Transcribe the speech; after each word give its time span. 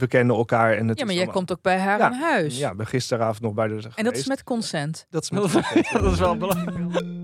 We 0.00 0.06
kennen 0.06 0.36
elkaar 0.36 0.76
en 0.76 0.88
het 0.88 0.98
Ja, 0.98 1.04
maar 1.04 1.14
jij 1.14 1.26
komt 1.26 1.52
ook 1.52 1.62
bij 1.62 1.78
haar 1.78 1.98
Ja, 1.98 2.04
aan 2.04 2.12
huis. 2.12 2.58
Ja, 2.58 2.74
ben 2.74 2.86
gisteravond 2.86 3.40
nog 3.40 3.54
bij 3.54 3.68
de 3.68 3.88
en 3.94 4.04
dat 4.04 4.16
is 4.16 4.26
met 4.26 4.44
consent. 4.44 5.06
Dat 5.10 5.22
is 5.22 5.30
met 5.30 5.42
dat 5.92 6.12
is 6.12 6.18
wel 6.18 6.36
belangrijk. 6.36 7.19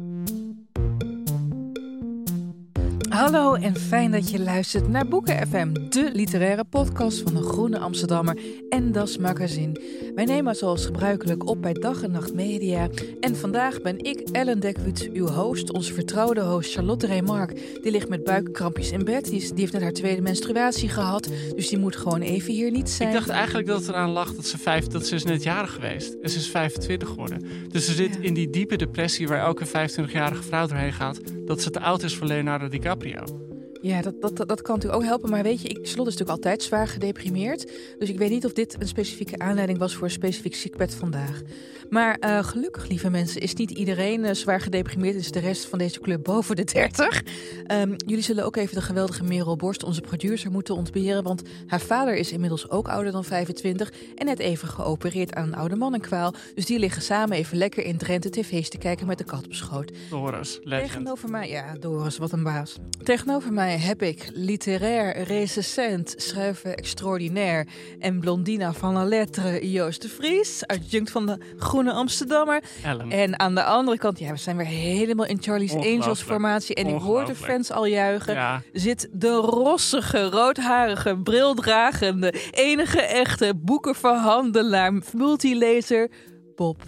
Hallo 3.17 3.55
en 3.55 3.77
fijn 3.77 4.11
dat 4.11 4.31
je 4.31 4.41
luistert 4.41 4.89
naar 4.89 5.06
Boeken 5.09 5.47
FM, 5.48 5.72
de 5.89 6.11
literaire 6.12 6.64
podcast 6.64 7.20
van 7.20 7.34
de 7.34 7.42
Groene 7.42 7.78
Amsterdammer 7.78 8.39
en 8.69 8.92
Das 8.92 9.19
Magazine. 9.19 9.81
Wij 10.14 10.25
nemen 10.25 10.55
zoals 10.55 10.86
gebruikelijk 10.86 11.47
op 11.47 11.62
bij 11.62 11.73
Dag 11.73 12.03
en 12.03 12.11
Nacht 12.11 12.34
Media. 12.34 12.89
En 13.20 13.36
vandaag 13.36 13.81
ben 13.83 13.98
ik, 14.05 14.20
Ellen 14.33 14.61
Dekwits, 14.61 15.08
uw 15.12 15.27
host, 15.27 15.73
onze 15.73 15.95
vertrouwde 15.95 16.41
host 16.41 16.73
Charlotte 16.73 17.06
Remark. 17.06 17.81
Die 17.83 17.91
ligt 17.92 18.08
met 18.08 18.25
buikkrampjes 18.25 18.91
in 18.91 19.05
bed. 19.05 19.25
Die, 19.25 19.41
is- 19.41 19.51
die 19.51 19.61
heeft 19.61 19.73
net 19.73 19.83
haar 19.83 19.92
tweede 19.92 20.23
menstruatie 20.23 20.89
gehad, 20.89 21.28
dus 21.55 21.69
die 21.69 21.78
moet 21.78 21.97
gewoon 21.97 22.20
even 22.20 22.53
hier 22.53 22.70
niet 22.70 22.91
zijn. 22.91 23.08
Ik 23.08 23.14
dacht 23.14 23.28
eigenlijk 23.28 23.67
dat 23.67 23.78
het 23.80 23.89
eraan 23.89 24.11
lag 24.11 24.34
dat 24.34 24.47
ze, 24.47 24.58
vijf, 24.58 24.86
dat 24.86 25.06
ze 25.06 25.14
is 25.14 25.25
net 25.25 25.42
jarig 25.42 25.73
geweest. 25.73 26.17
En 26.23 26.30
ze 26.30 26.39
is 26.39 26.48
25 26.51 27.08
geworden. 27.08 27.42
Dus 27.69 27.84
ze 27.84 27.92
zit 27.92 28.14
Ja. 28.14 28.20
in 28.20 28.34
die 28.34 28.51
diepe 28.51 28.77
depressie 28.77 29.28
waar 29.28 29.41
elke 29.41 29.67
25-jarige 29.67 30.42
vrouw 30.42 30.67
doorheen 30.67 30.92
gaat. 30.92 31.20
Dat 31.47 31.61
ze 31.61 31.70
te 31.70 31.80
oud 31.80 32.02
is 32.02 32.16
voor 32.16 32.27
Leonardo 32.27 32.69
DiCaprio. 32.69 33.45
Ja, 33.80 34.02
dat, 34.02 34.20
dat, 34.20 34.36
dat 34.36 34.62
kan 34.62 34.74
natuurlijk 34.74 35.02
ook 35.02 35.08
helpen. 35.08 35.30
Maar 35.30 35.42
weet 35.42 35.62
je, 35.62 35.69
ik, 35.69 35.74
Charlotte 35.74 36.10
is 36.10 36.16
natuurlijk 36.16 36.30
altijd 36.30 36.62
zwaar 36.62 36.88
gedeprimeerd. 36.88 37.72
Dus 37.98 38.08
ik 38.08 38.18
weet 38.18 38.30
niet 38.30 38.45
of 38.45 38.52
dit 38.52 38.77
een 38.78 38.89
specifieke 38.89 39.39
aanleiding 39.39 39.78
was 39.78 39.95
voor 39.95 40.05
een 40.05 40.11
specifiek 40.11 40.55
ziekbed 40.55 40.95
vandaag. 40.95 41.42
Maar 41.90 42.17
eh, 42.20 42.45
gelukkig, 42.45 42.89
lieve 42.89 43.11
mensen, 43.11 43.40
is 43.40 43.55
niet 43.55 43.70
iedereen 43.70 44.24
eh, 44.24 44.34
zwaar 44.34 44.61
gedeprimeerd. 44.61 45.14
Is 45.14 45.30
de 45.30 45.39
rest 45.39 45.64
van 45.64 45.78
deze 45.78 46.01
club 46.01 46.24
boven 46.33 46.56
de 46.56 46.64
30. 46.64 47.23
Ehm, 47.67 47.95
jullie 48.06 48.23
zullen 48.23 48.45
ook 48.45 48.56
even 48.56 48.74
de 48.74 48.83
geweldige 48.83 49.24
Merel 49.24 49.56
Borst, 49.56 49.84
onze 49.84 50.01
producer, 50.01 50.51
moeten 50.51 50.74
ontberen. 50.74 51.22
Want 51.22 51.42
haar 51.67 51.80
vader 51.80 52.17
is 52.17 52.33
inmiddels 52.33 52.70
ook 52.70 52.89
ouder 52.89 53.12
dan 53.12 53.24
25. 53.24 53.92
En 54.14 54.27
net 54.27 54.39
even 54.39 54.68
geopereerd 54.68 55.34
aan 55.34 55.46
een 55.46 55.55
oude 55.55 55.77
mannenkwaal. 55.77 56.34
Dus 56.55 56.67
die 56.67 56.78
liggen 56.78 57.02
samen 57.02 57.36
even 57.36 57.58
lekker 57.58 57.84
in 57.84 57.96
Drenthe 57.96 58.30
tv's 58.30 58.68
te 58.68 58.78
kijken 58.78 59.06
met 59.06 59.18
de 59.18 59.24
kat 59.24 59.45
op 59.45 59.55
schoot. 59.55 59.92
Doris, 60.11 60.61
legend. 60.62 60.90
Tegenover 60.90 61.30
mij, 61.30 61.48
ja, 61.48 61.74
Doris, 61.80 62.18
wat 62.18 62.33
een 62.33 62.42
baas. 62.42 62.77
Tegenover 63.02 63.52
mij 63.52 63.65
heb 63.70 64.02
ik 64.02 64.30
literair 64.32 65.22
recensent, 65.22 66.14
schrijver 66.16 66.74
extraordinair 66.74 67.66
en 67.98 68.20
blondina 68.20 68.72
van 68.72 68.92
la 68.92 69.04
lettre 69.04 69.70
Joost 69.70 70.02
de 70.02 70.08
Vries, 70.08 70.66
adjunct 70.66 71.10
van 71.10 71.27
de 71.27 71.38
Groene 71.56 71.92
Amsterdammer. 71.92 72.62
Ellen. 72.82 73.10
En 73.10 73.38
aan 73.38 73.54
de 73.54 73.64
andere 73.64 73.98
kant, 73.98 74.18
ja, 74.18 74.30
we 74.30 74.36
zijn 74.36 74.56
weer 74.56 74.66
helemaal 74.66 75.27
in 75.27 75.42
Charlie's 75.42 75.74
Angels 75.74 76.22
formatie 76.22 76.74
en 76.74 76.86
ik 76.86 77.00
hoor 77.00 77.24
de 77.24 77.34
fans 77.34 77.70
al 77.70 77.86
juichen. 77.86 78.34
Ja, 78.34 78.62
Zit 78.72 79.08
de 79.12 79.34
rossige, 79.34 80.22
roodharige, 80.22 81.16
brildragende, 81.16 82.34
enige 82.50 83.00
echte 83.00 83.52
boekenverhandelaar, 83.56 84.92
multilezer 85.14 86.10
Bob. 86.56 86.83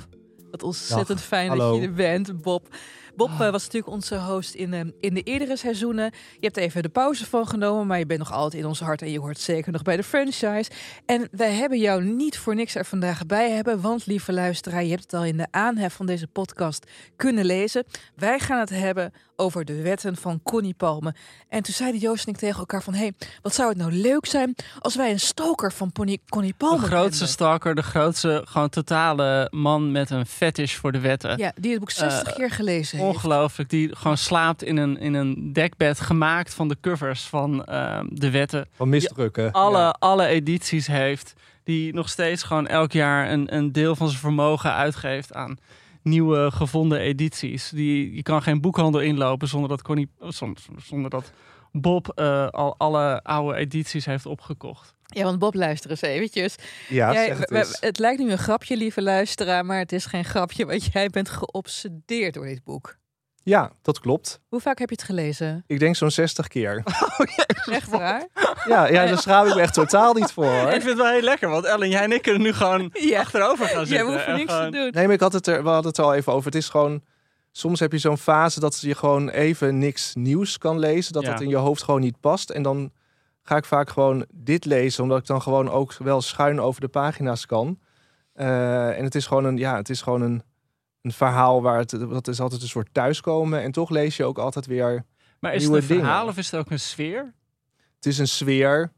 Wat 0.50 0.62
ontzettend 0.62 1.18
Dag, 1.18 1.26
fijn 1.26 1.56
dat 1.56 1.74
je 1.74 1.80
er 1.80 1.92
bent, 1.92 2.42
Bob. 2.42 2.68
Bob 3.18 3.30
eh, 3.30 3.50
was 3.50 3.64
natuurlijk 3.64 3.92
onze 3.92 4.18
host 4.18 4.54
in, 4.54 4.74
eh, 4.74 4.80
in 5.00 5.14
de 5.14 5.22
eerdere 5.22 5.56
seizoenen. 5.56 6.04
Je 6.32 6.46
hebt 6.46 6.56
even 6.56 6.82
de 6.82 6.88
pauze 6.88 7.26
van 7.26 7.46
genomen, 7.46 7.86
maar 7.86 7.98
je 7.98 8.06
bent 8.06 8.18
nog 8.18 8.32
altijd 8.32 8.62
in 8.62 8.68
ons 8.68 8.80
hart 8.80 9.02
en 9.02 9.10
je 9.10 9.18
hoort 9.18 9.38
zeker 9.38 9.72
nog 9.72 9.82
bij 9.82 9.96
de 9.96 10.02
franchise. 10.02 10.70
En 11.06 11.28
wij 11.30 11.52
hebben 11.52 11.78
jou 11.78 12.04
niet 12.04 12.38
voor 12.38 12.54
niks 12.54 12.74
er 12.74 12.84
vandaag 12.84 13.26
bij 13.26 13.50
hebben, 13.50 13.80
want 13.80 14.06
lieve 14.06 14.32
luisteraar, 14.32 14.82
je 14.82 14.90
hebt 14.90 15.02
het 15.02 15.14
al 15.14 15.24
in 15.24 15.36
de 15.36 15.46
aanhef 15.50 15.94
van 15.94 16.06
deze 16.06 16.26
podcast 16.26 16.90
kunnen 17.16 17.44
lezen. 17.44 17.84
Wij 18.14 18.38
gaan 18.38 18.60
het 18.60 18.70
hebben 18.70 19.12
over 19.38 19.65
de 19.65 19.82
wetten 19.82 20.16
van 20.16 20.41
Connie 20.43 20.75
Palme. 20.75 21.15
En 21.49 21.62
toen 21.62 21.75
zeiden 21.75 22.00
Joost 22.00 22.26
en 22.26 22.32
ik 22.32 22.38
tegen 22.38 22.59
elkaar 22.59 22.82
van, 22.82 22.93
hé, 22.94 22.99
hey, 23.00 23.12
wat 23.43 23.54
zou 23.54 23.69
het 23.69 23.78
nou 23.78 23.93
leuk 23.93 24.26
zijn 24.26 24.54
als 24.78 24.97
wij 24.97 25.10
een 25.10 25.21
stoker 25.21 25.72
van 25.72 25.93
Connie, 25.93 26.21
Connie 26.28 26.54
de 26.59 26.65
grootste 26.66 26.91
kenden? 26.93 27.28
stalker, 27.28 27.75
de 27.75 27.82
grootste, 27.82 28.43
gewoon 28.44 28.69
totale 28.69 29.49
man 29.50 29.93
met 29.93 30.10
een 30.10 30.26
fetish 30.26 30.75
voor 30.75 30.93
de 30.93 31.00
wetten. 31.00 31.38
Ja, 31.38 31.53
die 31.56 31.71
het 31.71 31.81
boek 31.81 31.91
60 31.91 32.28
Eh, 32.28 32.34
keer 32.34 32.50
gelezen 32.50 32.99
heeft. 32.99 33.10
Ongelooflijk, 33.15 33.71
die 33.71 33.97
gewoon 33.97 34.16
slaapt 34.19 34.62
in 34.62 34.76
een, 34.76 34.99
in 34.99 35.15
een 35.15 35.53
dekbed 35.53 36.00
gemaakt 36.00 36.55
van 36.55 36.69
de 36.69 36.76
covers 36.81 37.22
van 37.22 37.65
ehm, 37.65 38.06
de 38.10 38.31
wetten. 38.31 38.66
Van 38.76 38.88
misdrukken. 38.88 39.53
alle, 39.53 39.78
Ja. 39.78 39.97
alle 39.99 40.26
edities 40.26 40.87
heeft. 40.87 41.34
Die 41.65 41.94
nog 41.94 42.09
steeds 42.09 42.43
gewoon 42.43 42.66
elk 42.66 42.93
jaar 42.93 43.31
een, 43.31 43.55
een 43.55 43.72
deel 43.72 43.97
van 43.97 44.09
zijn 44.09 44.20
vermogen 44.20 44.72
uitgeeft 44.72 45.34
aan 45.34 45.56
nieuwe 46.03 46.50
gevonden 46.50 46.98
edities. 47.00 47.69
Die, 47.70 48.14
je 48.14 48.22
kan 48.22 48.42
geen 48.42 48.60
boekhandel 48.60 49.00
inlopen 49.00 49.48
zonder 49.48 49.69
dat, 49.69 49.82
Connie, 49.82 50.09
zonder, 50.20 50.62
zonder 50.76 51.10
dat 51.10 51.32
Bob 51.72 52.12
eh, 52.14 52.48
al 52.48 52.75
alle 52.78 53.22
oude 53.22 53.59
edities 53.59 54.04
heeft 54.04 54.26
opgekocht. 54.26 54.94
Ja, 55.06 55.22
want 55.25 55.38
Bob, 55.38 55.54
luister 55.54 55.91
eens 55.91 56.00
eventjes. 56.03 56.54
Ja, 56.88 57.12
Jij- 57.12 57.26
zeg 57.26 57.38
het 57.38 57.50
we- 57.50 57.76
het 57.87 57.98
lijkt 57.98 58.20
nu 58.20 58.31
een 58.31 58.38
grapje, 58.38 58.76
lieve 58.76 59.03
luisteraar, 59.03 59.64
maar 59.66 59.78
het 59.78 59.92
is 59.92 60.06
geen 60.06 60.25
grapje, 60.25 60.66
want 60.66 60.84
jij 60.92 61.08
bent 61.08 61.28
geobsedeerd 61.28 62.34
door 62.34 62.44
dit 62.47 62.64
boek. 62.64 62.97
Ja, 63.48 63.70
dat 63.82 64.00
klopt. 64.00 64.41
Hoe 64.48 64.60
vaak 64.60 64.78
heb 64.78 64.88
je 64.88 64.94
het 64.94 65.04
gelezen? 65.04 65.64
Ik 65.66 65.78
denk 65.78 65.97
zo'n 65.97 66.10
60 66.10 66.48
keer. 66.48 66.82
Echt 67.70 67.88
waar? 67.88 68.26
Ja, 68.66 68.86
ja 68.86 69.06
daar 69.06 69.19
schaam 69.19 69.47
ik 69.47 69.54
me 69.54 69.60
echt 69.60 69.75
totaal 69.75 70.14
niet 70.14 70.32
voor. 70.32 70.44
Ik 70.54 70.60
Hoor. 70.60 70.70
vind 70.70 70.84
het 70.84 70.97
wel 70.97 71.06
heel 71.12 71.20
lekker, 71.22 71.48
want 71.48 71.64
Ellen, 71.64 71.88
jij 71.88 72.03
en 72.03 72.12
ik 72.12 72.22
kunnen 72.22 72.42
nu 72.42 72.53
gewoon 72.53 72.91
Ja. 73.10 73.20
achterover 73.20 73.66
gaan 73.66 73.76
Jij 73.76 73.87
zitten. 73.87 74.06
hoeft 74.06 74.20
er 74.22 74.28
en 74.28 74.37
niks 74.37 74.53
gewoon- 74.53 74.70
te 74.70 74.76
doen. 74.78 74.91
Nee, 74.91 75.04
maar 75.04 75.14
ik 75.14 75.20
had 75.20 75.32
het 75.32 75.47
er, 75.47 75.62
we 75.62 75.69
hadden 75.69 75.87
het 75.88 75.98
er 75.98 76.04
al 76.04 76.14
even 76.14 76.32
over. 76.32 76.44
Het 76.47 76.54
is 76.54 76.69
gewoon... 76.69 77.03
Soms 77.53 77.81
heb 77.81 77.92
je 77.92 77.98
zo'n 77.98 78.19
fase 78.19 78.60
dat 78.60 78.81
je 78.81 78.94
gewoon 78.94 79.28
even 79.28 79.78
niks 79.78 80.14
nieuws 80.14 80.58
kan 80.58 80.78
lezen. 80.78 81.12
Dat 81.12 81.22
Ja. 81.22 81.31
dat 81.31 81.40
in 81.40 81.49
je 81.49 81.56
hoofd 81.56 81.82
gewoon 81.82 82.00
niet 82.00 82.20
past. 82.20 82.50
En 82.50 82.62
dan 82.62 82.93
ga 83.43 83.56
ik 83.56 83.64
vaak 83.64 83.90
gewoon 83.90 84.26
dit 84.32 84.64
lezen. 84.64 85.02
Omdat 85.02 85.19
ik 85.19 85.26
dan 85.26 85.43
gewoon 85.43 85.70
ook 85.70 85.94
wel 85.99 86.20
schuin 86.20 86.61
over 86.61 86.81
de 86.81 86.88
pagina's 86.88 87.46
kan. 87.46 87.78
Eh, 88.34 88.99
en 88.99 89.05
het 89.05 89.14
is 89.14 89.26
gewoon 89.26 89.44
een, 89.44 89.56
ja, 89.56 89.76
het 89.76 89.88
is 89.88 90.02
gewoon 90.02 90.22
een, 90.22 90.43
een 91.02 91.12
verhaal 91.12 91.62
waar 91.62 91.78
het, 91.78 91.90
dat 91.90 92.28
is 92.28 92.40
altijd 92.40 92.62
een 92.62 92.68
soort 92.68 92.88
thuiskomen. 92.92 93.62
En 93.62 93.72
toch 93.72 93.90
lees 93.90 94.16
je 94.16 94.24
ook 94.24 94.38
altijd 94.38 94.66
weer 94.66 95.04
Maar 95.40 95.54
is 95.54 95.60
nieuwe 95.62 95.76
het 95.76 95.90
een 95.90 95.96
verhaal 95.96 96.16
dingen. 96.18 96.32
of 96.32 96.38
is 96.38 96.50
het 96.50 96.60
ook 96.60 96.70
een 96.70 96.80
sfeer? 96.80 97.34
Het 97.96 98.06
is 98.06 98.18
een 98.18 98.28
sfeer. 98.28 98.92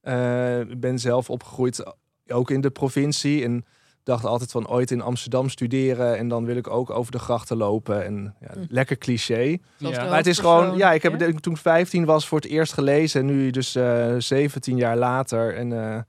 Eh, 0.00 0.60
ik 0.60 0.80
ben 0.80 0.98
zelf 0.98 1.30
opgegroeid 1.30 1.84
ook 2.28 2.50
in 2.50 2.60
de 2.60 2.70
provincie. 2.70 3.44
En 3.44 3.64
dacht 4.02 4.24
altijd 4.24 4.50
van 4.50 4.68
ooit 4.68 4.90
in 4.90 5.00
Amsterdam 5.00 5.48
studeren. 5.48 6.16
En 6.16 6.28
dan 6.28 6.44
wil 6.44 6.56
ik 6.56 6.68
ook 6.68 6.90
over 6.90 7.12
de 7.12 7.18
grachten 7.18 7.56
lopen. 7.56 8.04
En 8.04 8.34
ja, 8.40 8.52
Hm. 8.52 8.64
lekker 8.68 8.98
cliché. 8.98 9.56
Ja. 9.76 10.04
Maar 10.04 10.16
het 10.16 10.26
is 10.26 10.38
gewoon, 10.38 10.76
ja, 10.76 10.92
ik 10.92 11.02
heb 11.02 11.20
het 11.20 11.42
toen 11.42 11.52
ik 11.54 11.58
15 11.58 12.04
was 12.04 12.28
voor 12.28 12.38
het 12.40 12.48
eerst 12.50 12.72
gelezen. 12.72 13.20
En 13.20 13.26
nu 13.26 13.50
dus 13.50 13.74
eh 13.74 14.14
17 14.18 14.76
jaar 14.76 14.96
later. 14.96 15.54
En 15.56 15.72
eh, 15.72 16.00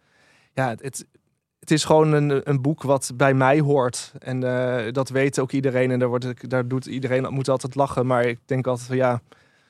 ja, 0.53 0.75
het, 0.79 1.05
het, 1.61 1.71
is 1.71 1.83
gewoon 1.83 2.11
een, 2.13 2.49
een 2.49 2.61
boek 2.61 2.83
wat 2.83 3.11
bij 3.15 3.33
mij 3.33 3.59
hoort. 3.59 4.11
En 4.19 4.43
eh, 4.43 4.93
dat 4.93 5.09
weet 5.09 5.39
ook 5.39 5.51
iedereen. 5.51 5.91
En 5.91 5.99
daar, 5.99 6.07
wordt, 6.07 6.49
daar 6.49 6.67
doet 6.67 6.85
iedereen 6.85 7.33
moet 7.33 7.49
altijd 7.49 7.75
lachen. 7.75 8.05
Maar 8.05 8.25
ik 8.25 8.39
denk 8.45 8.67
altijd 8.67 8.87
van 8.87 8.97
ja, 8.97 9.21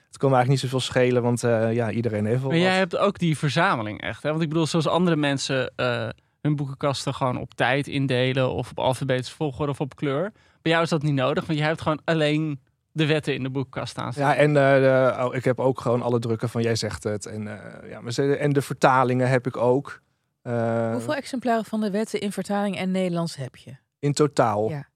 het 0.07 0.17
kan 0.17 0.29
me 0.29 0.35
eigenlijk 0.35 0.49
niet 0.49 0.59
zoveel 0.59 0.79
schelen. 0.79 1.21
Want 1.21 1.43
eh, 1.43 1.73
ja, 1.73 1.91
iedereen 1.91 2.25
heeft 2.25 2.41
wel 2.41 2.49
Maar 2.49 2.59
jij 2.59 2.77
hebt 2.77 2.97
ook 2.97 3.19
die 3.19 3.37
verzameling 3.37 4.01
echt. 4.01 4.23
Hè? 4.23 4.29
Want 4.29 4.41
ik 4.41 4.49
bedoel, 4.49 4.65
zoals 4.65 4.87
andere 4.87 5.15
mensen 5.15 5.71
eh, 5.75 6.09
hun 6.41 6.55
boekenkasten 6.55 7.13
gewoon 7.13 7.37
op 7.37 7.53
tijd 7.53 7.87
indelen. 7.87 8.51
Of 8.51 8.69
op 8.69 8.79
alfabetische 8.79 9.35
volgorde 9.35 9.71
of 9.71 9.79
op 9.79 9.95
kleur. 9.95 10.31
Bij 10.61 10.71
jou 10.71 10.83
is 10.83 10.89
dat 10.89 11.03
niet 11.03 11.13
nodig, 11.13 11.45
want 11.45 11.59
je 11.59 11.65
hebt 11.65 11.81
gewoon 11.81 12.01
alleen 12.05 12.59
de 12.91 13.05
wetten 13.05 13.33
in 13.33 13.43
de 13.43 13.49
boekenkast 13.49 13.91
staan. 13.91 14.11
Ja, 14.15 14.35
en 14.35 14.53
de, 14.53 15.15
oh, 15.19 15.35
ik 15.35 15.43
heb 15.43 15.59
ook 15.59 15.81
gewoon 15.81 16.01
alle 16.01 16.19
drukken 16.19 16.49
van 16.49 16.61
jij 16.61 16.75
zegt 16.75 17.03
het. 17.03 17.25
En, 17.25 17.49
ja, 17.89 18.01
maar 18.01 18.11
ze, 18.11 18.35
en 18.35 18.53
de 18.53 18.61
vertalingen 18.61 19.29
heb 19.29 19.47
ik 19.47 19.57
ook. 19.57 20.01
Eh, 20.41 20.91
Hoeveel 20.91 21.15
exemplaren 21.15 21.65
van 21.65 21.81
de 21.81 21.91
wetten 21.91 22.19
in 22.19 22.31
vertaling 22.31 22.77
en 22.77 22.91
Nederlands 22.91 23.35
heb 23.35 23.55
je? 23.55 23.75
In 23.99 24.13
totaal 24.13 24.69
Ja. 24.69 24.87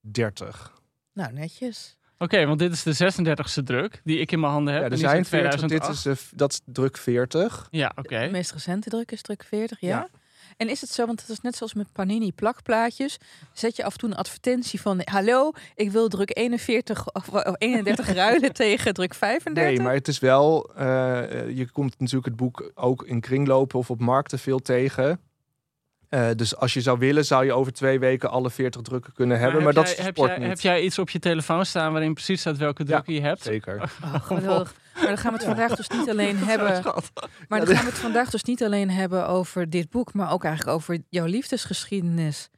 30. 0.00 0.72
Nou, 1.12 1.32
netjes. 1.32 1.96
Oké, 2.18 2.46
want 2.46 2.58
dit 2.58 2.72
is 2.72 2.82
de 2.82 2.94
36e 2.94 3.62
druk 3.64 4.00
die 4.04 4.18
ik 4.18 4.32
in 4.32 4.40
mijn 4.40 4.52
handen 4.52 4.74
heb. 4.74 4.82
Ja, 4.82 4.88
er 4.90 4.96
zijn 4.98 5.10
is 5.10 5.16
uit 5.16 5.28
40. 5.28 5.60
Dit 5.60 5.68
2008. 5.68 6.06
is, 6.22 6.30
dat 6.34 6.52
is 6.52 6.60
druk 6.64 6.96
40. 6.96 7.68
Ja, 7.70 7.92
oké. 7.96 8.20
De 8.24 8.30
meest 8.30 8.52
recente 8.52 8.90
druk 8.90 9.10
is 9.12 9.22
druk 9.22 9.42
40, 9.44 9.80
ja? 9.80 9.88
Ja. 9.88 10.08
En 10.56 10.68
is 10.68 10.80
het 10.80 10.90
zo, 10.90 11.06
want 11.06 11.20
het 11.20 11.30
is 11.30 11.40
net 11.40 11.56
zoals 11.56 11.74
met 11.74 11.92
Panini 11.92 12.32
plakplaatjes. 12.32 13.18
Zet 13.52 13.76
je 13.76 13.84
af 13.84 13.92
en 13.92 13.98
toe 13.98 14.10
een 14.10 14.16
advertentie 14.16 14.80
van... 14.80 15.00
Hallo, 15.04 15.52
ik 15.74 15.90
wil 15.90 16.08
druk 16.08 16.36
41 16.38 17.12
of 17.12 17.28
of 17.28 17.54
31 17.58 18.12
ruilen 18.22 18.52
tegen 18.52 18.94
druk 18.94 19.14
35. 19.14 19.72
Nee, 19.72 19.80
maar 19.80 19.94
het 19.94 20.08
is 20.08 20.18
wel. 20.18 20.70
eh, 20.74 21.40
eh, 21.40 21.56
je 21.56 21.70
komt 21.70 21.98
natuurlijk 21.98 22.26
het 22.26 22.36
boek 22.36 22.70
ook 22.74 23.04
in 23.04 23.20
kringlopen 23.20 23.78
of 23.78 23.90
op 23.90 24.00
markten 24.00 24.38
veel 24.38 24.58
tegen. 24.58 25.20
Eh, 26.12 26.28
dus 26.36 26.56
als 26.56 26.74
je 26.74 26.80
zou 26.80 26.98
willen, 26.98 27.24
zou 27.24 27.44
je 27.44 27.52
over 27.52 27.72
twee 27.72 27.98
weken 27.98 28.30
alle 28.30 28.50
40 28.50 28.82
drukken 28.82 29.12
kunnen 29.12 29.38
hebben. 29.38 29.62
Maar, 29.62 29.74
heb 29.74 29.74
dat 29.74 29.84
jij- 29.84 29.92
is 29.92 29.98
de 29.98 30.04
heb 30.04 30.14
sport 30.16 30.30
jij, 30.30 30.38
niet. 30.38 30.48
Heb 30.48 30.60
jij 30.60 30.80
iets 30.82 30.98
op 30.98 31.10
je 31.10 31.18
telefoon 31.18 31.66
staan 31.66 31.92
waarin 31.92 32.14
precies 32.14 32.40
staat 32.40 32.56
welke 32.56 32.84
drukken 32.84 33.14
je 33.14 33.20
hebt? 33.20 33.42
Zeker. 33.42 33.82
Oh, 34.04 34.14
geweldig. 34.22 34.74
Maar 34.94 35.06
dan 35.06 35.18
gaan 35.18 35.32
we 35.32 35.36
het 35.38 35.46
vandaag 35.46 35.74
dus 35.76 35.88
niet 35.88 36.10
alleen 36.10 36.36
hebben... 36.50 36.82
Maar 37.48 37.64
dan 37.64 37.74
gaan 37.74 37.84
we 37.84 37.90
het 37.90 37.98
vandaag 38.00 38.30
dus 38.30 38.42
niet 38.42 38.62
alleen 38.64 38.90
hebben 38.90 39.28
over 39.28 39.70
dit 39.70 39.90
boek... 39.90 40.12
maar 40.14 40.32
ook 40.32 40.44
eigenlijk 40.44 40.76
over 40.76 40.98
jouw 41.08 41.26
liefdesgeschiedenis 41.26 42.48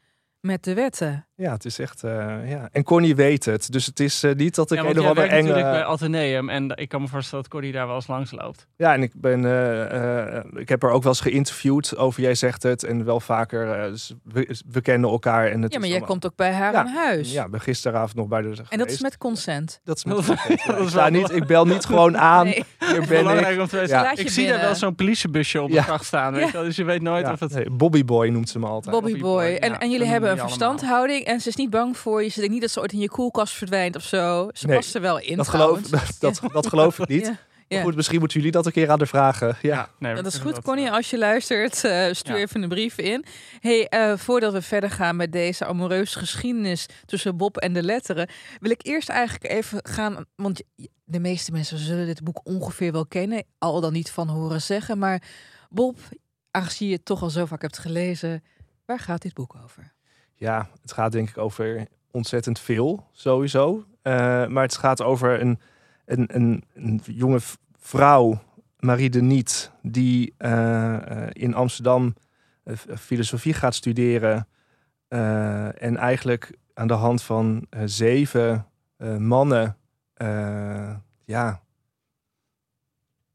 met 0.45 0.65
de 0.65 0.75
wetten. 0.75 1.27
Ja, 1.37 1.53
het 1.53 1.65
is 1.65 1.79
echt. 1.79 2.05
eh, 2.05 2.11
ja. 2.51 2.69
En 2.73 2.83
Connie 2.83 3.15
weet 3.17 3.45
het. 3.45 3.73
Dus 3.73 3.87
het 3.87 4.01
is 4.01 4.23
eh, 4.23 4.33
niet 4.35 4.55
dat 4.55 4.71
ik 4.71 4.77
Ja, 4.79 4.85
jij 4.85 4.95
ander 4.97 5.15
werkt 5.15 5.31
natuurlijk 5.33 5.65
bij 5.65 5.75
enge. 5.75 5.85
Atheneum 5.85 6.49
en 6.49 6.71
ik 6.77 6.89
kan 6.89 7.01
me 7.03 7.09
voorstellen 7.09 7.45
dat 7.45 7.53
Corrie 7.53 7.73
daar 7.73 7.87
wel 7.87 7.95
eens 7.95 8.07
langs 8.07 8.31
loopt. 8.31 8.67
Ja, 8.77 8.93
en 8.95 9.03
ik 9.03 9.13
ben. 9.15 9.45
eh, 9.45 10.37
eh, 10.37 10.45
ik 10.55 10.69
heb 10.69 10.83
haar 10.83 10.91
ook 10.91 11.03
wel 11.03 11.13
eens 11.13 11.21
geïnterviewd 11.21 11.97
over 11.97 12.23
jij 12.23 12.35
zegt 12.35 12.63
het. 12.63 12.85
En 12.85 13.05
wel 13.05 13.21
vaker. 13.21 13.71
eh, 13.73 13.91
dus 13.91 14.13
we, 14.25 14.57
we 14.71 14.81
kennen 14.81 15.11
elkaar. 15.11 15.47
En 15.51 15.63
het 15.63 15.73
Ja, 15.73 15.79
maar 15.79 15.89
jij 15.89 15.97
allemaal- 15.97 16.09
komt 16.19 16.27
ook 16.27 16.37
bij 16.37 16.53
haar 16.53 16.73
Ja, 16.73 16.79
aan 16.79 16.87
huis. 16.87 17.33
Ja, 17.33 17.49
ben 17.49 17.61
gisteravond 17.61 18.15
nog 18.15 18.27
bij 18.29 18.43
de. 18.43 18.53
en 18.69 18.79
dat 18.79 18.91
is 18.91 19.01
met 19.01 19.19
consent. 19.19 19.81
Dat 19.85 19.97
is 19.97 20.05
met. 20.05 20.17
Dat- 20.27 20.27
consent, 20.27 20.63
ja. 20.63 20.73
dat 20.77 20.87
is 20.87 20.95
ik, 20.95 21.11
niet, 21.11 21.31
ik 21.43 21.47
bel 21.47 21.67
niet 21.67 21.85
gewoon 21.85 22.19
aan. 22.19 22.45
Nee. 22.45 22.55
Hier 22.79 22.89
ben 22.95 23.03
ik. 23.03 23.09
Belangrijk 23.09 23.61
om 23.61 23.67
te 23.67 23.77
weten. 23.77 23.97
Ja. 23.97 24.03
Laat 24.03 24.17
je 24.17 24.23
Ik 24.23 24.31
zie 24.31 24.47
daar 24.47 24.61
wel 24.61 24.75
zo'n 24.75 24.95
politiebusje 24.95 25.63
op 25.63 25.69
de 25.69 25.75
Ja. 25.75 25.83
gracht 25.83 26.05
staan. 26.05 26.33
Weet 26.35 26.47
je 26.47 26.53
wel, 26.53 26.63
dus 26.63 26.77
je 26.77 26.85
weet 26.85 27.03
nooit 27.03 27.27
Ja, 27.27 27.33
of 27.33 27.41
het... 27.41 27.77
Bobby 27.77 28.05
Boy 28.05 28.29
noemt 28.29 28.49
ze 28.49 28.59
me 28.59 28.67
altijd. 28.67 28.95
Bobby 28.95 29.11
Bobby 29.11 29.23
Boy. 29.23 29.45
Boy, 29.49 29.55
En, 29.57 29.71
ja, 29.71 29.81
en 29.81 29.91
jullie 29.91 30.07
hebben 30.07 30.34
een 30.35 30.41
allemaal. 30.41 30.59
verstandhouding 30.59 31.25
en 31.25 31.41
ze 31.41 31.49
is 31.49 31.57
niet 31.57 31.71
bang 31.71 31.97
voor 31.97 32.23
je. 32.23 32.29
Ze 32.29 32.37
denkt 32.39 32.53
niet 32.53 32.63
dat 32.63 32.71
ze 32.71 32.81
ooit 32.81 32.93
in 32.93 32.99
je 32.99 33.09
koelkast 33.11 33.55
verdwijnt 33.55 33.97
of 33.97 34.03
zo. 34.03 34.49
Ze 34.53 34.67
Nee, 34.67 34.77
past 34.77 34.95
er 34.95 35.01
wel 35.01 35.19
in 35.21 35.37
dat, 35.37 35.49
geloof, 35.49 35.81
dat, 35.89 36.17
dat, 36.19 36.41
dat 36.53 36.67
geloof 36.67 36.99
ik 36.99 37.09
niet. 37.09 37.27
Ja. 37.27 37.39
Maar 37.69 37.79
Ja. 37.79 37.85
goed, 37.85 37.97
misschien 37.97 38.19
moeten 38.19 38.37
jullie 38.37 38.53
dat 38.53 38.67
een 38.67 38.73
keer 38.73 38.91
aan 38.91 38.99
de 38.99 39.07
vragen. 39.07 39.57
Ja. 39.63 39.89
nee, 39.99 40.15
Dat 40.15 40.27
is 40.27 40.37
goed, 40.39 40.63
Connie. 40.63 40.91
Als 40.91 41.11
je 41.11 41.19
luistert, 41.19 41.85
eh, 41.85 42.13
stuur 42.13 42.35
Ja. 42.37 42.41
even 42.43 42.63
een 42.63 42.69
brief 42.69 42.99
in. 42.99 43.25
Hey, 43.61 43.89
eh, 43.89 44.17
voordat 44.17 44.53
we 44.53 44.63
verder 44.63 44.91
gaan 44.91 45.17
met 45.17 45.33
deze 45.33 45.65
amoureuze 45.67 46.19
geschiedenis 46.19 46.87
tussen 47.07 47.37
Bob 47.37 47.57
en 47.57 47.73
de 47.73 47.83
letteren, 47.83 48.29
wil 48.61 48.71
ik 48.71 48.87
eerst 48.87 49.09
eigenlijk 49.09 49.53
even 49.53 49.79
gaan. 49.83 50.25
Want 50.37 50.63
de 51.05 51.19
meeste 51.21 51.53
mensen 51.53 51.79
zullen 51.79 52.07
dit 52.07 52.23
boek 52.25 52.41
ongeveer 52.45 52.93
wel 52.93 53.07
kennen, 53.07 53.45
al 53.59 53.81
dan 53.81 53.93
niet 53.93 54.11
van 54.11 54.29
horen 54.29 54.63
zeggen. 54.63 54.99
Maar 54.99 55.23
Bob, 55.71 55.99
aangezien 56.51 56.89
je 56.89 56.95
het 56.95 57.05
toch 57.05 57.23
al 57.23 57.31
zo 57.31 57.47
vaak 57.47 57.63
hebt 57.63 57.79
gelezen, 57.79 58.45
waar 58.85 58.99
gaat 59.01 59.23
dit 59.23 59.35
boek 59.35 59.57
over? 59.65 59.94
Ja, 60.45 60.69
het 60.83 60.93
gaat 60.93 61.13
denk 61.13 61.29
ik 61.29 61.39
over 61.39 61.87
ontzettend 62.11 62.59
veel, 62.59 63.07
sowieso. 63.13 63.85
Eh, 64.03 64.47
maar 64.47 64.63
het 64.63 64.77
gaat 64.77 65.03
over 65.03 65.41
een, 65.41 65.59
een, 66.05 66.29
een, 66.35 66.65
een 66.75 67.01
jonge 67.05 67.41
vrouw, 67.79 68.43
Marie 68.79 69.11
de 69.11 69.23
Niet, 69.23 69.71
die 69.83 70.35
eh, 70.37 71.27
in 71.33 71.55
Amsterdam 71.55 72.15
eh, 72.65 72.77
filosofie 72.99 73.55
gaat 73.55 73.75
studeren. 73.75 74.49
en 75.79 75.97
eigenlijk 75.97 76.53
aan 76.75 76.87
de 76.87 76.95
hand 76.95 77.23
van 77.23 77.67
zeven 77.85 78.67
mannen, 79.19 79.77
ja, 81.25 81.63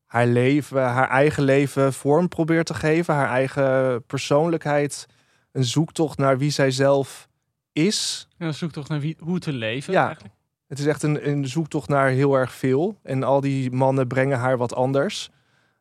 haar 0.05 0.27
leven, 0.27 0.81
haar 0.81 1.09
eigen 1.09 1.43
leven 1.43 1.93
vorm 1.93 2.27
probeert 2.27 2.65
te 2.65 2.73
geven. 2.73 3.13
Haar 3.13 3.29
eigen 3.29 4.05
persoonlijkheid, 4.05 5.07
een 5.51 5.63
zoektocht 5.63 6.17
naar 6.17 6.37
wie 6.37 6.49
zij 6.49 6.71
zelf 6.71 7.27
is. 7.73 8.27
Ja, 8.37 8.51
zoek 8.51 8.71
toch 8.71 8.87
naar 8.87 8.99
wie, 8.99 9.15
hoe 9.19 9.39
te 9.39 9.53
leven 9.53 9.93
Ja. 9.93 10.05
eigenlijk. 10.05 10.35
Het 10.67 10.79
is 10.79 10.85
echt 10.85 11.03
een, 11.03 11.29
een 11.29 11.47
zoektocht 11.47 11.87
naar 11.89 12.09
heel 12.09 12.33
erg 12.33 12.51
veel. 12.53 12.97
En 13.03 13.23
al 13.23 13.41
die 13.41 13.71
mannen 13.71 14.07
brengen 14.07 14.37
haar 14.39 14.57
wat 14.57 14.73
anders. 14.75 15.29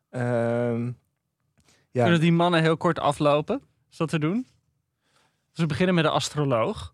Ehm, 0.09 0.85
ja, 1.91 2.03
Kunnen 2.03 2.19
die 2.19 2.31
mannen 2.31 2.61
heel 2.61 2.77
kort 2.77 2.99
aflopen? 2.99 3.61
Is 3.91 3.97
dat 3.97 4.09
te 4.09 4.19
doen? 4.19 4.45
Dus 5.51 5.59
we 5.59 5.65
beginnen 5.65 5.95
met 5.95 6.03
de 6.03 6.09
astroloog. 6.09 6.93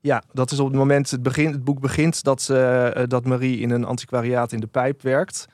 ja, 0.00 0.22
dat 0.32 0.50
is 0.50 0.58
op 0.58 0.66
het 0.66 0.76
moment, 0.76 1.10
het, 1.10 1.22
begin, 1.22 1.52
het 1.52 1.64
boek 1.64 1.80
begint 1.80 2.22
dat, 2.22 2.42
ze, 2.42 2.58
eh, 2.94 3.02
dat 3.08 3.24
Marie 3.24 3.58
in 3.58 3.70
een 3.70 3.84
antiquariaat 3.84 4.52
in 4.52 4.60
de 4.60 4.66
pijp 4.66 5.02
werkt. 5.02 5.46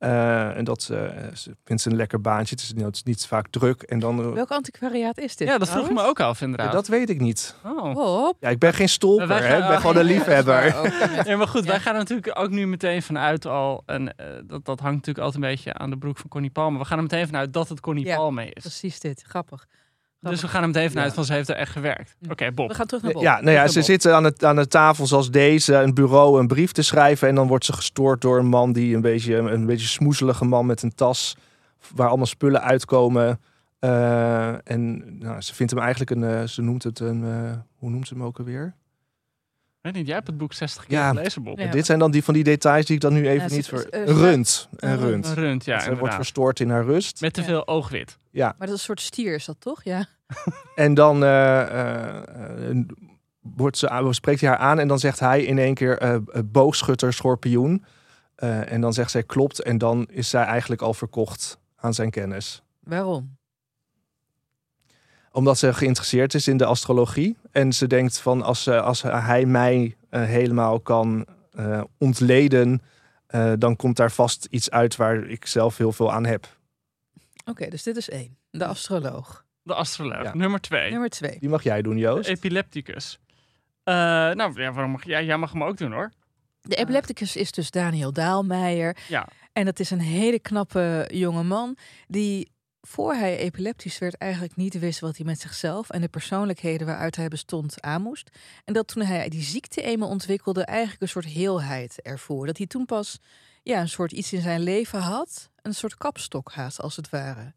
Eh, 0.00 0.56
en 0.56 0.64
dat 0.64 0.82
ze, 0.82 0.96
eh, 0.96 1.34
ze 1.34 1.56
vindt 1.64 1.82
ze 1.82 1.90
een 1.90 1.96
lekker 1.96 2.20
baantje. 2.20 2.54
Het 2.54 2.64
is, 2.64 2.82
het 2.84 2.94
is 2.94 3.02
niet 3.02 3.26
vaak 3.26 3.46
druk. 3.48 3.82
En 3.82 3.98
dan, 3.98 4.20
eh, 4.24 4.32
Welk 4.32 4.50
antiquariaat 4.50 5.18
is 5.18 5.36
dit? 5.36 5.48
Ja, 5.48 5.58
dat 5.58 5.68
vroeg 5.68 5.86
ik 5.86 5.92
me 5.92 6.02
ook 6.02 6.20
af 6.20 6.40
inderdaad. 6.40 6.72
dat 6.72 6.86
weet 6.86 7.10
ik 7.10 7.20
niet. 7.20 7.54
Oh. 7.64 7.94
Hop. 7.94 8.36
Ja, 8.40 8.48
ik 8.48 8.58
ben 8.58 8.74
geen 8.74 8.88
stolper, 8.88 9.28
hè? 9.28 9.56
ik 9.56 9.62
ben 9.66 9.70
oh, 9.70 9.76
gewoon 9.76 9.96
een 9.96 10.08
is 10.08 10.14
liefhebber. 10.16 10.64
Ja, 11.28 11.36
maar 11.36 11.48
goed, 11.48 11.64
Ja. 11.64 11.70
wij 11.70 11.80
gaan 11.80 11.92
er 11.92 11.98
natuurlijk 11.98 12.38
ook 12.38 12.50
nu 12.50 12.66
meteen 12.66 13.02
vanuit 13.02 13.46
al. 13.46 13.82
En 13.86 14.16
eh, 14.16 14.26
dat, 14.44 14.64
dat 14.64 14.80
hangt 14.80 14.96
natuurlijk 14.96 15.24
altijd 15.24 15.44
een 15.44 15.50
beetje 15.50 15.74
aan 15.74 15.90
de 15.90 15.98
broek 15.98 16.18
van 16.18 16.30
Connie 16.30 16.50
Palme. 16.50 16.78
We 16.78 16.84
gaan 16.84 16.96
er 16.96 17.02
meteen 17.02 17.26
vanuit 17.26 17.52
dat 17.52 17.68
het 17.68 17.80
Connie 17.80 18.04
Ja, 18.06 18.16
Palme 18.16 18.44
is. 18.44 18.62
Precies 18.62 19.00
dit, 19.00 19.22
grappig. 19.26 19.66
Dus 20.20 20.40
we 20.40 20.48
gaan 20.48 20.66
meteen 20.66 20.88
vanuit 20.90 21.08
Ja. 21.08 21.14
van 21.14 21.24
ze 21.24 21.32
heeft 21.32 21.48
er 21.48 21.54
echt 21.56 21.72
gewerkt. 21.72 22.16
Ja. 22.18 22.30
Oké, 22.30 22.52
Bob. 22.52 22.68
We 22.68 22.74
gaan 22.74 22.86
terug 22.86 23.02
naar 23.02 23.12
Bob. 23.12 23.22
Ja, 23.22 23.40
nou 23.40 23.50
ja, 23.50 23.66
ze 23.68 23.82
zitten 23.82 24.14
aan, 24.14 24.24
het, 24.24 24.44
aan 24.44 24.56
de 24.56 24.66
tafel 24.68 25.06
zoals 25.06 25.30
deze, 25.30 25.74
een 25.74 25.94
bureau, 25.94 26.40
een 26.40 26.46
brief 26.46 26.72
te 26.72 26.82
schrijven. 26.82 27.28
En 27.28 27.34
dan 27.34 27.46
wordt 27.46 27.64
ze 27.64 27.72
gestoord 27.72 28.20
door 28.20 28.38
een 28.38 28.46
man 28.46 28.72
die 28.72 28.94
een 28.94 29.00
beetje 29.00 29.36
een 29.36 29.66
beetje 29.66 29.86
smoezelige 29.86 30.44
man 30.44 30.66
met 30.66 30.82
een 30.82 30.94
tas 30.94 31.36
waar 31.94 32.08
allemaal 32.08 32.26
spullen 32.26 32.62
uitkomen. 32.62 33.40
Eh, 33.78 34.70
en 34.70 35.18
nou, 35.18 35.40
ze 35.40 35.54
vindt 35.54 35.72
hem 35.72 35.80
eigenlijk 35.80 36.10
een, 36.10 36.24
eh, 36.24 36.42
ze 36.46 36.62
noemt 36.62 36.82
het 36.82 36.98
een, 37.00 37.24
eh, 37.24 37.52
hoe 37.78 37.90
noemt 37.90 38.08
ze 38.08 38.14
hem 38.14 38.22
ook 38.22 38.38
alweer? 38.38 38.74
Weet 39.80 39.94
niet, 39.94 40.06
jij 40.06 40.14
hebt 40.14 40.26
het 40.26 40.38
boek 40.38 40.52
60 40.52 40.86
keer 40.86 40.98
Ja. 40.98 41.08
gelezen, 41.08 41.42
Bob. 41.42 41.58
Ja. 41.58 41.70
Dit 41.70 41.86
zijn 41.86 41.98
dan 41.98 42.10
die 42.10 42.24
van 42.24 42.34
die 42.34 42.44
details 42.44 42.86
die 42.86 42.94
ik 42.94 43.00
dan 43.00 43.12
nu 43.12 43.28
even 43.28 43.48
Ja, 43.48 43.54
niet 43.54 43.66
ver. 43.68 43.86
Een 43.90 44.04
rund, 44.04 44.68
een 44.76 44.90
een 44.90 44.98
rund. 44.98 45.26
Een 45.26 45.34
rund, 45.34 45.64
ja, 45.64 45.80
ze 45.80 45.96
wordt 45.96 46.14
verstoord 46.14 46.60
in 46.60 46.70
haar 46.70 46.84
rust. 46.84 47.20
Met 47.20 47.32
te 47.32 47.40
Ja. 47.40 47.46
veel 47.46 47.66
oogwit. 47.68 48.18
Ja, 48.30 48.54
Maar 48.58 48.66
dat 48.66 48.68
is 48.68 48.72
een 48.72 48.78
soort 48.78 49.00
stier, 49.00 49.34
is 49.34 49.44
dat 49.44 49.60
toch? 49.60 49.84
Ja. 49.84 50.06
En 50.74 50.94
dan 50.94 51.24
eh, 51.24 51.60
eh, 51.60 52.70
eh, 52.70 52.76
wordt 53.40 53.78
ze, 53.78 54.08
spreekt 54.10 54.40
hij 54.40 54.50
haar 54.50 54.58
aan 54.58 54.78
en 54.78 54.88
dan 54.88 54.98
zegt 54.98 55.20
hij 55.20 55.44
in 55.44 55.58
één 55.58 55.74
keer 55.74 56.22
boogschutter, 56.44 57.12
schorpioen. 57.12 57.84
En 58.36 58.80
dan 58.80 58.92
zegt 58.92 59.10
zij 59.10 59.22
klopt 59.22 59.62
en 59.62 59.78
dan 59.78 60.06
is 60.10 60.28
zij 60.28 60.44
eigenlijk 60.44 60.82
al 60.82 60.94
verkocht 60.94 61.58
aan 61.76 61.94
zijn 61.94 62.10
kennis. 62.10 62.62
Waarom? 62.80 63.36
Omdat 65.32 65.58
ze 65.58 65.74
geïnteresseerd 65.74 66.34
is 66.34 66.48
in 66.48 66.56
de 66.56 66.64
astrologie. 66.64 67.36
En 67.50 67.72
ze 67.72 67.86
denkt 67.86 68.18
van 68.18 68.42
als, 68.42 68.68
als 68.68 69.02
hij 69.02 69.46
mij 69.46 69.96
helemaal 70.10 70.80
kan 70.80 71.26
eh, 71.50 71.82
ontleden, 71.98 72.82
dan 73.58 73.76
komt 73.76 73.96
daar 73.96 74.10
vast 74.10 74.46
iets 74.50 74.70
uit 74.70 74.96
waar 74.96 75.24
ik 75.24 75.46
zelf 75.46 75.76
heel 75.76 75.92
veel 75.92 76.12
aan 76.12 76.26
heb. 76.26 76.58
Oké, 77.50 77.68
dus 77.68 77.82
dit 77.82 77.96
is 77.96 78.08
één. 78.08 78.38
De 78.50 78.64
astroloog. 78.64 79.44
De 79.62 79.74
astroloog. 79.74 80.22
Ja. 80.22 80.34
Nummer 80.34 80.60
twee. 80.60 80.90
Nummer 80.90 81.08
twee. 81.08 81.38
Die 81.38 81.48
mag 81.48 81.62
jij 81.62 81.82
doen, 81.82 81.96
Joost. 81.96 82.24
De 82.24 82.30
epilepticus. 82.30 83.18
Eh, 83.84 83.94
nou, 83.94 84.60
ja, 84.60 84.72
waarom 84.72 84.90
mag, 84.90 85.04
ja, 85.04 85.22
jij 85.22 85.36
mag 85.36 85.52
hem 85.52 85.64
ook 85.64 85.76
doen 85.76 85.92
hoor. 85.92 86.12
De 86.60 86.76
epilepticus 86.76 87.36
is 87.36 87.52
dus 87.52 87.70
Daniel 87.70 88.12
Daalmeijer. 88.12 88.96
Ja. 89.08 89.28
En 89.52 89.64
dat 89.64 89.80
is 89.80 89.90
een 89.90 90.00
hele 90.00 90.38
knappe 90.38 91.08
jonge 91.12 91.42
man 91.42 91.76
die 92.06 92.50
voor 92.80 93.14
hij 93.14 93.36
epileptisch 93.36 93.98
werd 93.98 94.14
eigenlijk 94.14 94.56
niet 94.56 94.78
wist 94.78 95.00
wat 95.00 95.16
hij 95.16 95.26
met 95.26 95.40
zichzelf 95.40 95.90
en 95.90 96.00
de 96.00 96.08
persoonlijkheden 96.08 96.86
waaruit 96.86 97.16
hij 97.16 97.28
bestond 97.28 97.80
aan 97.80 98.02
moest. 98.02 98.30
En 98.64 98.74
dat 98.74 98.88
toen 98.88 99.02
hij 99.02 99.28
die 99.28 99.42
ziekte 99.42 99.82
eenmaal 99.82 100.08
ontwikkelde, 100.08 100.64
eigenlijk 100.64 101.02
een 101.02 101.08
soort 101.08 101.24
heelheid 101.24 102.02
ervoor. 102.02 102.46
Dat 102.46 102.56
hij 102.56 102.66
toen 102.66 102.86
pas 102.86 103.18
ja, 103.62 103.80
een 103.80 103.88
soort 103.88 104.12
iets 104.12 104.32
in 104.32 104.40
zijn 104.40 104.60
leven 104.60 105.00
had, 105.00 105.50
een 105.62 105.74
soort 105.74 105.96
kapstok 105.96 106.52
haast 106.52 106.80
als 106.80 106.96
het 106.96 107.10
ware. 107.10 107.52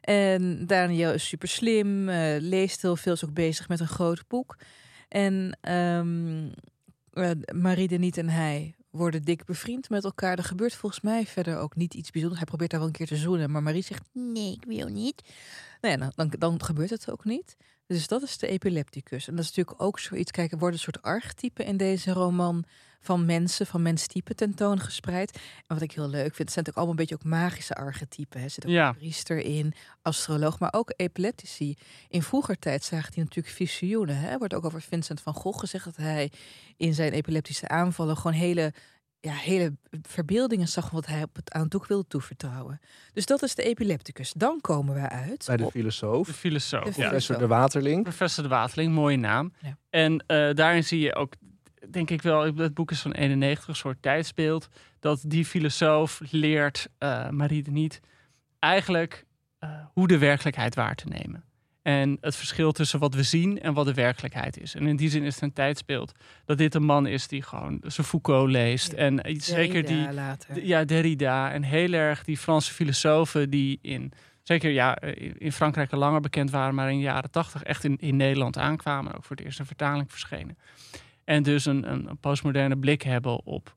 En 0.00 0.66
Daniel 0.66 1.12
is 1.12 1.28
super 1.28 1.48
slim, 1.48 2.08
eh, 2.08 2.36
leest 2.38 2.82
heel 2.82 2.96
veel, 2.96 3.12
is 3.12 3.24
ook 3.24 3.34
bezig 3.34 3.68
met 3.68 3.80
een 3.80 3.88
groot 3.88 4.28
boek. 4.28 4.56
En 5.08 5.58
ehm 5.60 6.48
uh, 7.14 7.30
Marie 7.54 7.88
de 7.88 7.98
Niet 7.98 8.16
en 8.16 8.28
hij 8.28 8.74
worden 8.90 9.22
dik 9.22 9.44
bevriend 9.44 9.88
met 9.88 10.04
elkaar. 10.04 10.38
Er 10.38 10.44
gebeurt 10.44 10.74
volgens 10.74 11.00
mij 11.00 11.26
verder 11.26 11.58
ook 11.58 11.76
niet 11.76 11.94
iets 11.94 12.10
bijzonders. 12.10 12.40
Hij 12.40 12.48
probeert 12.48 12.70
daar 12.70 12.80
wel 12.80 12.88
een 12.88 12.94
keer 12.94 13.06
te 13.06 13.16
zoenen, 13.16 13.50
maar 13.50 13.62
Marie 13.62 13.82
zegt 13.82 14.08
nee, 14.12 14.52
ik 14.52 14.64
wil 14.64 14.88
niet. 14.88 15.22
Nou 15.80 15.98
ja, 15.98 16.10
dan, 16.14 16.34
dan 16.38 16.64
gebeurt 16.64 16.90
het 16.90 17.10
ook 17.10 17.24
niet. 17.24 17.56
Dus 17.96 18.06
dat 18.06 18.22
is 18.22 18.38
de 18.38 18.46
epilepticus. 18.46 19.28
En 19.28 19.34
dat 19.36 19.44
is 19.44 19.50
natuurlijk 19.50 19.82
ook 19.82 19.98
zoiets. 19.98 20.30
Kijk, 20.30 20.52
er 20.52 20.58
worden 20.58 20.76
een 20.78 20.84
soort 20.84 21.02
archetypen 21.02 21.64
in 21.64 21.76
deze 21.76 22.12
roman 22.12 22.64
van 23.00 23.24
mensen, 23.24 23.66
van 23.66 23.82
menstypen 23.82 24.36
tentoongespreid. 24.36 25.32
En 25.66 25.74
wat 25.74 25.80
ik 25.82 25.92
heel 25.92 26.08
leuk 26.08 26.34
vind, 26.34 26.38
het 26.38 26.52
zijn 26.52 26.64
natuurlijk 26.64 26.76
allemaal 26.76 26.94
een 26.94 27.00
beetje 27.06 27.14
ook 27.14 27.24
magische 27.24 27.74
archetypen. 27.74 28.40
Er 28.42 28.50
zit 28.50 28.64
ook 28.66 28.70
Ja. 28.70 28.88
een 28.88 28.94
priester 28.96 29.38
in, 29.38 29.72
astroloog, 30.02 30.58
maar 30.58 30.72
ook 30.72 30.92
epileptici. 30.96 31.76
In 32.08 32.22
vroeger 32.22 32.58
tijd 32.58 32.84
zagen 32.84 33.12
die 33.12 33.24
natuurlijk 33.24 33.54
visioenen. 33.54 34.16
Hè? 34.16 34.28
Er 34.28 34.38
wordt 34.38 34.54
ook 34.54 34.64
over 34.64 34.82
Vincent 34.82 35.20
van 35.20 35.34
Gogh 35.34 35.58
gezegd 35.58 35.84
dat 35.84 35.96
hij 35.96 36.30
in 36.76 36.94
zijn 36.94 37.12
epileptische 37.12 37.68
aanvallen 37.68 38.16
gewoon 38.16 38.32
hele, 38.36 38.72
ja, 39.20 39.32
hele 39.32 39.76
verbeeldingen 40.02 40.68
zag 40.68 40.90
wat 40.90 41.06
hij 41.06 41.22
op 41.22 41.36
het, 41.36 41.52
aan 41.52 41.62
het 41.62 41.70
doek 41.70 41.86
wilde 41.86 42.06
toevertrouwen. 42.08 42.80
Dus 43.12 43.26
dat 43.26 43.42
is 43.42 43.54
de 43.54 43.62
epilepticus. 43.62 44.32
Dan 44.32 44.60
komen 44.60 44.94
we 44.94 45.08
uit. 45.08 45.44
Bij 45.46 45.56
de 45.56 45.64
op- 45.64 45.70
filosoof, 45.70 46.26
De 46.26 46.32
filosoof. 46.32 46.84
De 46.84 47.00
ja. 47.00 47.08
professor 47.08 47.38
De 47.38 47.46
Waterling. 47.46 48.02
Professor 48.02 48.42
de 48.42 48.48
Waterling, 48.48 48.94
mooie 48.94 49.16
naam. 49.16 49.52
Ja. 49.62 49.76
En 49.90 50.24
eh, 50.26 50.54
daarin 50.54 50.84
zie 50.84 51.00
je 51.00 51.14
ook, 51.14 51.32
denk 51.90 52.10
ik 52.10 52.22
wel, 52.22 52.54
het 52.54 52.74
boek 52.74 52.90
is 52.90 53.00
van 53.00 53.12
91, 53.12 53.68
een 53.68 53.74
soort 53.74 54.02
tijdsbeeld, 54.02 54.68
dat 54.98 55.22
die 55.26 55.44
filosoof 55.44 56.20
leert 56.30 56.88
eh, 56.98 57.28
Marie 57.28 57.62
de 57.62 57.70
Niet 57.70 58.00
eigenlijk 58.58 59.24
eh, 59.58 59.70
hoe 59.92 60.08
de 60.08 60.18
werkelijkheid 60.18 60.74
waar 60.74 60.94
te 60.94 61.06
nemen. 61.08 61.44
En 61.82 62.18
het 62.20 62.36
verschil 62.36 62.72
tussen 62.72 62.98
wat 62.98 63.14
we 63.14 63.22
zien 63.22 63.60
en 63.60 63.74
wat 63.74 63.86
de 63.86 63.94
werkelijkheid 63.94 64.60
is. 64.60 64.74
En 64.74 64.86
in 64.86 64.96
die 64.96 65.10
zin 65.10 65.22
is 65.22 65.34
het 65.34 65.42
een 65.42 65.52
tijdsbeeld 65.52 66.12
dat 66.44 66.58
dit 66.58 66.74
een 66.74 66.84
man 66.84 67.06
is 67.06 67.28
die 67.28 67.42
gewoon 67.42 67.80
zijn 67.86 68.06
Foucault 68.06 68.50
leest. 68.50 68.92
Ja. 68.92 68.96
En 68.96 69.20
zeker 69.36 69.86
die, 69.86 69.96
Derrida 69.96 70.12
later. 70.12 70.64
ja, 70.64 70.84
Derrida 70.84 71.52
en 71.52 71.62
heel 71.62 71.92
erg 71.92 72.24
die 72.24 72.36
Franse 72.36 72.72
filosofen 72.72 73.50
die 73.50 73.78
in, 73.82 74.12
zeker 74.42 74.70
ja, 74.70 74.96
eh, 74.96 75.32
in 75.38 75.52
Frankrijk 75.52 75.92
al 75.92 75.98
langer 75.98 76.20
bekend 76.20 76.50
waren, 76.50 76.74
maar 76.74 76.90
in 76.90 76.96
de 76.96 77.02
jaren 77.02 77.30
tachtig 77.30 77.62
echt 77.62 77.84
in, 77.84 77.96
in 77.96 78.16
Nederland 78.16 78.58
aankwamen. 78.58 79.14
Ook 79.14 79.24
voor 79.24 79.36
het 79.36 79.44
eerst 79.44 79.58
een 79.58 79.66
vertaling 79.66 80.10
verschenen. 80.10 80.58
En 81.24 81.42
dus 81.42 81.64
een, 81.64 81.90
een 81.90 82.18
postmoderne 82.20 82.78
blik 82.78 83.02
hebben 83.02 83.44
op 83.44 83.74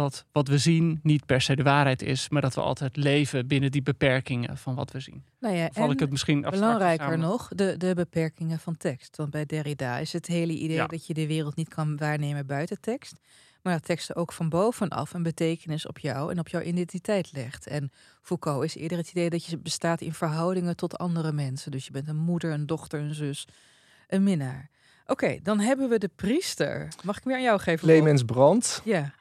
dat 0.00 0.24
wat 0.32 0.48
we 0.48 0.58
zien 0.58 1.00
niet 1.02 1.26
per 1.26 1.40
se 1.40 1.56
de 1.56 1.62
waarheid 1.62 2.02
is, 2.02 2.28
maar 2.28 2.42
dat 2.42 2.54
we 2.54 2.60
altijd 2.60 2.96
leven 2.96 3.46
binnen 3.46 3.70
die 3.70 3.82
beperkingen 3.82 4.56
van 4.58 4.74
wat 4.74 4.90
we 4.90 5.00
zien. 5.00 5.24
Nou 5.40 5.54
ja, 5.54 5.68
Val 5.72 5.84
en 5.84 5.90
ik 5.90 5.98
het 6.00 6.10
misschien 6.10 6.40
belangrijker 6.40 7.04
samen? 7.06 7.18
nog, 7.20 7.48
de, 7.54 7.74
de 7.76 7.94
beperkingen 7.94 8.58
van 8.58 8.76
tekst. 8.76 9.16
Want 9.16 9.30
bij 9.30 9.46
Derrida 9.46 9.98
is 9.98 10.12
het 10.12 10.26
hele 10.26 10.52
idee 10.52 10.76
Ja. 10.76 10.86
dat 10.86 11.06
je 11.06 11.14
de 11.14 11.26
wereld 11.26 11.56
niet 11.56 11.68
kan 11.68 11.96
waarnemen 11.96 12.46
buiten 12.46 12.80
tekst. 12.80 13.20
Maar 13.62 13.72
dat 13.72 13.84
teksten 13.84 14.16
ook 14.16 14.32
van 14.32 14.48
bovenaf 14.48 15.14
een 15.14 15.22
betekenis 15.22 15.86
op 15.86 15.98
jou 15.98 16.30
en 16.30 16.38
op 16.38 16.48
jouw 16.48 16.62
identiteit 16.62 17.32
legt. 17.32 17.66
En 17.66 17.92
Foucault 18.22 18.64
is 18.64 18.74
eerder 18.74 18.98
het 18.98 19.10
idee 19.10 19.30
dat 19.30 19.44
je 19.44 19.58
bestaat 19.58 20.00
in 20.00 20.12
verhoudingen 20.14 20.76
tot 20.76 20.98
andere 20.98 21.32
mensen. 21.32 21.70
Dus 21.70 21.84
je 21.84 21.90
bent 21.92 22.08
een 22.08 22.16
moeder, 22.16 22.52
een 22.52 22.66
dochter, 22.66 23.00
een 23.00 23.14
zus, 23.14 23.46
een 24.08 24.22
minnaar. 24.22 24.70
Oké, 25.06 25.38
dan 25.42 25.60
hebben 25.60 25.88
we 25.88 25.98
de 25.98 26.10
priester. 26.16 26.88
Mag 27.04 27.16
ik 27.18 27.24
weer 27.24 27.34
aan 27.36 27.42
jou 27.42 27.60
geven? 27.60 27.78
Clemens 27.88 28.22
Brandt 28.24 28.80
Ja, 28.84 29.12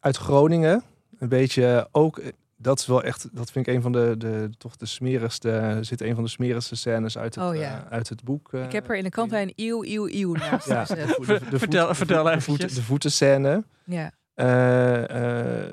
uit 0.00 0.16
Groningen. 0.16 0.82
Een 1.18 1.28
beetje 1.28 1.88
ook, 1.92 2.18
eh, 2.18 2.28
dat 2.56 2.78
is 2.78 2.86
wel 2.86 3.02
echt, 3.02 3.28
dat 3.32 3.50
vind 3.50 3.66
ik 3.66 3.74
een 3.74 3.82
van 3.82 3.92
de, 3.92 4.14
de 4.18 4.50
toch 4.58 4.76
de 4.76 4.86
smerigste, 4.86 5.50
er 5.50 5.84
zit 5.84 6.00
een 6.00 6.14
van 6.14 6.24
de 6.24 6.30
smerigste 6.30 6.76
scènes 6.76 7.18
uit 7.18 7.34
het, 7.34 7.44
Oh 7.44 7.54
ja. 7.54 7.84
eh, 7.84 7.92
uit 7.92 8.08
het 8.08 8.24
boek. 8.24 8.52
eh, 8.52 8.64
ik 8.64 8.72
heb 8.72 8.88
er 8.90 8.96
in 8.96 9.04
de 9.04 9.10
kantlijn 9.10 9.52
eeuw, 9.56 9.84
eeuw, 9.84 10.08
eeuw 10.08 10.32
naast 10.32 10.66
Ja. 10.68 10.84
gezet. 10.84 11.06
de, 11.06 11.14
de, 11.26 11.40
de 11.50 11.58
Vertel- 11.58 11.86
voet- 11.86 11.96
vertel 11.96 12.24
de, 12.56 12.82
voetenscène. 12.82 13.64
Ja, 13.84 14.10
Eh, 14.34 15.60
eh, 15.66 15.70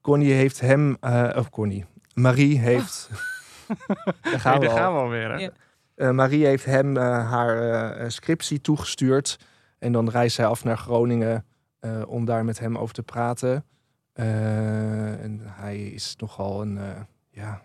Connie 0.00 0.32
heeft 0.32 0.60
hem, 0.60 0.96
eh 1.00 1.28
of 1.36 1.50
Connie, 1.50 1.84
Marie 2.14 2.58
heeft. 2.58 3.10
Daar 4.22 4.40
gaan 4.40 4.58
Nee, 4.58 4.68
we 4.68 4.74
daar 4.74 4.74
al. 4.74 4.76
gaan 4.82 4.92
we 4.94 4.98
alweer. 5.00 5.30
hè? 5.32 5.36
Ja. 5.36 5.50
Eh, 5.94 6.10
Marie 6.10 6.46
heeft 6.46 6.64
hem 6.64 6.96
eh, 6.96 7.02
haar 7.30 7.70
eh, 7.96 8.08
scriptie 8.08 8.60
toegestuurd. 8.60 9.38
En 9.78 9.92
dan 9.92 10.08
reist 10.10 10.36
hij 10.36 10.46
af 10.46 10.64
naar 10.64 10.78
Groningen 10.78 11.34
eh, 11.34 11.40
om 12.06 12.24
daar 12.24 12.44
met 12.44 12.58
hem 12.58 12.78
over 12.78 12.94
te 12.94 13.02
praten. 13.02 13.64
Eh, 14.12 15.22
en 15.22 15.40
hij 15.44 15.86
is 15.86 16.14
nogal 16.16 16.62
een, 16.62 16.78
eh, 16.78 17.00
ja... 17.30 17.62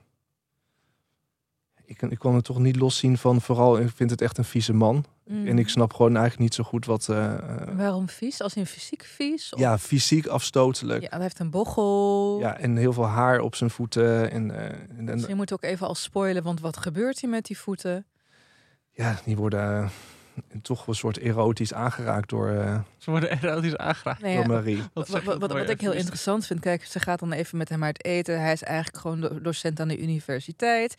Ik, 1.85 2.01
ik 2.01 2.19
kon 2.19 2.35
het 2.35 2.43
toch 2.43 2.59
niet 2.59 2.75
loszien 2.75 3.17
van 3.17 3.41
vooral, 3.41 3.79
ik 3.79 3.89
vind 3.95 4.09
het 4.09 4.21
echt 4.21 4.37
een 4.37 4.43
vieze 4.43 4.73
man. 4.73 5.05
Mm. 5.25 5.47
En 5.47 5.59
ik 5.59 5.69
snap 5.69 5.93
gewoon 5.93 6.11
eigenlijk 6.15 6.39
niet 6.39 6.53
zo 6.53 6.63
goed 6.63 6.85
wat... 6.85 7.09
eh, 7.09 7.33
eh, 7.33 7.75
Waarom 7.77 8.09
vies? 8.09 8.41
Als 8.41 8.53
in 8.55 8.65
fysiek 8.65 9.03
vies? 9.03 9.53
Of- 9.53 9.59
ja, 9.59 9.77
fysiek 9.77 10.27
afstotelijk. 10.27 11.01
Ja, 11.01 11.09
hij 11.09 11.21
heeft 11.21 11.39
een 11.39 11.49
bochel. 11.49 12.37
Ja, 12.39 12.57
en 12.57 12.75
heel 12.75 12.93
veel 12.93 13.05
haar 13.05 13.39
op 13.39 13.55
zijn 13.55 13.69
voeten. 13.69 14.31
En, 14.31 14.51
eh, 14.51 14.65
en, 14.65 14.89
en- 14.97 15.13
Misschien 15.13 15.35
moet 15.35 15.53
ook 15.53 15.63
even 15.63 15.87
al 15.87 15.95
spoilen, 15.95 16.43
want 16.43 16.59
wat 16.59 16.77
gebeurt 16.77 17.19
hier 17.19 17.29
met 17.29 17.45
die 17.45 17.57
voeten? 17.57 18.05
ja, 18.91 19.19
die 19.25 19.35
worden 19.35 19.83
eh, 19.83 19.89
toch 20.61 20.87
een 20.87 20.95
soort 20.95 21.17
erotisch 21.17 21.73
aangeraakt 21.73 22.29
door, 22.29 22.49
eh, 22.49 22.79
Ze 22.97 23.11
worden 23.11 23.29
erotisch 23.41 23.77
aangeraakt. 23.77 24.21
Nou 24.21 24.33
door 24.33 24.43
ja, 24.43 24.49
Marie. 24.49 24.83
Wat 24.93 25.09
wat, 25.09 25.23
wat, 25.23 25.69
ik 25.69 25.81
heel 25.81 25.91
interessant 25.91 26.45
vind, 26.45 26.59
kijk, 26.59 26.85
ze 26.85 26.99
gaat 26.99 27.19
dan 27.19 27.31
even 27.31 27.57
met 27.57 27.69
hem 27.69 27.83
uit 27.83 28.05
eten. 28.05 28.41
Hij 28.41 28.53
is 28.53 28.63
eigenlijk 28.63 28.97
gewoon 28.97 29.21
do- 29.21 29.41
docent 29.41 29.79
aan 29.79 29.87
de 29.87 30.01
universiteit. 30.01 30.95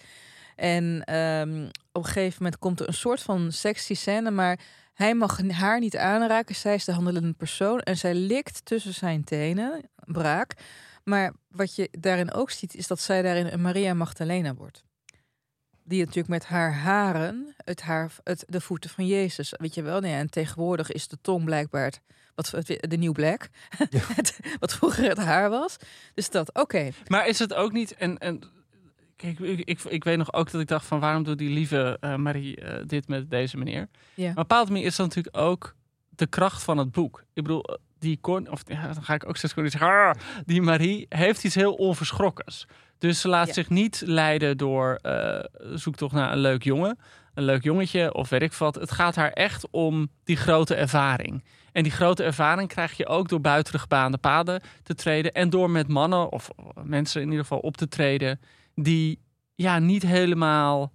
En 0.56 1.04
ehm, 1.04 1.64
op 1.92 2.04
een 2.04 2.10
gegeven 2.10 2.36
moment 2.42 2.58
komt 2.58 2.80
er 2.80 2.88
een 2.88 2.94
soort 2.94 3.22
van 3.22 3.52
sexy 3.52 3.94
scène, 3.94 4.30
maar 4.30 4.58
hij 4.94 5.14
mag 5.14 5.38
haar 5.50 5.80
niet 5.80 5.96
aanraken. 5.96 6.54
Zij 6.54 6.74
is 6.74 6.84
de 6.84 6.92
handelende 6.92 7.32
persoon 7.32 7.80
en 7.80 7.96
zij 7.96 8.14
likt 8.14 8.64
tussen 8.64 8.94
zijn 8.94 9.24
tenen, 9.24 9.90
braak. 10.04 10.54
Maar 11.04 11.32
wat 11.48 11.74
je 11.74 11.88
daarin 11.90 12.32
ook 12.32 12.50
ziet, 12.50 12.74
is 12.74 12.86
dat 12.86 13.00
zij 13.00 13.22
daarin 13.22 13.46
een 13.46 13.60
Maria 13.60 13.94
Magdalena 13.94 14.54
wordt. 14.54 14.84
Die 15.84 15.98
natuurlijk 16.00 16.28
met 16.28 16.44
haar 16.46 16.74
haren 16.74 17.54
het 17.56 17.82
haar, 17.82 18.12
het, 18.24 18.44
de 18.48 18.60
voeten 18.60 18.90
van 18.90 19.06
Jezus. 19.06 19.54
Weet 19.58 19.74
je 19.74 19.82
wel? 19.82 20.00
Nee, 20.00 20.14
en 20.14 20.30
tegenwoordig 20.30 20.90
is 20.92 21.08
de 21.08 21.18
tong 21.20 21.44
blijkbaar 21.44 21.84
het, 21.84 22.00
wat, 22.34 22.50
het- 22.50 22.86
de 22.90 22.96
nieuw 22.96 23.12
black. 23.12 23.48
Het- 24.16 24.40
wat 24.58 24.74
vroeger 24.74 25.08
het 25.08 25.18
haar 25.18 25.50
was. 25.50 25.76
Dus 26.14 26.30
dat, 26.30 26.54
oké. 26.54 26.90
Maar 27.06 27.26
is 27.28 27.38
het 27.38 27.54
ook 27.54 27.72
niet. 27.72 27.94
En, 27.94 28.18
en 28.18 28.40
kijk, 29.16 29.38
ik, 29.38 29.58
ik, 29.68 29.80
ik 29.82 30.04
weet 30.04 30.16
nog 30.18 30.32
ook 30.32 30.50
dat 30.50 30.60
ik 30.60 30.68
dacht 30.68 30.86
van 30.86 31.00
waarom 31.00 31.22
doet 31.22 31.38
die 31.38 31.50
lieve 31.50 31.96
eh, 32.00 32.16
Marie 32.16 32.56
eh, 32.60 32.84
dit 32.86 33.08
met 33.08 33.30
deze 33.30 33.56
meneer? 33.56 33.88
Ja. 34.14 34.22
Maar 34.22 34.30
op 34.30 34.36
een 34.36 34.42
bepaalde 34.42 34.70
manier 34.72 34.86
is 34.86 34.96
dat 34.96 35.06
natuurlijk 35.06 35.36
ook 35.36 35.74
de 36.08 36.26
kracht 36.26 36.62
van 36.62 36.78
het 36.78 36.90
boek. 36.92 37.24
Ik 37.32 37.42
bedoel, 37.42 37.64
die 38.02 38.18
kon, 38.20 38.50
of 38.50 38.62
ja, 38.66 38.92
dan 38.92 39.02
ga 39.02 39.14
ik 39.14 39.28
ook 39.28 39.36
steeds 39.36 39.54
Connie 39.54 39.72
zeggen, 39.72 39.90
"Ah!" 39.90 40.10
die 40.46 40.62
Marie 40.62 41.06
heeft 41.08 41.44
iets 41.44 41.54
heel 41.54 41.72
onverschrokkens. 41.74 42.66
Dus 42.98 43.20
ze 43.20 43.28
laat 43.28 43.46
Ja. 43.46 43.52
zich 43.52 43.68
niet 43.70 44.02
leiden 44.06 44.56
door 44.56 44.94
eh 45.02 45.38
zoektocht 45.74 46.14
naar 46.14 46.32
een 46.32 46.38
leuk 46.38 46.62
jongen, 46.62 46.98
een 47.34 47.44
leuk 47.44 47.62
jongetje 47.62 48.14
of 48.14 48.28
weet 48.28 48.42
ik 48.42 48.52
wat. 48.52 48.74
Het 48.74 48.90
gaat 48.90 49.14
haar 49.16 49.30
echt 49.32 49.66
om 49.70 50.08
die 50.24 50.36
grote 50.36 50.74
ervaring. 50.74 51.44
En 51.72 51.82
die 51.82 51.92
grote 51.92 52.22
ervaring 52.22 52.68
krijg 52.68 52.92
je 52.96 53.06
ook 53.06 53.28
door 53.28 53.40
buiten 53.40 53.72
de 53.72 53.78
gebaande 53.78 54.18
paden 54.18 54.62
te 54.82 54.94
treden. 54.94 55.32
En 55.32 55.50
door 55.50 55.70
met 55.70 55.88
mannen 55.88 56.32
of 56.32 56.48
mensen 56.84 57.20
in 57.20 57.26
ieder 57.26 57.42
geval 57.42 57.58
op 57.58 57.76
te 57.76 57.88
treden 57.88 58.40
die 58.74 59.20
ja, 59.54 59.78
niet 59.78 60.02
helemaal 60.02 60.92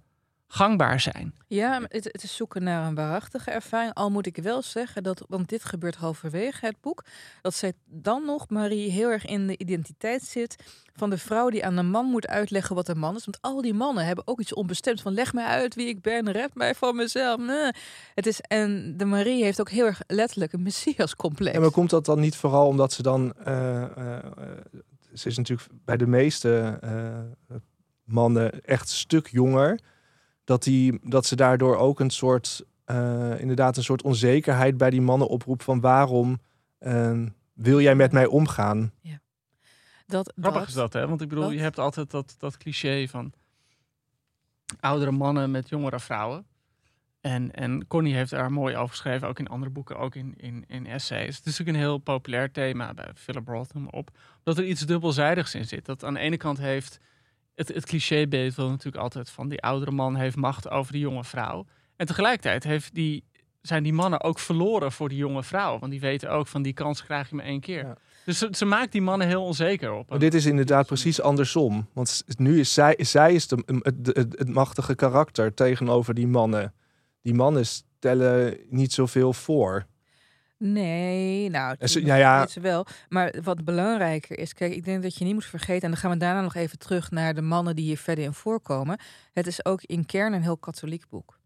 gangbaar 0.48 1.00
zijn. 1.00 1.34
Ja, 1.46 1.80
het, 1.88 2.04
het 2.04 2.22
is 2.22 2.36
zoeken 2.36 2.62
naar 2.62 2.86
een 2.86 2.94
waarachtige 2.94 3.50
ervaring. 3.50 3.94
Al 3.94 4.10
moet 4.10 4.26
ik 4.26 4.36
wel 4.36 4.62
zeggen 4.62 5.02
dat, 5.02 5.24
want 5.28 5.48
dit 5.48 5.64
gebeurt 5.64 5.96
halverwege 5.96 6.66
het 6.66 6.80
boek, 6.80 7.04
dat 7.42 7.54
zij 7.54 7.72
dan 7.84 8.24
nog, 8.24 8.48
Marie, 8.48 8.90
heel 8.90 9.10
erg 9.10 9.24
in 9.24 9.46
de 9.46 9.58
identiteit 9.58 10.22
zit 10.22 10.56
van 10.92 11.10
de 11.10 11.18
vrouw 11.18 11.50
die 11.50 11.64
aan 11.64 11.76
de 11.76 11.82
man 11.82 12.06
moet 12.06 12.26
uitleggen 12.26 12.74
wat 12.74 12.88
een 12.88 12.98
man 12.98 13.16
is. 13.16 13.24
Want 13.24 13.40
al 13.40 13.62
die 13.62 13.74
mannen 13.74 14.04
hebben 14.04 14.26
ook 14.26 14.40
iets 14.40 14.54
onbestemd 14.54 15.00
van 15.00 15.12
leg 15.12 15.32
mij 15.32 15.44
uit 15.44 15.74
wie 15.74 15.88
ik 15.88 16.00
ben, 16.00 16.32
red 16.32 16.54
mij 16.54 16.74
van 16.74 16.96
mezelf. 16.96 17.40
Nee. 17.40 17.72
Het 18.14 18.26
is, 18.26 18.40
en 18.40 18.94
de 18.96 19.04
Marie 19.04 19.44
heeft 19.44 19.60
ook 19.60 19.70
heel 19.70 19.86
erg 19.86 20.00
letterlijk 20.06 20.52
een 20.52 20.62
messias-complex. 20.62 21.54
En 21.54 21.60
maar 21.60 21.70
komt 21.70 21.90
dat 21.90 22.04
dan 22.04 22.20
niet 22.20 22.36
vooral 22.36 22.66
omdat 22.66 22.92
ze 22.92 23.02
dan... 23.02 23.34
eh, 23.44 23.82
eh, 23.82 24.24
ze 25.14 25.28
is 25.28 25.36
natuurlijk 25.36 25.68
bij 25.84 25.96
de 25.96 26.06
meeste 26.06 26.78
eh, 26.80 27.56
mannen 28.04 28.64
echt 28.64 28.82
een 28.82 28.96
stuk 28.96 29.26
jonger. 29.26 29.78
Dat, 30.48 30.62
die, 30.62 30.98
dat 31.02 31.26
ze 31.26 31.36
daardoor 31.36 31.76
ook 31.76 32.00
een 32.00 32.10
soort... 32.10 32.64
eh, 32.84 33.40
inderdaad 33.40 33.76
een 33.76 33.82
soort 33.82 34.02
onzekerheid 34.02 34.76
bij 34.76 34.90
die 34.90 35.00
mannen 35.00 35.28
oproept 35.28 35.64
van 35.64 35.80
waarom... 35.80 36.40
eh, 36.78 37.22
wil 37.52 37.80
jij 37.80 37.94
met 37.94 38.12
mij 38.12 38.26
omgaan? 38.26 38.92
dat, 40.06 40.32
Grappig 40.40 40.66
is 40.66 40.74
dat, 40.74 40.92
hè? 40.92 41.08
Want 41.08 41.20
ik 41.20 41.28
bedoel, 41.28 41.50
je 41.50 41.60
hebt 41.60 41.78
altijd 41.78 42.10
dat, 42.10 42.34
dat 42.38 42.56
cliché 42.56 43.06
van 43.08 43.32
oudere 44.80 45.10
mannen 45.10 45.50
met 45.50 45.68
jongere 45.68 46.00
vrouwen. 46.00 46.46
En, 47.20 47.54
en 47.54 47.86
Connie 47.86 48.14
heeft 48.14 48.30
daar 48.30 48.52
mooi 48.52 48.76
over 48.76 48.90
geschreven, 48.90 49.28
ook 49.28 49.38
in 49.38 49.48
andere 49.48 49.70
boeken, 49.70 49.98
ook 49.98 50.14
in, 50.14 50.34
in, 50.36 50.64
in 50.68 50.86
essays. 50.86 51.36
Het 51.36 51.46
is 51.46 51.58
natuurlijk 51.58 51.76
een 51.76 51.82
heel 51.82 51.98
populair 51.98 52.52
thema 52.52 52.94
bij 52.94 53.10
Philip 53.14 53.48
Roth, 53.48 53.72
op. 53.90 54.10
Dat 54.42 54.58
er 54.58 54.64
iets 54.64 54.86
dubbelzijdigs 54.86 55.54
in 55.54 55.66
zit. 55.66 55.84
Dat 55.84 56.04
aan 56.04 56.14
de 56.14 56.20
ene 56.20 56.36
kant 56.36 56.58
heeft 56.58 57.00
het, 57.58 57.68
het 57.68 57.86
clichébeeld 57.86 58.54
wil 58.54 58.68
natuurlijk 58.68 59.02
altijd 59.02 59.30
van 59.30 59.48
die 59.48 59.62
oudere 59.62 59.90
man 59.90 60.16
heeft 60.16 60.36
macht 60.36 60.70
over 60.70 60.92
die 60.92 61.00
jonge 61.00 61.24
vrouw. 61.24 61.66
En 61.96 62.06
tegelijkertijd 62.06 62.64
heeft 62.64 62.94
die, 62.94 63.24
zijn 63.60 63.82
die 63.82 63.92
mannen 63.92 64.22
ook 64.22 64.38
verloren 64.38 64.92
voor 64.92 65.08
die 65.08 65.18
jonge 65.18 65.42
vrouw. 65.42 65.78
Want 65.78 65.92
die 65.92 66.00
weten 66.00 66.30
ook 66.30 66.46
van 66.46 66.62
die 66.62 66.72
kans 66.72 67.04
krijg 67.04 67.28
je 67.28 67.34
maar 67.36 67.44
één 67.44 67.60
keer. 67.60 67.84
Ja. 67.84 67.96
Dus 68.24 68.38
ze, 68.38 68.48
ze 68.50 68.64
maakt 68.64 68.92
die 68.92 69.02
mannen 69.02 69.26
heel 69.26 69.44
onzeker 69.44 69.92
op. 69.92 70.08
Maar 70.08 70.18
dit 70.18 70.34
is 70.34 70.46
inderdaad 70.46 70.86
precies 70.86 71.20
andersom. 71.20 71.88
Want 71.92 72.24
nu 72.36 72.58
is 72.58 72.72
zij, 72.72 72.94
zij 72.98 73.34
is 73.34 73.48
de, 73.48 73.62
het, 73.82 74.06
het, 74.06 74.38
het 74.38 74.48
machtige 74.48 74.94
karakter 74.94 75.54
tegenover 75.54 76.14
die 76.14 76.26
mannen. 76.26 76.74
Die 77.22 77.34
mannen 77.34 77.66
stellen 77.66 78.58
niet 78.68 78.92
zoveel 78.92 79.32
voor. 79.32 79.86
Nee, 80.58 81.50
nou, 81.50 81.76
ja, 81.78 82.14
ja. 82.14 82.38
weet 82.38 82.50
ze 82.50 82.60
wel. 82.60 82.86
Maar 83.08 83.34
wat 83.42 83.64
belangrijker 83.64 84.38
is, 84.38 84.52
kijk, 84.52 84.72
ik 84.74 84.84
denk 84.84 85.02
dat 85.02 85.16
je 85.18 85.24
niet 85.24 85.34
moet 85.34 85.44
vergeten, 85.44 85.82
en 85.82 85.90
dan 85.90 85.96
gaan 86.00 86.10
we 86.10 86.16
daarna 86.16 86.40
nog 86.40 86.54
even 86.54 86.78
terug 86.78 87.10
naar 87.10 87.34
de 87.34 87.40
mannen 87.42 87.76
die 87.76 87.84
hier 87.84 87.98
verder 87.98 88.24
in 88.24 88.32
voorkomen. 88.34 88.98
Het 89.32 89.46
is 89.46 89.64
ook 89.64 89.82
in 89.82 90.06
kern 90.06 90.32
een 90.32 90.42
heel 90.42 90.56
katholiek 90.56 91.08
boek. 91.08 91.38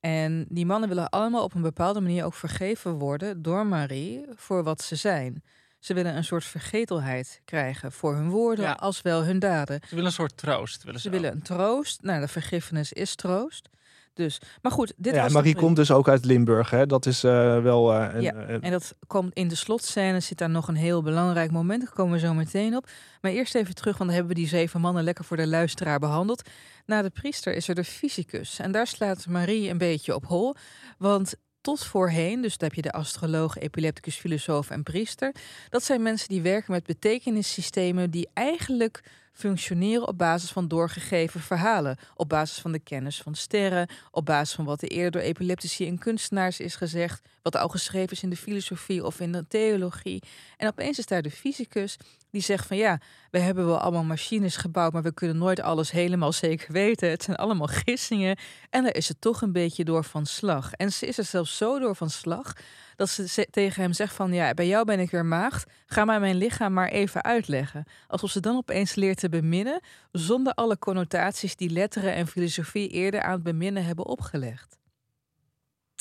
En 0.00 0.46
die 0.48 0.66
mannen 0.66 0.88
willen 0.88 1.08
allemaal 1.08 1.42
op 1.42 1.54
een 1.54 1.62
bepaalde 1.62 2.00
manier 2.00 2.24
ook 2.24 2.34
vergeven 2.34 2.92
worden 2.92 3.42
door 3.42 3.66
Marie 3.66 4.24
voor 4.34 4.62
wat 4.62 4.82
ze 4.82 4.96
zijn. 4.96 5.42
Ze 5.78 5.94
willen 5.94 6.16
een 6.16 6.24
soort 6.24 6.44
vergetelheid 6.44 7.40
krijgen 7.44 7.92
voor 7.92 8.14
hun 8.14 8.30
woorden 8.30 8.64
Ja. 8.64 8.72
als 8.72 9.02
wel 9.02 9.24
hun 9.24 9.38
daden. 9.38 9.80
Ze 9.82 9.88
willen 9.90 10.04
een 10.04 10.12
soort 10.12 10.36
troost. 10.36 10.84
Willen 10.84 11.00
ze 11.00 11.08
Ze 11.08 11.14
willen 11.14 11.32
een 11.32 11.42
troost. 11.42 12.02
Nou, 12.02 12.20
de 12.20 12.28
vergiffenis 12.28 12.92
is 12.92 13.14
troost. 13.14 13.68
Dus, 14.18 14.40
maar 14.62 14.72
goed, 14.72 14.92
dit 14.96 15.14
ja, 15.14 15.22
was 15.22 15.32
Marie 15.32 15.54
komt 15.54 15.76
dus 15.76 15.90
ook 15.90 16.08
uit 16.08 16.24
Limburg. 16.24 16.70
Hè? 16.70 16.86
Dat 16.86 17.06
is 17.06 17.24
eh, 17.24 17.62
wel... 17.62 17.94
eh, 17.94 18.14
een, 18.14 18.22
Ja, 18.22 18.32
eh, 18.32 18.58
En 18.60 18.70
dat 18.70 18.94
komt 19.06 19.34
in 19.34 19.48
de 19.48 19.54
slotscène, 19.54 20.20
zit 20.20 20.38
daar 20.38 20.50
nog 20.50 20.68
een 20.68 20.74
heel 20.76 21.02
belangrijk 21.02 21.50
moment. 21.50 21.82
Daar 21.82 21.92
komen 21.92 22.12
we 22.12 22.18
zo 22.18 22.34
meteen 22.34 22.76
op. 22.76 22.88
Maar 23.20 23.30
eerst 23.30 23.54
even 23.54 23.74
terug, 23.74 23.96
want 23.98 24.10
dan 24.10 24.18
hebben 24.18 24.36
we 24.36 24.40
die 24.40 24.50
zeven 24.50 24.80
mannen 24.80 25.04
lekker 25.04 25.24
voor 25.24 25.36
de 25.36 25.46
luisteraar 25.46 25.98
behandeld. 25.98 26.48
Na 26.86 27.02
de 27.02 27.10
priester 27.10 27.54
is 27.54 27.68
er 27.68 27.74
de 27.74 27.84
fysicus. 27.84 28.58
En 28.58 28.72
daar 28.72 28.86
slaat 28.86 29.26
Marie 29.26 29.70
een 29.70 29.78
beetje 29.78 30.14
op 30.14 30.26
hol. 30.26 30.54
Want 30.98 31.34
tot 31.60 31.84
voorheen, 31.84 32.42
dus 32.42 32.56
daar 32.58 32.68
heb 32.68 32.84
je 32.84 32.90
de 32.90 32.96
astroloog, 32.96 33.58
epilepticus, 33.58 34.16
filosoof 34.16 34.70
en 34.70 34.82
priester. 34.82 35.34
Dat 35.68 35.84
zijn 35.84 36.02
mensen 36.02 36.28
die 36.28 36.42
werken 36.42 36.72
met 36.72 36.86
betekenissystemen 36.86 38.10
die 38.10 38.28
eigenlijk 38.34 39.02
functioneren 39.38 40.08
op 40.08 40.18
basis 40.18 40.50
van 40.50 40.68
doorgegeven 40.68 41.40
verhalen. 41.40 41.96
Op 42.14 42.28
basis 42.28 42.58
van 42.58 42.72
de 42.72 42.78
kennis 42.78 43.22
van 43.22 43.34
sterren, 43.34 43.88
op 44.10 44.24
basis 44.24 44.54
van 44.54 44.64
wat 44.64 44.82
er 44.82 44.88
eerder 44.88 45.10
door 45.10 45.20
epileptici 45.20 45.86
en 45.86 45.98
kunstenaars 45.98 46.60
is 46.60 46.76
gezegd, 46.76 47.22
wat 47.42 47.56
al 47.56 47.68
geschreven 47.68 48.12
is 48.12 48.22
in 48.22 48.30
de 48.30 48.36
filosofie 48.36 49.04
of 49.04 49.20
in 49.20 49.32
de 49.32 49.46
theologie. 49.48 50.22
En 50.56 50.68
opeens 50.68 50.98
is 50.98 51.06
daar 51.06 51.22
de 51.22 51.30
fysicus 51.30 51.96
die 52.30 52.42
zegt 52.42 52.66
van 52.66 52.76
ja, 52.76 53.00
we 53.30 53.38
hebben 53.38 53.66
wel 53.66 53.78
allemaal 53.78 54.04
machines 54.04 54.56
gebouwd, 54.56 54.92
maar 54.92 55.02
we 55.02 55.14
kunnen 55.14 55.38
nooit 55.38 55.60
alles 55.60 55.90
helemaal 55.90 56.32
zeker 56.32 56.72
weten. 56.72 57.10
Het 57.10 57.22
zijn 57.22 57.36
allemaal 57.36 57.66
gissingen. 57.84 58.38
En 58.70 58.82
daar 58.82 58.94
is 58.94 59.06
ze 59.06 59.18
toch 59.18 59.42
een 59.42 59.52
beetje 59.52 59.84
door 59.84 60.04
van 60.04 60.26
slag. 60.26 60.72
En 60.72 60.92
ze 60.92 61.06
is 61.06 61.18
er 61.18 61.24
zelfs 61.24 61.56
zo 61.56 61.78
door 61.78 61.96
van 61.96 62.10
slag 62.10 62.52
dat 62.98 63.08
ze 63.10 63.46
tegen 63.50 63.82
hem 63.82 63.92
zegt 63.92 64.14
van 64.14 64.32
ja, 64.32 64.54
bij 64.54 64.66
jou 64.66 64.84
ben 64.84 65.00
ik 65.00 65.10
weer 65.10 65.24
maagd. 65.26 65.70
Ga 65.86 66.04
mij 66.04 66.20
mijn 66.20 66.36
lichaam 66.36 66.72
maar 66.72 66.88
even 66.88 67.22
uitleggen. 67.22 67.84
Alsof 68.06 68.30
ze 68.30 68.40
dan 68.40 68.56
opeens 68.56 68.94
leert 68.94 69.18
te 69.18 69.28
beminnen 69.28 69.80
zonder 70.12 70.54
alle 70.54 70.78
connotaties 70.78 71.56
die 71.56 71.70
letteren 71.70 72.14
en 72.14 72.26
filosofie 72.26 72.88
eerder 72.88 73.22
aan 73.22 73.32
het 73.32 73.42
beminnen 73.42 73.84
hebben 73.84 74.06
opgelegd. 74.06 74.78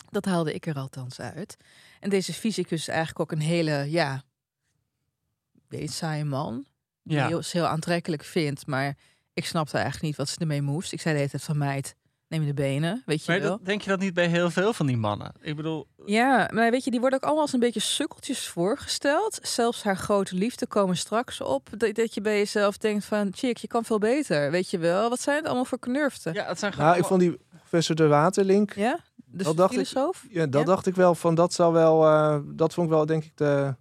Dat 0.09 0.25
haalde 0.25 0.53
ik 0.53 0.65
er 0.65 0.75
althans 0.75 1.19
uit. 1.19 1.57
En 1.99 2.09
deze 2.09 2.33
fysicus 2.33 2.79
is 2.79 2.87
eigenlijk 2.87 3.19
ook 3.19 3.31
een 3.31 3.45
hele, 3.45 3.91
ja, 3.91 4.23
weet 5.67 5.91
saaie 5.91 6.25
man. 6.25 6.65
Die 7.03 7.17
Ja. 7.17 7.27
heel, 7.27 7.43
ze 7.43 7.57
heel 7.57 7.67
aantrekkelijk 7.67 8.23
vindt, 8.23 8.67
maar 8.67 8.97
ik 9.33 9.45
snapte 9.45 9.75
eigenlijk 9.77 10.05
niet 10.05 10.15
wat 10.15 10.29
ze 10.29 10.39
ermee 10.39 10.61
moest. 10.61 10.93
Ik 10.93 11.01
zei 11.01 11.13
de 11.13 11.19
hele 11.19 11.31
tijd 11.31 11.43
van 11.43 11.57
meid, 11.57 11.95
neem 12.27 12.41
je 12.41 12.47
de 12.47 12.53
benen, 12.53 13.03
weet 13.05 13.25
je 13.25 13.31
Maar 13.31 13.41
wel. 13.41 13.49
dat, 13.49 13.65
denk 13.65 13.81
je 13.81 13.89
dat 13.89 13.99
niet 13.99 14.13
bij 14.13 14.27
heel 14.27 14.49
veel 14.51 14.73
van 14.73 14.85
die 14.85 14.97
mannen? 14.97 15.31
Ik 15.41 15.55
bedoel, 15.55 15.87
Ja, 16.05 16.49
maar 16.53 16.71
weet 16.71 16.83
je, 16.83 16.91
die 16.91 16.99
worden 16.99 17.19
ook 17.19 17.25
allemaal 17.25 17.43
als 17.43 17.53
een 17.53 17.59
beetje 17.59 17.79
sukkeltjes 17.79 18.47
voorgesteld. 18.47 19.39
Zelfs 19.41 19.83
haar 19.83 19.97
grote 19.97 20.35
liefde 20.35 20.67
komen 20.67 20.97
straks 20.97 21.41
op. 21.41 21.69
Dat, 21.77 21.95
dat 21.95 22.13
je 22.13 22.21
bij 22.21 22.37
jezelf 22.37 22.77
denkt 22.77 23.05
van, 23.05 23.31
chick, 23.35 23.57
je 23.57 23.67
kan 23.67 23.83
veel 23.85 23.97
beter. 23.99 24.51
Weet 24.51 24.69
je 24.69 24.77
wel, 24.77 25.09
wat 25.09 25.21
zijn 25.21 25.37
het 25.37 25.45
allemaal 25.45 25.65
voor 25.65 25.79
knurften? 25.79 26.33
Ja, 26.33 26.41
ja, 26.41 26.47
het 26.47 26.59
zijn 26.59 26.71
gewoon 26.73 26.87
nou, 26.87 26.99
ik 26.99 27.05
vond 27.05 27.19
die 27.19 27.37
professor 27.57 27.95
de 27.95 28.07
Waterlink... 28.07 28.73
de 28.75 28.97
Dat 29.25 29.57
dacht 29.57 29.73
ik- 29.73 29.87
filosoof? 29.87 30.25
Ja, 30.29 30.45
dat 30.45 30.59
Ja? 30.61 30.65
dacht 30.67 30.85
ik 30.87 30.95
wel 30.95 31.15
van 31.15 31.35
dat 31.35 31.53
zou 31.53 31.73
wel, 31.73 32.05
eh, 32.05 32.37
dat 32.45 32.73
vond 32.73 32.87
ik 32.87 32.93
wel 32.93 33.05
denk 33.05 33.23
ik 33.23 33.31
de, 33.37 33.75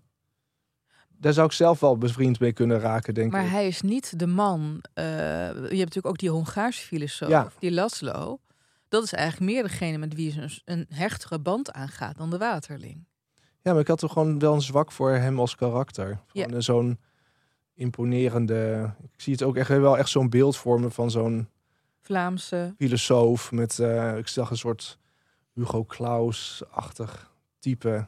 daar 1.18 1.32
zou 1.32 1.46
ik 1.46 1.52
zelf 1.52 1.80
wel 1.80 1.98
bevriend 1.98 2.40
mee 2.40 2.52
kunnen 2.52 2.78
raken 2.80 3.14
denk 3.14 3.32
Maar 3.32 3.44
ik. 3.44 3.50
hij 3.50 3.66
is 3.66 3.82
niet 3.82 4.18
de 4.18 4.26
man. 4.26 4.82
eh, 4.94 5.04
je 5.04 5.50
hebt 5.52 5.70
natuurlijk 5.70 6.06
ook 6.06 6.18
die 6.18 6.30
Hongaarse 6.30 6.82
filosoof, 6.86 7.28
Ja. 7.28 7.48
die 7.58 7.72
Laszlo. 7.72 8.38
Dat 8.88 9.02
is 9.04 9.12
eigenlijk 9.12 9.52
meer 9.52 9.62
degene 9.62 9.98
met 9.98 10.14
wie 10.14 10.30
ze 10.30 10.60
een, 10.64 10.86
hechtere 10.88 11.38
band 11.38 11.72
aangaat 11.72 12.16
dan 12.16 12.30
de 12.30 12.38
waterling. 12.38 13.04
Ja, 13.62 13.72
maar 13.72 13.80
ik 13.80 13.88
had 13.88 13.98
toch 13.98 14.12
gewoon 14.12 14.38
wel 14.38 14.54
een 14.54 14.60
zwak 14.62 14.92
voor 14.92 15.10
hem 15.10 15.40
als 15.40 15.54
karakter. 15.54 16.20
Gewoon 16.26 16.52
een 16.52 16.62
zo'n 16.62 16.98
imponerende. 17.74 18.92
Ik 19.02 19.20
zie 19.20 19.32
het 19.32 19.42
ook 19.42 19.56
echt 19.56 19.68
wel 19.68 19.98
echt 19.98 20.08
zo'n 20.08 20.28
beeld 20.30 20.56
vormen 20.56 20.92
van 20.92 21.10
zo'n 21.10 21.48
Vlaamse. 22.02 22.74
filosoof 22.78 23.52
met, 23.52 23.78
eh, 23.78 24.16
ik 24.16 24.28
zag 24.28 24.50
een 24.50 24.56
soort 24.56 24.98
Hugo 25.54 25.84
Claus-achtig 25.84 27.32
type. 27.58 28.06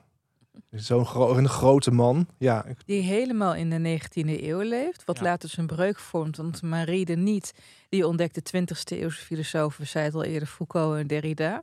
Zo'n 0.71 1.07
gro 1.07 1.37
een 1.37 1.49
grote 1.49 1.91
man. 1.91 2.27
Ja, 2.39 2.65
Die 2.85 3.03
helemaal 3.03 3.55
in 3.55 3.71
de 3.71 3.79
19e 4.01 4.43
eeuw 4.43 4.61
leeft. 4.61 5.05
Wat 5.05 5.17
Ja. 5.19 5.23
later 5.23 5.49
zijn 5.49 5.67
breuk 5.67 5.99
vormt. 5.99 6.37
Want 6.37 6.63
Marie 6.63 7.05
de 7.05 7.17
Niet, 7.17 7.55
die 7.89 8.07
ontdekte 8.07 8.43
20e 8.43 8.97
eeuwse 9.01 9.25
filosofen. 9.25 9.81
We 9.81 9.87
zeiden 9.87 10.15
het 10.15 10.27
al 10.27 10.33
eerder, 10.33 10.49
Foucault 10.49 10.99
en 10.99 11.07
Derrida. 11.07 11.63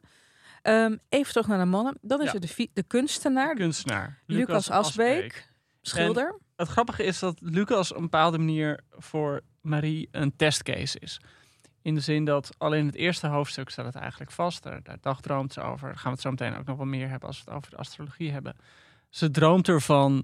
Ehm, 0.62 0.95
even 1.10 1.31
terug 1.31 1.47
naar 1.47 1.60
de 1.60 1.65
mannen. 1.65 1.97
Dan 2.01 2.19
is 2.21 2.27
Ja. 2.27 2.34
er 2.34 2.39
de, 2.39 2.69
de 2.73 2.84
kunstenaar, 2.84 3.55
kunstenaar. 3.55 4.19
Lucas 4.25 4.69
Asbeek, 4.69 5.49
schilder. 5.81 6.39
Het 6.55 6.67
grappige 6.67 7.03
is 7.03 7.19
dat 7.19 7.38
Lucas 7.41 7.91
op 7.91 7.95
een 7.97 8.03
bepaalde 8.03 8.38
manier 8.38 8.79
voor 8.89 9.41
Marie 9.62 10.08
een 10.12 10.36
testcase 10.36 10.99
is. 10.99 11.19
In 11.81 11.95
de 11.95 12.01
zin 12.01 12.25
dat 12.25 12.49
al 12.58 12.73
in 12.73 12.86
het 12.86 12.95
eerste 12.95 13.27
hoofdstuk 13.27 13.69
staat 13.69 13.86
het 13.86 13.95
eigenlijk 13.95 14.31
vast. 14.31 14.63
Daar, 14.63 14.79
daar 14.84 14.97
dagdroomt 15.01 15.53
ze 15.53 15.62
over. 15.62 15.88
Daar 15.88 15.95
gaan 15.97 16.03
we 16.03 16.10
het 16.10 16.21
zo 16.21 16.29
meteen 16.29 16.58
ook 16.58 16.65
nog 16.65 16.77
wel 16.77 16.86
meer 16.86 17.10
hebben 17.10 17.27
als 17.27 17.38
we 17.38 17.43
het 17.45 17.53
over 17.58 17.69
de 17.71 17.77
astrologie 17.77 18.31
hebben. 18.31 18.55
Ze 19.15 19.32
droomt 19.32 19.67
ervan 19.67 20.23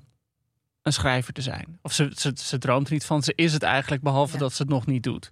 een 0.82 0.93
schrijver 0.93 1.34
te 1.34 1.41
zijn. 1.41 1.80
Of 1.82 1.93
ze, 1.93 2.12
ze, 2.15 2.32
ze 2.36 2.58
droomt 2.58 2.88
er 2.88 2.93
niet 2.93 3.06
van. 3.06 3.23
Ze 3.23 3.34
is 3.36 3.54
het 3.54 3.63
eigenlijk, 3.63 4.01
behalve 4.01 4.34
Ja. 4.34 4.39
dat 4.39 4.54
ze 4.54 4.62
het 4.62 4.71
nog 4.71 4.86
niet 4.86 5.04
doet. 5.04 5.32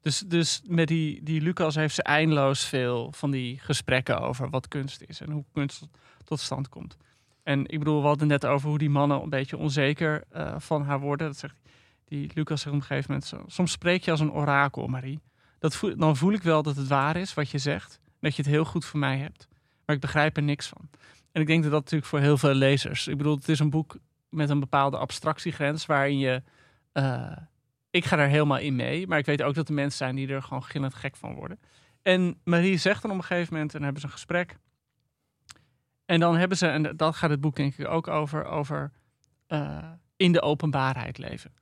Dus, 0.00 0.18
dus 0.18 0.60
met 0.64 0.88
die, 0.88 1.22
die 1.22 1.40
Lucas 1.40 1.74
heeft 1.74 1.94
ze 1.94 2.02
eindeloos 2.02 2.64
veel 2.64 3.12
van 3.12 3.30
die 3.30 3.58
gesprekken 3.58 4.20
over 4.20 4.50
wat 4.50 4.68
kunst 4.68 5.02
is 5.06 5.20
en 5.20 5.30
hoe 5.30 5.44
kunst 5.52 5.86
tot 6.24 6.40
stand 6.40 6.68
komt. 6.68 6.96
En 7.42 7.66
ik 7.66 7.78
bedoel, 7.78 8.00
we 8.00 8.06
hadden 8.06 8.28
net 8.28 8.46
over 8.46 8.68
hoe 8.68 8.78
die 8.78 8.90
mannen 8.90 9.22
een 9.22 9.28
beetje 9.28 9.56
onzeker 9.56 10.24
eh, 10.30 10.54
van 10.58 10.82
haar 10.82 11.00
worden. 11.00 11.26
Dat 11.26 11.36
zegt 11.36 11.60
die 12.04 12.30
Lucas 12.34 12.60
zegt 12.60 12.74
op 12.74 12.80
een 12.80 12.86
gegeven 12.86 13.10
moment 13.10 13.28
zo. 13.28 13.44
Soms 13.46 13.72
spreek 13.72 14.04
je 14.04 14.10
als 14.10 14.20
een 14.20 14.32
orakel, 14.32 14.86
Marie. 14.86 15.20
Dat 15.58 15.76
voel, 15.76 15.96
dan 15.96 16.16
voel 16.16 16.32
ik 16.32 16.42
wel 16.42 16.62
dat 16.62 16.76
het 16.76 16.88
waar 16.88 17.16
is 17.16 17.34
wat 17.34 17.50
je 17.50 17.58
zegt. 17.58 18.00
Dat 18.20 18.36
je 18.36 18.42
het 18.42 18.50
heel 18.50 18.64
goed 18.64 18.84
voor 18.84 18.98
mij 18.98 19.18
hebt. 19.18 19.48
Maar 19.84 19.94
ik 19.94 20.00
begrijp 20.02 20.36
er 20.36 20.42
niks 20.42 20.66
van. 20.68 20.88
En 21.32 21.40
ik 21.40 21.46
denk 21.46 21.62
dat 21.62 21.72
dat 21.72 21.80
natuurlijk 21.80 22.10
voor 22.10 22.20
heel 22.20 22.38
veel 22.38 22.54
lezers. 22.54 23.08
Ik 23.08 23.16
bedoel, 23.16 23.36
het 23.36 23.48
is 23.48 23.58
een 23.58 23.70
boek 23.70 23.96
met 24.28 24.50
een 24.50 24.60
bepaalde 24.60 24.96
abstractiegrens 24.96 25.86
waarin 25.86 26.18
je. 26.18 26.42
eh, 26.92 27.36
ik 27.90 28.04
ga 28.04 28.18
er 28.18 28.28
helemaal 28.28 28.58
in 28.58 28.76
mee. 28.76 29.06
Maar 29.06 29.18
ik 29.18 29.26
weet 29.26 29.42
ook 29.42 29.54
dat 29.54 29.68
er 29.68 29.74
mensen 29.74 29.98
zijn 29.98 30.14
die 30.16 30.28
er 30.28 30.42
gewoon 30.42 30.64
gillend 30.64 30.94
gek 30.94 31.16
van 31.16 31.34
worden. 31.34 31.60
En 32.02 32.40
Marie 32.44 32.76
zegt 32.76 33.02
dan 33.02 33.10
op 33.10 33.16
een 33.16 33.24
gegeven 33.24 33.52
moment, 33.52 33.70
en 33.70 33.76
dan 33.76 33.84
hebben 33.84 34.00
ze 34.00 34.06
een 34.06 34.12
gesprek. 34.12 34.58
En 36.04 36.20
dan 36.20 36.36
hebben 36.36 36.56
ze, 36.56 36.66
en 36.66 36.96
dat 36.96 37.16
gaat 37.16 37.30
het 37.30 37.40
boek 37.40 37.56
denk 37.56 37.76
ik 37.76 37.88
ook 37.88 38.08
over, 38.08 38.44
over 38.44 38.90
eh, 39.46 39.90
in 40.16 40.32
de 40.32 40.42
openbaarheid 40.42 41.18
leven. 41.18 41.52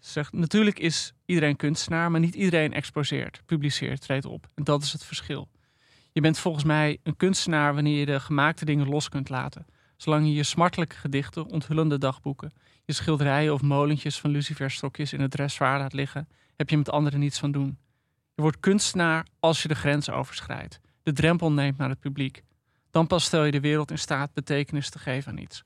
Ze 0.00 0.10
zegt, 0.10 0.32
natuurlijk 0.32 0.78
is 0.78 1.12
iedereen 1.24 1.56
kunstenaar, 1.56 2.10
maar 2.10 2.20
niet 2.20 2.34
iedereen 2.34 2.72
exposeert, 2.72 3.42
publiceert, 3.46 4.00
treedt 4.00 4.24
op. 4.24 4.48
En 4.54 4.64
dat 4.64 4.82
is 4.82 4.92
het 4.92 5.04
verschil. 5.04 5.48
Je 6.18 6.24
bent 6.24 6.38
volgens 6.38 6.64
mij 6.64 6.98
een 7.02 7.16
kunstenaar 7.16 7.74
wanneer 7.74 7.98
je 7.98 8.06
de 8.06 8.20
gemaakte 8.20 8.64
dingen 8.64 8.88
los 8.88 9.08
kunt 9.08 9.28
laten. 9.28 9.66
Zolang 9.96 10.26
je 10.26 10.32
je 10.32 10.42
smartelijke 10.42 10.96
gedichten, 10.96 11.46
onthullende 11.46 11.98
dagboeken, 11.98 12.52
je 12.84 12.92
schilderijen 12.92 13.52
of 13.52 13.62
molentjes 13.62 14.20
van 14.20 14.30
luciferstokjes 14.30 15.12
in 15.12 15.20
het 15.20 15.30
dressoir 15.30 15.78
laat 15.78 15.92
liggen, 15.92 16.28
heb 16.56 16.70
je 16.70 16.76
met 16.76 16.90
anderen 16.90 17.20
niets 17.20 17.38
van 17.38 17.52
doen. 17.52 17.78
Je 18.34 18.42
wordt 18.42 18.60
kunstenaar 18.60 19.26
als 19.40 19.62
je 19.62 19.68
de 19.68 19.74
grens 19.74 20.10
overschrijdt, 20.10 20.80
de 21.02 21.12
drempel 21.12 21.52
neemt 21.52 21.78
naar 21.78 21.88
het 21.88 22.00
publiek. 22.00 22.42
Dan 22.90 23.06
pas 23.06 23.24
stel 23.24 23.44
je 23.44 23.52
de 23.52 23.60
wereld 23.60 23.90
in 23.90 23.98
staat 23.98 24.34
betekenis 24.34 24.90
te 24.90 24.98
geven 24.98 25.32
aan 25.32 25.38
iets. 25.38 25.62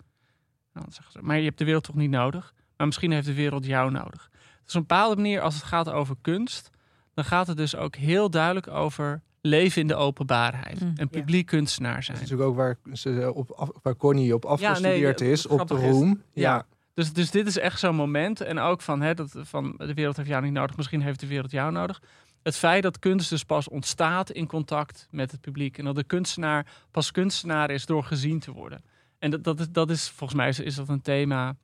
Nou, 0.72 0.84
dan 0.84 0.92
zeggen 0.92 1.12
ze, 1.12 1.22
maar 1.22 1.38
je 1.38 1.44
hebt 1.44 1.58
de 1.58 1.64
wereld 1.64 1.84
toch 1.84 1.96
niet 1.96 2.10
nodig? 2.10 2.54
Maar 2.76 2.86
misschien 2.86 3.12
heeft 3.12 3.26
de 3.26 3.34
wereld 3.34 3.66
jou 3.66 3.90
nodig. 3.90 4.30
Dus 4.64 4.74
op 4.74 4.80
een 4.80 4.86
bepaalde 4.86 5.16
manier, 5.16 5.40
als 5.40 5.54
het 5.54 5.64
gaat 5.64 5.90
over 5.90 6.16
kunst, 6.20 6.70
dan 7.14 7.24
gaat 7.24 7.46
het 7.46 7.56
dus 7.56 7.76
ook 7.76 7.96
heel 7.96 8.30
duidelijk 8.30 8.68
over 8.68 9.22
leven 9.42 9.80
in 9.80 9.86
de 9.86 9.94
openbaarheid. 9.94 10.80
Mm, 10.80 10.86
en 10.96 11.08
ja. 11.10 11.18
publiek 11.18 11.46
kunstenaar 11.46 11.94
dat 11.94 12.04
zijn. 12.04 12.16
is 12.16 12.22
natuurlijk 12.22 12.48
ook 12.50 12.56
waar, 12.56 12.78
ze 12.92 13.32
op 13.34 13.50
af, 13.50 13.70
waar 13.82 13.96
Connie 13.96 14.34
op 14.34 14.44
afgestudeerd 14.44 15.20
is, 15.20 15.46
op 15.46 15.68
de 15.68 15.74
is- 15.74 15.80
Roem. 15.80 16.22
ja. 16.32 16.54
Ja, 16.54 16.66
Dus, 16.94 17.12
dus 17.12 17.30
dit 17.30 17.46
is 17.46 17.58
echt 17.58 17.78
zo'n 17.78 17.94
moment. 17.94 18.40
En 18.40 18.58
ook 18.58 18.80
van, 18.82 19.00
hè, 19.00 19.14
dat, 19.14 19.34
van 19.36 19.74
de 19.76 19.94
wereld 19.94 20.16
heeft 20.16 20.28
jou 20.28 20.42
niet 20.42 20.52
nodig, 20.52 20.76
misschien 20.76 21.02
heeft 21.02 21.20
de 21.20 21.26
wereld 21.26 21.50
jou 21.50 21.72
nodig. 21.72 22.02
Het 22.42 22.56
feit 22.56 22.82
dat 22.82 22.98
kunst 22.98 23.30
dus 23.30 23.44
pas 23.44 23.68
ontstaat 23.68 24.30
in 24.30 24.46
contact 24.46 25.08
met 25.10 25.30
het 25.30 25.40
publiek. 25.40 25.78
En 25.78 25.84
dat 25.84 25.94
de 25.94 26.04
kunstenaar 26.04 26.66
pas 26.90 27.10
kunstenaar 27.10 27.70
is 27.70 27.86
door 27.86 28.04
gezien 28.04 28.38
te 28.40 28.52
worden. 28.52 28.84
En 29.18 29.30
dat, 29.30 29.44
dat, 29.44 29.60
is, 29.60 29.66
dat 29.70 29.90
is 29.90 30.08
volgens 30.08 30.38
mij 30.38 30.48
is, 30.48 30.60
is 30.60 30.74
dat 30.74 30.88
een 30.88 31.02
thema. 31.02 31.56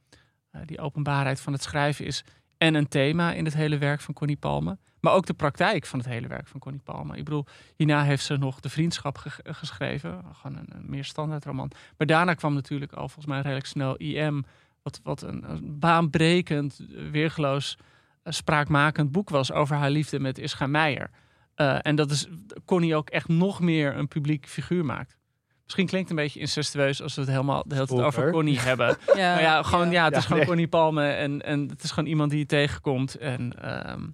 eh, 0.51 0.61
die 0.67 0.81
openbaarheid 0.81 1.41
van 1.41 1.53
het 1.53 1.63
schrijven 1.63 2.05
is 2.05 2.25
en 2.59 2.75
een 2.75 2.89
thema 2.89 3.33
in 3.33 3.45
het 3.45 3.55
hele 3.55 3.79
werk 3.79 4.01
van 4.01 4.15
Connie 4.15 4.37
Palme. 4.37 4.79
Maar 5.01 5.13
ook 5.13 5.27
de 5.27 5.35
praktijk 5.35 5.87
van 5.87 5.99
het 5.99 6.09
hele 6.09 6.27
werk 6.29 6.47
van 6.49 6.61
Connie 6.61 6.81
Palme. 6.85 7.17
Ik 7.17 7.25
bedoel, 7.25 7.45
hierna 7.77 8.03
heeft 8.05 8.25
ze 8.25 8.37
nog 8.37 8.61
De 8.61 8.69
Vriendschap 8.69 9.17
ge- 9.19 9.31
geschreven. 9.45 10.23
Gewoon 10.33 10.57
een, 10.57 10.69
een 10.77 10.85
meer 10.91 11.05
standaard 11.05 11.45
roman. 11.45 11.71
Maar 11.97 12.07
daarna 12.07 12.35
kwam 12.35 12.55
natuurlijk 12.55 12.93
al 12.93 13.07
volgens 13.09 13.27
mij 13.27 13.41
redelijk 13.41 13.67
snel 13.67 13.97
IM. 13.97 14.45
Wat, 14.83 15.01
wat 15.03 15.23
een, 15.23 15.51
een 15.51 15.79
baanbrekend, 15.79 16.81
weergeloos, 17.11 17.77
eh, 18.23 18.33
spraakmakend 18.33 19.13
boek 19.13 19.31
was 19.31 19.53
over 19.53 19.77
haar 19.77 19.91
liefde 19.91 20.21
met 20.21 20.39
Ischa 20.39 20.67
Meijer. 20.67 21.11
Eh, 21.55 21.79
en 21.83 21.97
dat 21.97 22.11
is 22.11 22.27
Connie 22.65 22.95
ook 22.97 23.11
echt 23.11 23.29
nog 23.29 23.61
meer 23.61 23.97
een 23.97 24.09
publiek 24.09 24.47
figuur 24.49 24.85
maakt. 24.85 25.17
Misschien 25.65 25.87
klinkt 25.87 26.09
het 26.09 26.19
een 26.19 26.25
beetje 26.25 26.41
incestueus 26.41 27.03
als 27.03 27.15
we 27.15 27.21
het 27.21 27.31
helemaal 27.31 27.65
de 27.67 27.75
hele 27.75 27.87
tijd 27.87 28.01
over. 28.01 28.31
Connie 28.31 28.61
hebben. 28.61 28.97
Ja, 29.17 29.33
Maar 29.35 29.43
ja, 29.43 29.63
gewoon, 29.63 29.91
ja, 29.91 30.05
het 30.05 30.13
is 30.13 30.19
Ja, 30.19 30.25
gewoon 30.25 30.39
nee. 30.39 30.47
Connie 30.49 30.69
Palme 30.69 31.09
en, 31.11 31.43
en 31.43 31.69
het 31.69 31.83
is 31.83 31.91
gewoon 31.91 32.09
iemand 32.09 32.31
die 32.31 32.39
je 32.39 32.47
tegenkomt. 32.47 33.15
En, 33.15 33.63
ehm, 33.63 34.07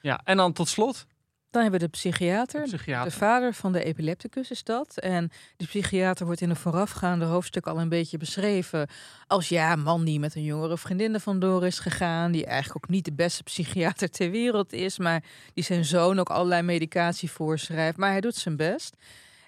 ja. 0.00 0.20
en 0.24 0.36
dan 0.36 0.52
tot 0.52 0.68
slot, 0.68 1.06
Dan 1.50 1.62
hebben 1.62 1.80
we 1.80 1.86
de 1.86 1.92
psychiater. 1.92 2.64
de 2.64 2.76
psychiater. 2.76 3.10
De 3.10 3.16
vader 3.18 3.54
van 3.54 3.72
de 3.72 3.84
epilepticus 3.84 4.50
is 4.50 4.62
dat. 4.62 4.98
En 4.98 5.30
die 5.56 5.66
psychiater 5.66 6.26
wordt 6.26 6.40
in 6.40 6.50
een 6.50 6.56
voorafgaande 6.56 7.24
hoofdstuk 7.24 7.66
al 7.66 7.80
een 7.80 7.88
beetje 7.88 8.18
beschreven 8.18 8.88
als 9.26 9.48
ja, 9.48 9.76
man 9.76 10.04
die 10.04 10.20
met 10.20 10.34
een 10.34 10.44
jongere 10.44 10.78
vriendin 10.78 11.14
er 11.14 11.20
vandoor 11.20 11.66
is 11.66 11.78
gegaan. 11.78 12.32
Die 12.32 12.46
eigenlijk 12.46 12.84
ook 12.84 12.90
niet 12.90 13.04
de 13.04 13.12
beste 13.12 13.42
psychiater 13.42 14.10
ter 14.10 14.30
wereld 14.30 14.72
is. 14.72 14.98
Maar 14.98 15.24
die 15.54 15.64
zijn 15.64 15.84
zoon 15.84 16.18
ook 16.18 16.30
allerlei 16.30 16.62
medicatie 16.62 17.30
voorschrijft. 17.30 17.96
Maar 17.96 18.10
hij 18.10 18.20
doet 18.20 18.36
zijn 18.36 18.56
best. 18.56 18.96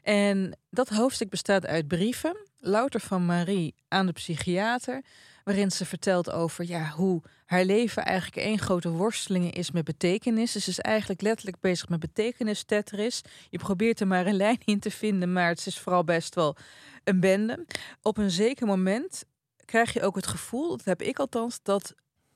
En 0.03 0.59
dat 0.71 0.89
hoofdstuk 0.89 1.31
bestaat 1.31 1.67
uit 1.67 1.89
brieven, 1.89 2.37
louter 2.63 3.01
van 3.01 3.27
Marie 3.27 3.75
aan 3.89 4.07
de 4.07 4.13
psychiater, 4.13 5.03
waarin 5.45 5.71
ze 5.71 5.87
vertelt 5.87 6.31
over 6.31 6.69
ja, 6.69 6.91
hoe 6.91 7.23
haar 7.45 7.65
leven 7.65 8.05
eigenlijk 8.05 8.47
één 8.47 8.59
grote 8.59 8.91
worsteling 8.91 9.55
is 9.55 9.71
met 9.71 9.85
betekenis. 9.85 10.53
Dus 10.53 10.65
ze 10.65 10.71
is 10.71 10.81
eigenlijk 10.81 11.21
letterlijk 11.21 11.61
bezig 11.61 11.89
met 11.89 12.01
betekenis 12.01 12.63
Tetris. 12.65 13.23
Je 13.51 13.59
probeert 13.59 14.01
er 14.01 14.07
maar 14.07 14.27
een 14.27 14.37
lijn 14.47 14.61
in 14.65 14.81
te 14.81 14.91
vinden, 14.91 15.33
maar 15.33 15.49
het 15.49 15.67
is 15.67 15.79
vooral 15.79 16.05
best 16.05 16.35
wel 16.35 16.57
een 17.05 17.21
bende. 17.21 17.67
Op 18.03 18.19
een 18.19 18.31
zeker 18.31 18.67
moment 18.67 19.25
krijg 19.65 19.93
je 19.93 20.03
ook 20.03 20.17
het 20.17 20.27
gevoel, 20.27 20.69
dat 20.69 20.85
heb 20.85 21.03
ik 21.03 21.19
althans, 21.19 21.59
dat 21.63 21.95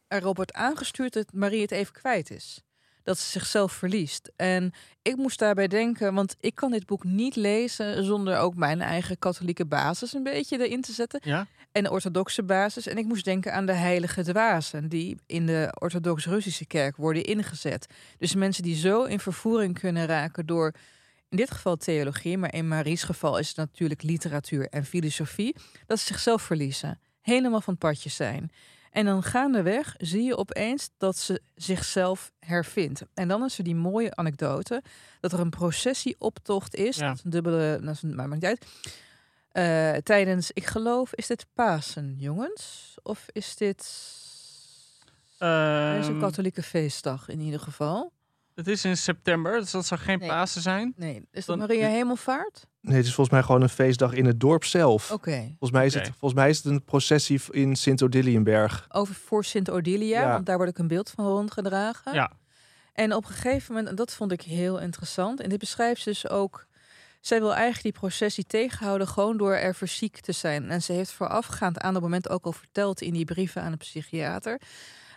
erop 0.08 0.36
wordt 0.36 0.52
aangestuurd 0.52 1.12
dat 1.12 1.32
Marie 1.32 1.62
het 1.62 1.70
even 1.70 1.92
kwijt 1.92 2.30
is. 2.30 2.65
Dat 3.06 3.18
ze 3.18 3.30
zichzelf 3.30 3.72
verliest. 3.72 4.30
En 4.36 4.72
ik 5.02 5.16
moest 5.16 5.38
daarbij 5.38 5.68
denken, 5.68 6.14
want 6.14 6.36
ik 6.40 6.54
kan 6.54 6.70
dit 6.70 6.86
boek 6.86 7.04
niet 7.04 7.36
lezen 7.36 8.04
zonder 8.04 8.38
ook 8.38 8.54
mijn 8.54 8.80
eigen 8.80 9.18
katholieke 9.18 9.66
basis 9.66 10.12
een 10.12 10.22
beetje 10.22 10.66
erin 10.66 10.80
te 10.80 10.92
zetten. 10.92 11.20
Ja? 11.24 11.46
En 11.72 11.82
de 11.82 11.90
orthodoxe 11.90 12.42
basis. 12.42 12.86
En 12.86 12.98
ik 12.98 13.04
moest 13.04 13.24
denken 13.24 13.52
aan 13.52 13.66
de 13.66 13.72
heilige 13.72 14.22
dwazen 14.22 14.88
die 14.88 15.16
in 15.26 15.46
de 15.46 15.76
orthodox-Russische 15.78 16.66
kerk 16.66 16.96
worden 16.96 17.24
ingezet. 17.24 17.86
Dus 18.18 18.34
mensen 18.34 18.62
die 18.62 18.76
zo 18.76 19.02
in 19.02 19.20
vervoering 19.20 19.78
kunnen 19.78 20.06
raken 20.06 20.46
door 20.46 20.74
in 21.28 21.36
dit 21.36 21.50
geval 21.50 21.76
theologie, 21.76 22.38
maar 22.38 22.54
in 22.54 22.68
Marie's 22.68 23.02
geval 23.02 23.38
is 23.38 23.48
het 23.48 23.56
natuurlijk 23.56 24.02
literatuur 24.02 24.68
en 24.68 24.84
filosofie, 24.84 25.56
dat 25.86 25.98
ze 25.98 26.06
zichzelf 26.06 26.42
verliezen. 26.42 27.00
Helemaal 27.20 27.60
van 27.60 27.74
het 27.74 27.82
padje 27.82 28.10
zijn. 28.10 28.50
En 28.96 29.04
dan 29.04 29.22
gaandeweg 29.22 29.94
zie 29.98 30.22
je 30.22 30.36
opeens 30.36 30.90
dat 30.98 31.16
ze 31.18 31.40
zichzelf 31.54 32.32
hervindt. 32.38 33.02
En 33.14 33.28
dan 33.28 33.44
is 33.44 33.58
er 33.58 33.64
die 33.64 33.74
mooie 33.74 34.14
anekdote 34.16 34.82
dat 35.20 35.32
er 35.32 35.40
een 35.40 35.50
processieoptocht 35.50 36.74
is. 36.74 36.96
Ja. 36.96 37.08
Dat 37.08 37.16
is 37.16 37.24
een 37.24 37.30
dubbele, 37.30 37.78
dat 37.82 37.94
is 37.94 38.02
een, 38.02 38.14
maar 38.14 38.28
maakt 38.28 38.40
niet 38.42 38.50
uit. 38.50 38.66
Eh, 39.52 40.00
tijdens, 40.02 40.50
ik 40.52 40.66
geloof, 40.66 41.14
is 41.14 41.26
dit 41.26 41.46
Pasen, 41.54 42.14
jongens? 42.18 42.94
Of 43.02 43.24
is 43.32 43.56
dit... 43.56 43.78
Is 43.78 45.36
een 45.38 45.46
Ehm, 46.02 46.20
katholieke 46.20 46.62
feestdag 46.62 47.28
in 47.28 47.40
ieder 47.40 47.60
geval. 47.60 48.12
het 48.54 48.68
is 48.68 48.84
in 48.84 48.96
september, 48.96 49.60
dus 49.60 49.70
dat 49.70 49.86
zou 49.86 50.00
geen 50.00 50.18
Nee. 50.18 50.28
Pasen 50.28 50.62
zijn. 50.62 50.92
Nee, 50.96 51.28
is 51.30 51.44
dat 51.44 51.58
Dan- 51.58 51.66
Maria 51.66 51.88
Hemelvaart? 51.88 52.66
Nee, 52.86 52.96
het 52.96 53.06
is 53.06 53.14
volgens 53.14 53.36
mij 53.36 53.44
gewoon 53.44 53.62
een 53.62 53.68
feestdag 53.68 54.12
in 54.12 54.24
het 54.26 54.40
dorp 54.40 54.64
zelf. 54.64 55.10
Oké. 55.12 55.40
Volgens, 55.48 55.70
mij 55.70 55.86
is 55.86 55.94
het, 55.94 56.06
volgens 56.06 56.34
mij 56.34 56.48
is 56.48 56.56
het 56.56 56.66
een 56.66 56.84
processie 56.84 57.40
in 57.50 57.76
Sint-Odiliënberg. 57.76 58.86
Over 58.92 59.14
voor 59.14 59.44
Sint 59.44 59.70
Odilia, 59.70 60.20
Ja. 60.20 60.32
want 60.32 60.46
daar 60.46 60.56
wordt 60.56 60.70
ook 60.72 60.78
een 60.78 60.88
beeld 60.88 61.10
van 61.10 61.26
rondgedragen. 61.26 62.14
Ja. 62.14 62.30
En 62.92 63.14
op 63.14 63.24
een 63.24 63.30
gegeven 63.30 63.72
moment, 63.72 63.88
en 63.90 63.94
dat 63.96 64.14
vond 64.14 64.32
ik 64.32 64.42
heel 64.42 64.78
interessant. 64.80 65.40
En 65.40 65.48
dit 65.48 65.58
beschrijft 65.58 66.02
ze 66.02 66.08
dus 66.08 66.28
ook. 66.28 66.66
Zij 67.20 67.38
wil 67.40 67.54
eigenlijk 67.54 67.82
die 67.82 67.92
processie 68.00 68.46
tegenhouden, 68.46 69.08
gewoon 69.08 69.36
door 69.36 69.54
er 69.54 69.74
fysiek 69.74 70.20
te 70.20 70.32
zijn. 70.32 70.70
En 70.70 70.82
ze 70.82 70.92
heeft 70.92 71.10
voorafgaand 71.10 71.78
aan 71.80 71.92
dat 71.92 72.02
moment 72.02 72.28
ook 72.28 72.44
al 72.44 72.52
verteld 72.52 73.00
in 73.00 73.12
die 73.12 73.24
brieven 73.24 73.62
aan 73.62 73.70
de 73.70 73.76
psychiater. 73.76 74.60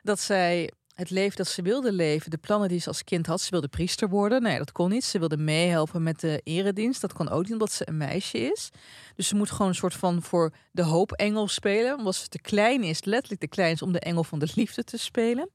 dat 0.03 0.19
zij 0.19 0.71
het 0.99 1.09
leven 1.09 1.37
dat 1.37 1.47
ze 1.47 1.61
wilde 1.61 1.91
leven, 1.91 2.31
de 2.31 2.37
plannen 2.37 2.69
die 2.69 2.79
ze 2.79 2.87
als 2.87 3.03
kind 3.03 3.25
had. 3.25 3.41
Ze 3.41 3.49
wilde 3.49 3.67
priester 3.67 4.09
worden. 4.09 4.41
Nee, 4.41 4.57
dat 4.57 4.71
kon 4.71 4.89
niet. 4.89 5.03
Ze 5.03 5.19
wilde 5.19 5.37
meehelpen 5.37 6.03
met 6.03 6.19
de 6.19 6.41
eredienst. 6.43 7.01
Dat 7.01 7.13
kon 7.13 7.29
ook 7.29 7.43
niet, 7.43 7.51
omdat 7.51 7.71
ze 7.71 7.87
een 7.87 7.97
meisje 7.97 8.37
is. 8.37 8.69
Dus 9.15 9.27
ze 9.27 9.35
moet 9.35 9.51
gewoon 9.51 9.67
een 9.67 9.75
soort 9.75 9.93
van 9.93 10.21
voor 10.21 10.53
de 10.71 10.83
hoopengel 10.83 11.47
spelen. 11.47 11.97
Omdat 11.97 12.15
ze 12.15 12.27
te 12.27 12.41
klein 12.41 12.83
is, 12.83 13.03
letterlijk 13.03 13.41
te 13.41 13.47
klein 13.47 13.73
is, 13.73 13.81
om 13.81 13.91
de 13.91 13.99
engel 13.99 14.23
van 14.23 14.39
de 14.39 14.47
liefde 14.55 14.83
te 14.83 14.97
spelen. 14.97 15.49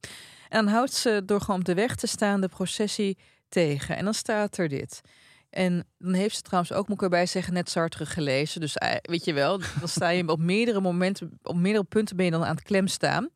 En 0.49 0.65
dan 0.65 0.75
houdt 0.75 0.93
ze 0.93 1.23
door 1.25 1.41
gewoon 1.41 1.61
op 1.61 1.67
de 1.67 1.75
weg 1.75 1.97
te 1.97 2.07
staan 2.07 2.41
de 2.41 2.49
processie 2.49 3.19
tegen. 3.49 3.97
En 3.97 4.05
dan 4.05 4.15
staat 4.15 4.57
er 4.57 4.69
dit. 4.69 5.01
En 5.51 5.87
dan 5.99 6.13
heeft 6.13 6.37
ze 6.37 6.43
trouwens 6.43 6.73
ook, 6.73 6.89
moet 6.89 6.97
ik 6.97 7.03
erbij 7.03 7.27
zeggen, 7.27 7.53
net 7.53 7.71
Sartre 7.71 8.07
gelezen. 8.07 8.61
Dus 8.61 8.77
eh, 8.77 8.95
weet 9.03 9.25
je 9.25 9.33
wel, 9.33 9.59
dan 9.81 9.89
sta 9.89 10.09
je 10.09 10.29
op 10.29 10.39
meerdere 10.39 10.81
momenten, 10.81 11.39
op 11.43 11.57
meerdere 11.57 11.85
punten 11.85 12.17
ben 12.17 12.25
je 12.25 12.31
dan 12.31 12.45
aan 12.45 12.55
het 12.55 12.65
klem 12.65 12.87
staan. 12.87 13.29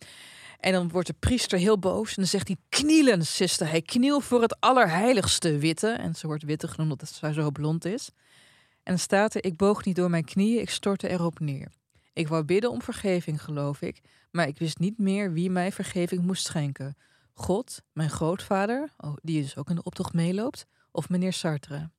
En 0.58 0.72
dan 0.72 0.88
wordt 0.88 1.06
de 1.06 1.14
priester 1.18 1.58
heel 1.58 1.78
boos 1.78 2.08
en 2.08 2.14
dan 2.16 2.26
zegt 2.26 2.48
hij, 2.48 2.56
knielen, 2.68 3.26
zuster. 3.26 3.68
Hij 3.68 3.82
kniel 3.82 4.20
voor 4.20 4.42
het 4.42 4.60
allerheiligste 4.60 5.58
witte. 5.58 5.88
En 5.88 6.14
ze 6.14 6.26
wordt 6.26 6.42
witte 6.42 6.68
genoemd 6.68 6.92
omdat 6.92 7.08
zij 7.08 7.32
zo 7.32 7.50
blond 7.50 7.84
is. 7.84 8.10
En 8.82 8.94
dan 8.94 8.98
staat 8.98 9.34
er, 9.34 9.44
ik 9.44 9.56
boog 9.56 9.84
niet 9.84 9.96
door 9.96 10.10
mijn 10.10 10.24
knieën, 10.24 10.60
ik 10.60 10.70
stortte 10.70 11.08
erop 11.08 11.38
neer. 11.38 11.72
Ik 12.12 12.28
wou 12.28 12.44
bidden 12.44 12.70
om 12.70 12.82
vergeving, 12.82 13.42
geloof 13.42 13.82
ik. 13.82 14.00
Maar 14.30 14.46
ik 14.46 14.58
wist 14.58 14.78
niet 14.78 14.98
meer 14.98 15.32
wie 15.32 15.50
mij 15.50 15.72
vergeving 15.72 16.22
moest 16.22 16.44
schenken. 16.44 16.96
God, 17.32 17.82
mijn 17.92 18.10
grootvader, 18.10 18.92
oh, 18.96 19.16
die 19.22 19.42
dus 19.42 19.56
ook 19.56 19.68
in 19.68 19.76
de 19.76 19.82
optocht 19.82 20.12
meeloopt, 20.12 20.66
of 20.90 21.08
meneer 21.08 21.32
Sartre. 21.32 21.90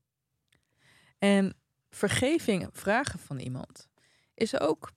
En 1.18 1.54
vergeving 1.90 2.70
vragen 2.72 3.20
van 3.20 3.40
iemand 3.40 3.88
is 4.34 4.60
ook 4.60 4.92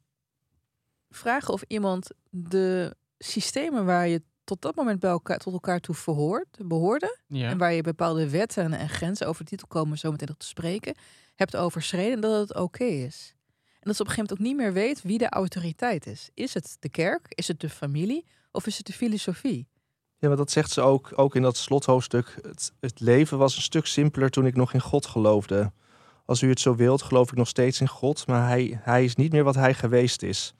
vragen 1.10 1.52
of 1.52 1.62
iemand 1.66 2.10
de 2.30 2.96
systemen 3.22 3.84
waar 3.84 4.08
je 4.08 4.22
tot 4.44 4.62
dat 4.62 4.74
moment 4.74 5.00
bij 5.00 5.10
elkaar, 5.10 5.38
tot 5.38 5.52
elkaar 5.52 5.80
toe 5.80 5.94
verhoort, 5.94 6.58
behoorde, 6.64 7.18
Ja. 7.26 7.48
en 7.48 7.58
waar 7.58 7.72
je 7.72 7.82
bepaalde 7.82 8.30
wetten 8.30 8.72
en 8.72 8.88
grenzen 8.88 9.26
over 9.26 9.44
titel 9.44 9.66
komen 9.66 9.98
zo 9.98 10.10
meteen 10.10 10.28
nog 10.28 10.36
te 10.36 10.46
spreken, 10.46 10.94
hebt 11.34 11.56
overschreden, 11.56 12.20
dat 12.20 12.48
het 12.48 12.58
oké 12.58 12.84
is. 12.84 13.34
En 13.72 13.88
dat 13.88 13.96
ze 13.96 14.02
op 14.02 14.08
een 14.08 14.14
gegeven 14.14 14.16
moment 14.16 14.32
ook 14.32 14.46
niet 14.46 14.56
meer 14.56 14.82
weet 14.84 15.02
wie 15.02 15.18
de 15.18 15.28
autoriteit 15.28 16.06
is. 16.06 16.30
Is 16.34 16.54
het 16.54 16.76
de 16.80 16.88
kerk? 16.88 17.26
Is 17.28 17.48
het 17.48 17.60
de 17.60 17.68
familie? 17.68 18.24
Of 18.52 18.66
is 18.66 18.76
het 18.76 18.86
de 18.86 18.92
filosofie? 18.92 19.68
Ja, 20.18 20.28
maar 20.28 20.36
dat 20.36 20.50
zegt 20.50 20.70
ze 20.70 20.80
ook, 20.80 21.12
ook 21.16 21.34
in 21.34 21.42
dat 21.42 21.56
slothoofdstuk. 21.56 22.38
Het, 22.42 22.72
het 22.80 23.00
leven 23.00 23.38
was 23.38 23.56
een 23.56 23.62
stuk 23.62 23.86
simpeler 23.86 24.30
toen 24.30 24.46
ik 24.46 24.56
nog 24.56 24.72
in 24.72 24.80
God 24.80 25.06
geloofde. 25.06 25.72
Als 26.26 26.42
u 26.42 26.48
het 26.48 26.60
zo 26.60 26.74
wilt, 26.74 27.02
geloof 27.02 27.30
ik 27.30 27.36
nog 27.36 27.48
steeds 27.48 27.80
in 27.80 27.88
God, 27.88 28.26
maar 28.26 28.48
hij, 28.48 28.80
hij 28.82 29.04
is 29.04 29.14
niet 29.16 29.32
meer 29.32 29.44
wat 29.44 29.54
hij 29.54 29.74
geweest 29.74 30.22
is. 30.22 30.54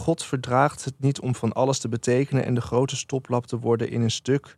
God 0.00 0.24
verdraagt 0.24 0.84
het 0.84 0.94
niet 0.98 1.20
om 1.20 1.34
van 1.34 1.52
alles 1.52 1.78
te 1.78 1.88
betekenen 1.88 2.44
en 2.44 2.54
de 2.54 2.60
grote 2.60 2.96
stoplap 2.96 3.46
te 3.46 3.58
worden 3.58 3.90
in 3.90 4.00
een 4.00 4.10
stuk 4.10 4.56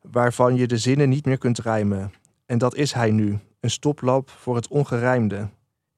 waarvan 0.00 0.56
je 0.56 0.66
de 0.66 0.78
zinnen 0.78 1.08
niet 1.08 1.24
meer 1.24 1.38
kunt 1.38 1.58
rijmen. 1.58 2.12
En 2.46 2.58
dat 2.58 2.74
is 2.74 2.92
hij 2.92 3.10
nu, 3.10 3.38
een 3.60 3.70
stoplap 3.70 4.30
voor 4.30 4.56
het 4.56 4.68
ongerijmde. 4.68 5.48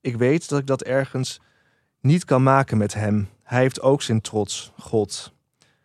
Ik 0.01 0.17
weet 0.17 0.49
dat 0.49 0.59
ik 0.59 0.67
dat 0.67 0.83
ergens 0.83 1.41
niet 2.01 2.25
kan 2.25 2.43
maken 2.43 2.79
met 2.79 2.95
hem. 2.95 3.29
Hij 3.43 3.61
heeft 3.61 3.81
ook 3.81 4.03
zijn 4.03 4.21
trots, 4.21 4.73
God. 4.79 5.33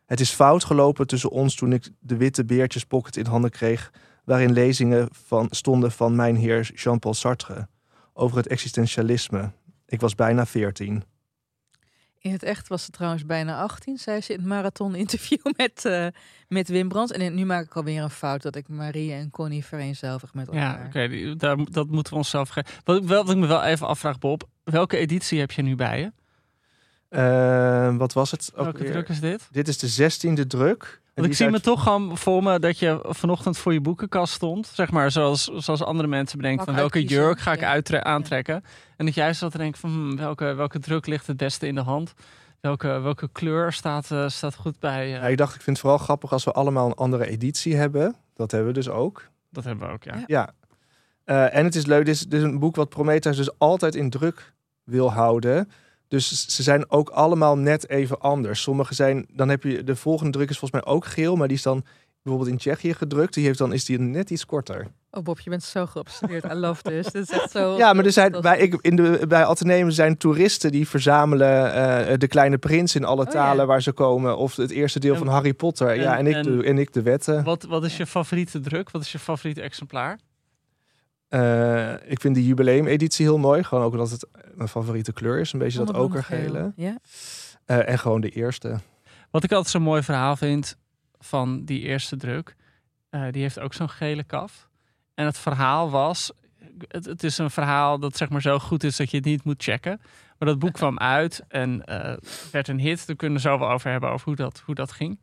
Het 0.05 0.19
is 0.19 0.31
fout 0.31 0.63
gelopen 0.63 1.07
tussen 1.07 1.29
ons 1.29 1.55
toen 1.55 1.73
ik 1.73 1.89
de 1.99 2.17
witte 2.17 2.45
beertjes 2.45 2.85
pocket 2.85 3.17
in 3.17 3.25
handen 3.25 3.51
kreeg, 3.51 3.91
waarin 4.23 4.53
lezingen 4.53 5.07
van, 5.11 5.47
stonden 5.49 5.91
van 5.91 6.15
mijn 6.15 6.35
heer 6.35 6.71
Jean-Paul 6.75 7.13
Sartre 7.13 7.67
over 8.13 8.37
het 8.37 8.47
existentialisme. 8.47 9.51
Ik 9.85 10.01
was 10.01 10.15
bijna 10.15 10.45
veertien. 10.45 11.03
In 12.21 12.31
het 12.31 12.43
echt 12.43 12.67
was 12.67 12.83
ze 12.83 12.91
trouwens 12.91 13.25
bijna 13.25 13.61
18, 13.61 13.97
zei 13.97 14.21
ze 14.21 14.33
in 14.33 14.39
het 14.39 14.47
marathon-interview 14.47 15.39
met, 15.57 15.85
eh, 15.85 16.07
met 16.47 16.67
Wim 16.67 16.87
Brands. 16.87 17.11
En 17.11 17.35
nu 17.35 17.45
maak 17.45 17.65
ik 17.65 17.75
alweer 17.75 18.01
een 18.01 18.09
fout 18.09 18.41
dat 18.41 18.55
ik 18.55 18.67
Marie 18.67 19.13
en 19.13 19.29
Connie 19.29 19.65
vereenzelvig 19.65 20.33
met 20.33 20.47
elkaar. 20.47 20.79
Ja, 20.79 20.85
oké, 20.85 21.35
daar, 21.35 21.57
dat 21.71 21.89
moeten 21.89 22.13
we 22.13 22.19
onszelf 22.19 22.49
geven. 22.49 22.71
Wat, 22.83 23.05
wat 23.05 23.29
ik 23.29 23.37
me 23.37 23.47
wel 23.47 23.63
even 23.63 23.87
afvraag, 23.87 24.19
Bob, 24.19 24.49
welke 24.63 24.97
editie 24.97 25.39
heb 25.39 25.51
je 25.51 25.61
nu 25.61 25.75
bij 25.75 25.99
je? 25.99 26.11
Eh, 27.09 27.97
wat 27.97 28.13
was 28.13 28.31
het? 28.31 28.51
Welke 28.55 28.83
weer? 28.83 28.91
druk 28.91 29.09
is 29.09 29.19
dit? 29.19 29.47
Dit 29.51 29.67
is 29.67 29.77
de 29.77 29.87
zestiende 29.87 30.47
druk. 30.47 31.01
Want 31.19 31.31
ik 31.31 31.37
zie 31.37 31.45
me 31.47 31.53
uit- 31.53 31.63
toch 31.63 31.83
gewoon 31.83 32.17
voor 32.17 32.43
me 32.43 32.59
dat 32.59 32.79
je 32.79 32.99
vanochtend 33.03 33.57
voor 33.57 33.73
je 33.73 33.81
boekenkast 33.81 34.33
stond. 34.33 34.67
Zeg 34.73 34.91
maar 34.91 35.11
zoals, 35.11 35.43
zoals 35.43 35.83
andere 35.83 36.07
mensen 36.07 36.37
bedenken 36.37 36.65
van 36.65 36.75
welke 36.75 37.03
jurk 37.03 37.39
ga 37.39 37.53
ik 37.53 37.63
uittre- 37.63 38.03
aantrekken. 38.03 38.63
En 38.97 39.05
dat 39.05 39.15
jij 39.15 39.33
zat 39.33 39.51
te 39.51 39.57
denken 39.57 39.79
van 39.79 39.89
hmm, 39.89 40.17
welke, 40.17 40.53
welke 40.53 40.79
druk 40.79 41.07
ligt 41.07 41.27
het 41.27 41.37
beste 41.37 41.67
in 41.67 41.75
de 41.75 41.81
hand. 41.81 42.13
Welke, 42.61 42.87
welke 42.87 43.29
kleur 43.31 43.73
staat, 43.73 44.11
eh, 44.11 44.27
staat 44.27 44.55
goed 44.55 44.79
bij. 44.79 45.03
eh, 45.05 45.11
Ja, 45.21 45.27
ik 45.27 45.37
dacht, 45.37 45.55
ik 45.55 45.61
vind 45.61 45.75
het 45.77 45.85
vooral 45.85 46.03
grappig 46.05 46.31
als 46.31 46.43
we 46.43 46.51
allemaal 46.51 46.85
een 46.87 46.93
andere 46.93 47.27
editie 47.27 47.75
hebben. 47.75 48.15
Dat 48.33 48.51
hebben 48.51 48.69
we 48.69 48.75
dus 48.75 48.89
ook. 48.89 49.27
Dat 49.51 49.63
hebben 49.63 49.87
we 49.87 49.93
ook, 49.93 50.03
ja. 50.03 50.23
Ja. 50.27 50.49
Eh, 51.23 51.55
en 51.55 51.63
het 51.65 51.75
is 51.75 51.85
leuk, 51.85 52.05
dit 52.05 52.15
is, 52.15 52.21
dit 52.21 52.33
is 52.39 52.43
een 52.45 52.59
boek 52.59 52.75
wat 52.75 52.89
Prometheus 52.89 53.37
dus 53.37 53.57
altijd 53.57 53.95
in 53.95 54.09
druk 54.09 54.53
wil 54.83 55.11
houden. 55.11 55.71
Dus 56.09 56.45
ze 56.55 56.63
zijn 56.63 56.91
ook 56.91 57.09
allemaal 57.09 57.57
net 57.57 57.89
even 57.89 58.19
anders. 58.19 58.61
Sommige 58.61 58.93
zijn, 58.93 59.25
dan 59.33 59.49
heb 59.49 59.63
je, 59.63 59.83
de 59.83 59.95
volgende 59.95 60.31
druk 60.31 60.49
is 60.49 60.57
volgens 60.57 60.81
mij 60.83 60.93
ook 60.93 61.05
geel, 61.05 61.35
maar 61.35 61.47
die 61.47 61.57
is 61.57 61.63
dan 61.63 61.83
bijvoorbeeld 62.23 62.51
in 62.53 62.57
Tsjechië 62.59 62.93
gedrukt. 62.93 63.33
Die 63.33 63.45
heeft 63.45 63.57
dan, 63.57 63.73
is 63.73 63.85
die 63.85 63.99
net 63.99 64.29
iets 64.29 64.45
korter. 64.45 64.87
Oh 65.11 65.23
Bob, 65.23 65.39
je 65.39 65.49
bent 65.49 65.63
zo 65.63 65.85
geobsedeerd. 65.85 66.43
I 66.45 66.53
love 66.53 66.81
this. 66.81 67.05
Dit 67.05 67.29
is 67.29 67.29
echt 67.29 67.51
zo... 67.51 67.77
Ja, 67.77 67.93
maar 67.93 68.05
er 68.05 68.11
zijn, 68.11 68.31
bij, 68.41 68.57
ik, 68.59 68.77
in 68.81 68.95
de, 68.95 69.25
bij 69.27 69.45
Atheneum 69.45 69.89
zijn 69.91 70.17
toeristen 70.17 70.71
die 70.71 70.87
verzamelen 70.87 71.73
eh, 72.07 72.17
de 72.17 72.27
kleine 72.27 72.57
prins 72.57 72.95
in 72.95 73.03
alle 73.05 73.25
Oh, 73.25 73.31
talen 73.31 73.59
ja. 73.61 73.65
waar 73.65 73.81
ze 73.81 73.91
komen. 73.91 74.37
Of 74.37 74.55
het 74.55 74.71
eerste 74.71 74.99
deel 74.99 75.13
En- 75.13 75.19
van 75.19 75.27
Harry 75.27 75.53
Potter. 75.53 75.95
ja, 75.95 76.11
en- 76.17 76.17
en 76.17 76.27
ik, 76.27 76.35
en- 76.35 76.43
de, 76.57 76.63
en 76.63 76.77
ik 76.77 76.93
de 76.93 77.01
wetten. 77.01 77.43
Wat, 77.43 77.63
wat 77.63 77.83
is 77.85 77.97
je 77.97 78.05
favoriete 78.05 78.59
druk? 78.59 78.91
Wat 78.91 79.01
is 79.01 79.11
je 79.11 79.19
favoriete 79.19 79.61
exemplaar? 79.61 80.19
Eh, 81.29 81.93
ik 82.11 82.21
vind 82.21 82.35
de 82.35 82.45
jubileumeditie 82.45 83.25
heel 83.25 83.37
mooi. 83.37 83.63
Gewoon 83.63 83.83
ook 83.83 83.91
omdat 83.91 84.09
het 84.11 84.27
mijn 84.53 84.69
favoriete 84.69 85.13
kleur 85.13 85.39
is. 85.39 85.53
Een 85.53 85.59
beetje 85.59 85.77
dat 85.85 85.93
okergele. 85.93 86.73
Ja. 86.75 86.97
Eh, 87.65 87.89
en 87.89 87.99
gewoon 87.99 88.21
de 88.21 88.29
eerste. 88.29 88.79
Wat 89.31 89.43
ik 89.43 89.51
altijd 89.51 89.71
zo'n 89.71 89.81
mooi 89.81 90.03
verhaal 90.03 90.35
vind 90.35 90.77
van 91.19 91.65
die 91.65 91.81
eerste 91.81 92.15
druk. 92.17 92.55
eh, 93.09 93.23
die 93.31 93.41
heeft 93.41 93.59
ook 93.59 93.73
zo'n 93.73 93.89
gele 93.89 94.23
kaf. 94.23 94.69
En 95.13 95.25
het 95.25 95.37
verhaal 95.37 95.89
was... 95.89 96.31
Het, 96.87 97.05
het 97.05 97.23
is 97.23 97.37
een 97.37 97.51
verhaal 97.51 97.99
dat 97.99 98.17
zeg 98.17 98.29
maar 98.29 98.41
zo 98.41 98.59
goed 98.59 98.83
is 98.83 98.95
dat 98.95 99.11
je 99.11 99.17
het 99.17 99.25
niet 99.25 99.43
moet 99.43 99.63
checken. 99.63 100.01
Maar 100.37 100.47
dat 100.49 100.59
boek 100.59 100.73
kwam 100.81 100.97
uit 100.97 101.43
en 101.47 101.85
eh, 101.85 102.17
werd 102.51 102.67
een 102.67 102.79
hit. 102.79 103.07
Daar 103.07 103.15
kunnen 103.15 103.41
we 103.41 103.47
zo 103.47 103.59
wel 103.59 103.69
over 103.69 103.91
hebben, 103.91 104.09
over 104.09 104.25
hoe 104.25 104.35
dat, 104.35 104.61
hoe 104.65 104.75
dat 104.75 104.91
ging. 104.91 105.19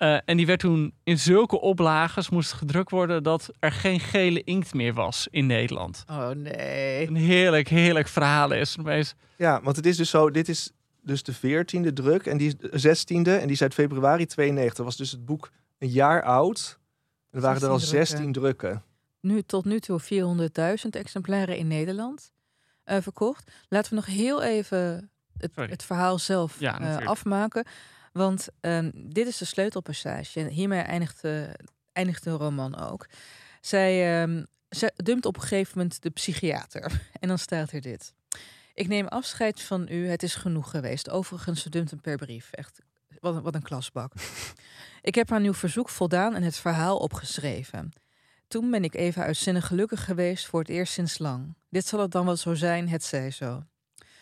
Eh, 0.00 0.18
en 0.24 0.36
die 0.36 0.46
werd 0.46 0.60
toen 0.60 0.94
in 1.04 1.18
zulke 1.18 1.60
oplages 1.60 2.30
moest 2.30 2.52
gedrukt 2.52 2.90
worden... 2.90 3.22
dat 3.22 3.50
er 3.58 3.72
geen 3.72 4.00
gele 4.00 4.44
inkt 4.44 4.74
meer 4.74 4.94
was 4.94 5.28
in 5.30 5.46
Nederland. 5.46 6.04
Oh 6.10 6.28
nee. 6.28 7.06
Een 7.06 7.16
heerlijk, 7.16 7.68
heerlijk 7.68 8.08
verhaal 8.08 8.52
is. 8.52 8.76
Opeens, 8.78 9.14
Ja, 9.36 9.62
want 9.62 9.76
het 9.76 9.86
is 9.86 9.96
dus 9.96 10.10
zo. 10.10 10.30
Dit 10.30 10.48
is 10.48 10.70
dus 11.02 11.22
de 11.22 11.32
veertiende 11.32 11.92
druk. 11.92 12.26
En 12.26 12.36
die 12.36 12.46
is 12.46 12.56
de 12.82 12.96
16e. 12.96 13.30
En 13.40 13.40
die 13.40 13.50
is 13.50 13.62
uit 13.62 13.74
februari 13.74 14.26
92. 14.26 14.76
Dat 14.76 14.86
was 14.86 14.96
dus 14.96 15.10
het 15.10 15.24
boek 15.24 15.50
een 15.78 15.88
jaar 15.88 16.22
oud. 16.22 16.78
En 17.30 17.38
er 17.38 17.40
waren 17.40 17.62
er 17.62 17.68
al 17.68 17.78
16 17.78 17.92
drukken. 17.92 18.06
16 18.08 18.32
drukken. 18.32 18.82
Nu 19.20 19.42
tot 19.42 19.64
nu 19.64 19.80
toe 19.80 20.00
400.000 20.84 20.88
exemplaren 20.90 21.56
in 21.56 21.66
Nederland 21.66 22.32
eh, 22.84 22.96
verkocht. 23.00 23.50
Laten 23.68 23.90
we 23.90 23.96
nog 23.96 24.06
heel 24.06 24.42
even 24.42 25.10
het, 25.38 25.50
het 25.54 25.82
verhaal 25.82 26.18
zelf 26.18 26.60
Ja, 26.60 26.74
eh, 26.74 26.80
natuurlijk. 26.80 27.08
afmaken. 27.10 27.64
Want 28.12 28.48
ehm, 28.60 28.90
dit 28.94 29.26
is 29.26 29.36
de 29.38 29.44
sleutelpassage. 29.44 30.40
En 30.40 30.46
hiermee 30.48 30.80
eindigt, 30.80 31.24
eh, 31.24 31.42
eindigt 31.92 32.24
de 32.24 32.30
roman 32.30 32.76
ook. 32.78 33.06
Zij, 33.60 34.26
zij 34.68 34.90
dumpt 34.96 35.26
op 35.26 35.36
een 35.36 35.42
gegeven 35.42 35.72
moment 35.78 36.02
de 36.02 36.10
psychiater. 36.10 37.00
En 37.20 37.28
dan 37.28 37.38
staat 37.38 37.72
er 37.72 37.80
dit. 37.80 38.12
Ik 38.74 38.88
neem 38.88 39.06
afscheid 39.06 39.60
van 39.62 39.86
u. 39.90 40.08
Het 40.08 40.22
is 40.22 40.34
genoeg 40.34 40.70
geweest. 40.70 41.10
Overigens, 41.10 41.62
ze 41.62 41.70
dumpt 41.70 41.90
hem 41.90 42.00
per 42.00 42.16
brief. 42.16 42.50
Echt, 42.52 42.80
wat, 43.20 43.34
een- 43.34 43.42
wat 43.42 43.54
een 43.54 43.62
klasbak. 43.62 44.12
ik 45.02 45.14
heb 45.14 45.32
aan 45.32 45.42
uw 45.42 45.54
verzoek 45.54 45.88
voldaan 45.88 46.34
en 46.34 46.42
het 46.42 46.56
verhaal 46.56 46.98
opgeschreven. 46.98 47.92
Toen 48.48 48.70
ben 48.70 48.84
ik 48.84 48.94
even 48.94 49.22
uitzinnig 49.22 49.66
gelukkig 49.66 50.04
geweest 50.04 50.46
voor 50.46 50.60
het 50.60 50.68
eerst 50.68 50.92
sinds 50.92 51.18
lang. 51.18 51.54
Dit 51.68 51.86
zal 51.86 52.00
het 52.00 52.10
dan 52.10 52.24
wel 52.24 52.36
zo 52.36 52.54
zijn, 52.54 52.88
het 52.88 53.04
zij 53.04 53.30
zo. 53.30 53.62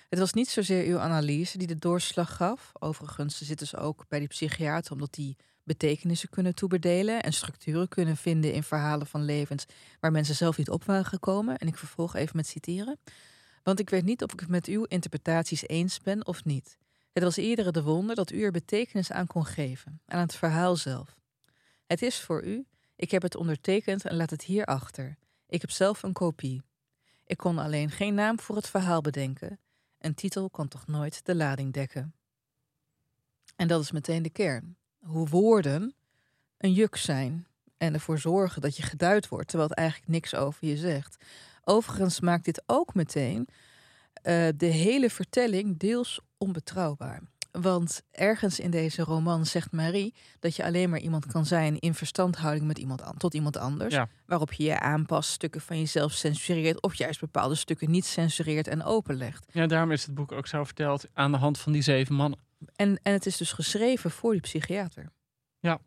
Het 0.09 0.19
was 0.19 0.33
niet 0.33 0.49
zozeer 0.49 0.87
uw 0.87 0.99
analyse 0.99 1.59
die 1.59 1.67
de 1.67 1.79
doorslag 1.79 2.37
gaf. 2.37 2.71
Overigens 2.79 3.41
zitten 3.41 3.67
ze 3.67 3.77
ook 3.77 4.05
bij 4.09 4.19
die 4.19 4.29
psychiater 4.29 4.93
omdat 4.93 5.15
die 5.15 5.37
betekenissen 5.65 6.29
kunnen 6.29 6.55
toebedelen 6.55 7.23
en 7.23 7.33
structuren 7.33 7.89
kunnen 7.89 8.17
vinden 8.17 8.53
in 8.53 8.63
verhalen 8.63 9.07
van 9.07 9.25
levens 9.25 9.67
waar 10.01 10.13
mensen 10.13 10.35
zelf 10.35 10.57
niet 10.57 10.71
op 10.71 10.85
waren 10.85 11.05
gekomen. 11.05 11.57
En 11.59 11.67
ik 11.67 11.79
vervolg 11.79 12.15
even 12.15 12.37
met 12.37 12.47
citeren. 12.47 12.99
Want 13.63 13.81
ik 13.81 13.91
weet 13.91 14.05
niet 14.05 14.23
of 14.23 14.33
ik 14.33 14.41
het 14.41 14.49
met 14.49 14.67
uw 14.67 14.85
interpretaties 14.85 15.69
eens 15.69 16.01
ben 16.01 16.27
of 16.27 16.45
niet. 16.45 16.79
Het 17.13 17.23
was 17.23 17.37
eerder 17.37 17.73
de 17.73 17.83
wonder 17.83 18.15
dat 18.17 18.31
u 18.31 18.43
er 18.43 18.51
betekenis 18.51 19.13
aan 19.13 19.27
kon 19.27 19.47
geven, 19.47 20.01
aan 20.07 20.21
het 20.21 20.35
verhaal 20.35 20.77
zelf. 20.77 21.17
Het 21.87 22.03
is 22.03 22.21
voor 22.21 22.45
u, 22.45 22.67
ik 22.97 23.11
heb 23.11 23.23
het 23.23 23.37
ondertekend 23.37 24.05
en 24.05 24.17
laat 24.17 24.31
het 24.31 24.43
hier 24.43 24.65
achter. 24.65 25.17
Ik 25.47 25.61
heb 25.61 25.71
zelf 25.71 26.03
een 26.03 26.13
kopie. 26.13 26.63
Ik 27.27 27.37
kon 27.37 27.59
alleen 27.59 27.91
geen 27.91 28.15
naam 28.15 28.41
voor 28.41 28.57
het 28.57 28.69
verhaal 28.69 29.01
bedenken. 29.01 29.59
Een 29.99 30.15
titel 30.15 30.51
kan 30.51 30.69
toch 30.69 30.87
nooit 30.87 31.25
de 31.25 31.35
lading 31.35 31.73
dekken. 31.73 32.15
En 33.57 33.69
dat 33.69 33.83
is 33.83 33.91
meteen 33.91 34.23
de 34.23 34.31
kern. 34.31 34.77
Hoe 34.99 35.29
woorden 35.29 35.95
een 36.59 36.73
juk 36.73 36.97
zijn 36.97 37.47
en 37.77 37.95
ervoor 37.95 38.19
zorgen 38.19 38.63
dat 38.63 38.77
je 38.77 38.83
geduid 38.83 39.29
wordt, 39.29 39.49
terwijl 39.49 39.69
het 39.69 39.79
eigenlijk 39.79 40.11
niks 40.11 40.35
over 40.35 40.69
je 40.69 40.77
zegt. 40.77 41.25
Overigens 41.65 42.21
maakt 42.21 42.45
dit 42.45 42.63
ook 42.67 42.95
meteen 42.95 43.49
eh, 44.13 44.49
de 44.57 44.67
hele 44.67 45.11
vertelling 45.11 45.79
deels 45.79 46.21
onbetrouwbaar. 46.39 47.23
Want 47.61 48.03
ergens 48.11 48.61
in 48.61 48.71
deze 48.71 49.03
roman 49.03 49.47
zegt 49.47 49.73
Marie 49.73 50.15
dat 50.39 50.57
je 50.57 50.65
alleen 50.65 50.91
maar 50.91 50.99
iemand 51.01 51.27
kan 51.27 51.47
zijn 51.47 51.79
in 51.79 51.95
verstandhouding 51.95 52.67
met 52.67 52.79
iemand 52.79 53.03
an- 53.03 53.17
tot 53.17 53.35
iemand 53.35 53.57
anders. 53.57 53.95
Ja. 53.95 54.09
Waarop 54.27 54.53
je 54.53 54.65
je 54.65 54.81
aanpast, 54.81 55.31
stukken 55.31 55.61
van 55.61 55.79
jezelf 55.79 56.13
censureert 56.13 56.83
of 56.83 56.95
juist 56.95 57.21
bepaalde 57.21 57.55
stukken 57.55 57.91
niet 57.91 58.05
censureert 58.05 58.69
en 58.69 58.83
openlegt. 58.83 59.45
ja, 59.53 59.67
daarom 59.67 59.91
is 59.93 60.03
het 60.07 60.15
boek 60.15 60.33
ook 60.33 60.47
zo 60.47 60.65
verteld 60.65 61.05
aan 61.13 61.33
de 61.33 61.39
hand 61.39 61.59
van 61.59 61.73
die 61.73 61.83
zeven 61.83 62.15
mannen. 62.15 62.39
En, 62.77 63.01
en 63.03 63.13
het 63.13 63.27
is 63.27 63.37
dus 63.37 63.53
geschreven 63.53 64.11
voor 64.11 64.33
die 64.33 64.41
psychiater. 64.41 65.11
Ja. 65.61 65.79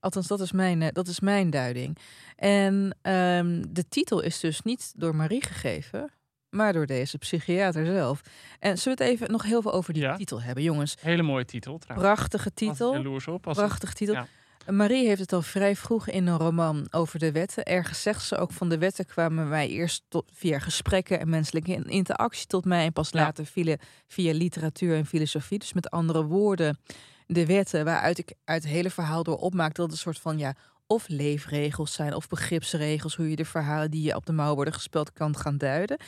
Althans, 0.00 0.26
dat 0.26 0.40
is 0.40 0.52
mijn, 0.52 0.82
eh, 0.82 0.88
dat 0.92 1.08
is 1.08 1.20
mijn 1.20 1.50
duiding. 1.50 1.96
En 2.36 2.96
ehm, 3.02 3.62
de 3.68 3.88
titel 3.88 4.20
is 4.20 4.40
dus 4.40 4.62
niet 4.62 4.92
door 4.96 5.14
Marie 5.16 5.44
gegeven, 5.44 6.10
maar 6.50 6.72
door 6.72 6.86
deze 6.86 7.18
psychiater 7.18 7.86
zelf. 7.86 8.20
En 8.58 8.78
zullen 8.78 8.98
we 8.98 9.04
het 9.04 9.12
even 9.12 9.30
nog 9.30 9.42
heel 9.42 9.62
veel 9.62 9.72
over 9.72 9.92
die 9.92 10.02
Ja. 10.02 10.16
titel 10.16 10.42
hebben, 10.42 10.62
jongens? 10.64 10.96
Hele 11.00 11.22
mooie 11.22 11.44
titel 11.44 11.78
trouwens. 11.78 12.10
Prachtige 12.12 12.54
titel. 12.54 12.92
Jaloers 12.94 13.26
op. 13.28 13.46
Als 13.46 13.56
het- 13.56 13.66
Prachtig 13.66 13.92
titel. 13.92 14.14
ja. 14.14 14.26
Marie 14.66 15.06
heeft 15.06 15.20
het 15.20 15.32
al 15.32 15.42
vrij 15.42 15.76
vroeg 15.76 16.08
in 16.08 16.26
een 16.26 16.38
roman 16.38 16.86
over 16.90 17.18
de 17.18 17.32
wetten. 17.32 17.64
Ergens 17.64 18.02
zegt 18.02 18.22
ze 18.24 18.36
ook 18.36 18.52
van 18.52 18.68
de 18.68 18.78
wetten 18.78 19.06
kwamen 19.06 19.48
mij 19.48 19.68
eerst 19.68 20.02
tot, 20.08 20.30
via 20.34 20.58
gesprekken 20.58 21.20
en 21.20 21.28
menselijke 21.28 21.72
in- 21.72 21.84
interactie 21.88 22.46
tot 22.46 22.64
mij. 22.64 22.84
En 22.84 22.92
pas 22.92 23.10
Ja. 23.10 23.20
later 23.20 23.46
via, 23.46 23.76
via 24.06 24.32
literatuur 24.32 24.96
en 24.96 25.06
filosofie. 25.06 25.58
Dus 25.58 25.72
met 25.72 25.90
andere 25.90 26.24
woorden, 26.24 26.78
de 27.26 27.46
wetten 27.46 27.84
waaruit 27.84 28.18
ik 28.18 28.32
uit 28.44 28.62
het 28.62 28.72
hele 28.72 28.90
verhaal 28.90 29.22
door 29.22 29.36
opmaak 29.36 29.74
dat 29.74 29.84
het 29.84 29.94
een 29.94 30.00
soort 30.00 30.18
van 30.18 30.38
ja, 30.38 30.54
of 30.90 31.08
leefregels 31.08 31.92
zijn 31.92 32.14
of 32.14 32.28
begripsregels, 32.28 33.16
hoe 33.16 33.30
je 33.30 33.36
de 33.36 33.44
verhalen 33.44 33.90
die 33.90 34.02
je 34.02 34.16
op 34.16 34.26
de 34.26 34.32
mouw 34.32 34.54
worden 34.54 34.74
gespeeld 34.74 35.12
kan 35.12 35.36
gaan 35.36 35.58
duiden. 35.58 35.98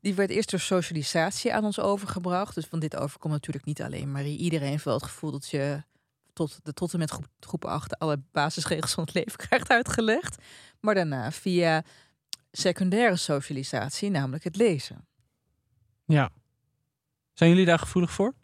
Die 0.00 0.14
werd 0.14 0.30
eerst 0.30 0.50
door 0.50 0.60
socialisatie 0.60 1.54
aan 1.54 1.64
ons 1.64 1.80
overgebracht. 1.80 2.54
Dus 2.54 2.66
van 2.66 2.78
dit 2.78 2.96
overkomt 2.96 3.32
natuurlijk 3.32 3.64
niet 3.64 3.82
alleen 3.82 4.12
Marie. 4.12 4.38
Iedereen 4.38 4.68
heeft 4.68 4.84
wel 4.84 4.94
het 4.94 5.02
gevoel 5.02 5.30
dat 5.30 5.48
je 5.48 5.82
tot, 6.32 6.60
de, 6.62 6.72
tot 6.72 6.92
en 6.92 6.98
met 6.98 7.10
groep, 7.10 7.26
groep 7.40 7.64
8 7.64 7.98
alle 7.98 8.22
basisregels 8.32 8.92
van 8.92 9.04
het 9.04 9.14
leven 9.14 9.38
krijgt 9.48 9.70
uitgelegd. 9.70 10.36
Maar 10.80 10.94
daarna 10.94 11.32
via 11.32 11.82
secundaire 12.50 13.16
socialisatie, 13.16 14.10
namelijk 14.10 14.44
het 14.44 14.56
lezen. 14.56 15.06
Ja. 16.04 16.30
Zijn 17.32 17.50
jullie 17.50 17.66
daar 17.66 17.78
gevoelig 17.78 18.10
voor? 18.10 18.34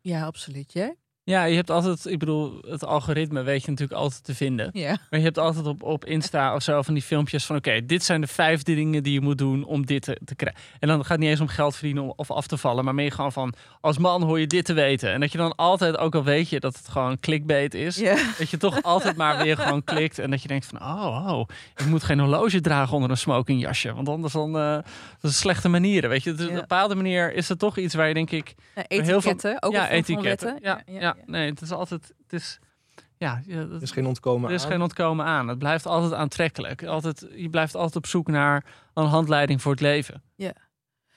Ja, 0.00 0.24
absoluut. 0.24 0.72
Jij? 0.72 0.96
Ja, 1.26 1.44
je 1.44 1.56
hebt 1.56 1.70
altijd, 1.70 2.06
ik 2.06 2.18
bedoel, 2.18 2.60
het 2.68 2.84
algoritme 2.84 3.42
weet 3.42 3.64
je 3.64 3.70
natuurlijk 3.70 4.00
altijd 4.00 4.24
te 4.24 4.34
vinden. 4.34 4.70
Ja. 4.72 4.88
Maar 5.10 5.18
je 5.18 5.24
hebt 5.24 5.38
altijd 5.38 5.66
op, 5.66 5.82
op 5.82 6.04
Insta 6.04 6.54
of 6.54 6.62
zo 6.62 6.82
van 6.82 6.94
die 6.94 7.02
filmpjes 7.02 7.46
van... 7.46 7.56
oké, 7.56 7.86
dit 7.86 8.04
zijn 8.04 8.20
de 8.20 8.26
vijf 8.26 8.62
dingen 8.62 9.02
die 9.02 9.12
je 9.12 9.20
moet 9.20 9.38
doen 9.38 9.64
om 9.64 9.86
dit 9.86 10.02
te, 10.02 10.20
te 10.24 10.34
krijgen. 10.34 10.60
En 10.78 10.88
dan 10.88 11.00
gaat 11.00 11.08
het 11.08 11.18
niet 11.18 11.28
eens 11.28 11.40
om 11.40 11.48
geld 11.48 11.74
verdienen 11.74 12.18
of 12.18 12.30
af 12.30 12.46
te 12.46 12.56
vallen... 12.56 12.84
maar 12.84 12.94
meer 12.94 13.12
gewoon 13.12 13.32
van, 13.32 13.54
als 13.80 13.98
man 13.98 14.22
hoor 14.22 14.40
je 14.40 14.46
dit 14.46 14.64
te 14.64 14.72
weten. 14.72 15.12
En 15.12 15.20
dat 15.20 15.32
je 15.32 15.38
dan 15.38 15.54
altijd, 15.54 15.96
ook 15.96 16.14
al 16.14 16.24
weet 16.24 16.48
je 16.48 16.60
dat 16.60 16.76
het 16.76 16.88
gewoon 16.88 17.20
clickbait 17.20 17.74
is... 17.74 17.96
ja. 17.96 18.16
dat 18.38 18.50
je 18.50 18.56
toch 18.56 18.82
altijd 18.82 19.16
maar 19.16 19.42
weer 19.42 19.56
gewoon 19.56 19.84
klikt... 19.94 20.18
en 20.18 20.30
dat 20.30 20.42
je 20.42 20.48
denkt 20.48 20.66
van, 20.66 20.80
oh, 20.80 21.26
oh, 21.28 21.48
ik 21.76 21.86
moet 21.86 22.04
geen 22.04 22.18
horloge 22.18 22.60
dragen 22.60 22.94
onder 22.94 23.10
een 23.10 23.16
smokingjasje... 23.16 23.94
want 23.94 24.08
anders 24.08 24.32
dan, 24.32 24.58
eh, 24.58 24.78
dat 25.20 25.30
is 25.30 25.38
slechte 25.38 25.68
manieren, 25.68 26.10
weet 26.10 26.22
je. 26.22 26.32
Dus 26.32 26.46
op 26.46 26.52
een 26.52 26.60
bepaalde 26.60 26.94
manier 26.94 27.32
is 27.32 27.48
het 27.48 27.58
toch 27.58 27.76
iets 27.78 27.94
waar 27.94 28.08
je 28.08 28.14
denk 28.14 28.30
ik... 28.30 28.54
Nou, 28.74 28.86
heel 28.88 29.20
veel- 29.20 29.62
ook 29.62 29.72
ja, 29.72 29.90
etiketten. 29.90 30.58
Ja, 30.62 31.15
ja, 31.16 31.22
nee, 31.26 31.50
het 31.50 31.60
is 31.60 31.70
altijd... 31.72 32.14
Het 32.22 32.32
is, 32.32 32.58
ja, 33.16 33.42
ja, 33.46 33.64
dat- 33.64 33.76
Er 33.76 33.82
is 33.82 33.90
geen 33.90 34.06
ontkomen 34.06 34.48
er 34.48 34.54
is 34.54 34.64
aan. 34.64 34.70
geen 34.70 34.82
ontkomen 34.82 35.24
aan. 35.26 35.48
Het 35.48 35.58
blijft 35.58 35.86
altijd 35.86 36.12
aantrekkelijk. 36.12 36.84
Altijd, 36.84 37.26
je 37.34 37.50
blijft 37.50 37.74
altijd 37.74 37.96
op 37.96 38.06
zoek 38.06 38.26
naar 38.28 38.64
een 38.94 39.06
handleiding 39.06 39.62
voor 39.62 39.72
het 39.72 39.80
leven. 39.80 40.22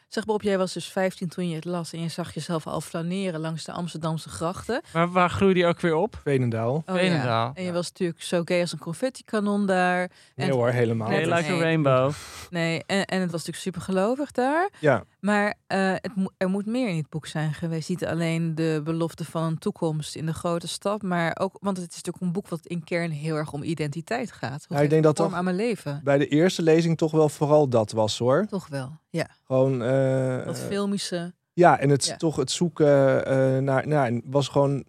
Zeg 0.07 0.25
Bob, 0.25 0.41
jij 0.41 0.57
was 0.57 0.73
dus 0.73 0.85
15 0.85 1.27
toen 1.27 1.49
je 1.49 1.55
het 1.55 1.65
las 1.65 1.93
en 1.93 2.01
je 2.01 2.07
zag 2.07 2.33
jezelf 2.33 2.67
al 2.67 2.81
flaneren 2.81 3.39
langs 3.39 3.63
de 3.63 3.71
Amsterdamse 3.71 4.29
grachten. 4.29 4.81
Waar, 4.91 5.11
waar 5.11 5.29
groeide 5.29 5.59
die 5.59 5.65
ook 5.67 5.79
weer 5.79 5.95
op? 5.95 6.19
Veenendaal. 6.23 6.75
Oh, 6.85 6.95
Veenendaal. 6.95 7.51
En 7.53 7.63
je 7.63 7.71
was 7.71 7.89
natuurlijk 7.89 8.21
zo 8.21 8.41
gay 8.45 8.61
als 8.61 8.71
een 8.71 8.79
confetti-kanon 8.79 9.65
daar. 9.65 10.09
Nee 10.35 10.47
En- 10.49 10.53
hoor, 10.53 10.69
helemaal. 10.69 11.09
Nee, 11.09 11.33
like 11.33 11.51
a 11.53 11.57
rainbow. 11.57 12.11
Nee, 12.49 12.83
en, 12.85 13.05
en 13.05 13.21
het 13.21 13.31
was 13.31 13.45
natuurlijk 13.45 13.57
super 13.57 13.81
gelovig 13.81 14.31
daar. 14.31 14.69
Ja, 14.79 15.03
Maar 15.19 15.53
eh, 15.67 15.91
het 15.95 16.15
mo- 16.15 16.29
er 16.37 16.49
moet 16.49 16.65
meer 16.65 16.89
in 16.89 16.97
het 16.97 17.09
boek 17.09 17.27
zijn 17.27 17.53
geweest. 17.53 17.89
Niet 17.89 18.05
alleen 18.05 18.55
de 18.55 18.81
belofte 18.83 19.25
van 19.25 19.43
een 19.43 19.57
toekomst 19.57 20.15
in 20.15 20.25
de 20.25 20.33
grote 20.33 20.67
stad, 20.67 21.01
maar 21.01 21.35
ook, 21.39 21.57
want 21.61 21.77
het 21.77 21.89
is 21.89 21.95
natuurlijk 21.95 22.25
een 22.25 22.31
boek 22.31 22.47
wat 22.47 22.65
in 22.65 22.83
kern 22.83 23.11
heel 23.11 23.35
erg 23.35 23.53
om 23.53 23.63
identiteit 23.63 24.31
gaat. 24.31 24.65
Hoe 24.67 24.77
Ja, 24.77 24.83
ik 24.83 24.89
denk 24.89 25.03
dat 25.03 25.15
toch- 25.15 25.33
aan 25.33 25.43
mijn 25.43 25.55
leven. 25.55 26.01
bij 26.03 26.17
de 26.17 26.27
eerste 26.27 26.61
lezing 26.61 26.97
toch 26.97 27.11
wel 27.11 27.29
vooral 27.29 27.67
dat 27.69 27.91
was 27.91 28.17
hoor. 28.17 28.45
Toch 28.45 28.67
wel, 28.67 28.91
ja. 29.09 29.27
Gewoon, 29.45 29.83
eh, 29.83 30.45
Dat 30.45 30.59
filmische. 30.59 31.33
ja, 31.53 31.79
en 31.79 31.89
het 31.89 32.05
Ja. 32.05 32.15
toch 32.15 32.35
het 32.35 32.51
zoeken 32.51 33.25
eh, 33.25 33.57
naar, 33.57 33.87
nou, 33.87 34.21
was 34.25 34.47
gewoon, 34.47 34.83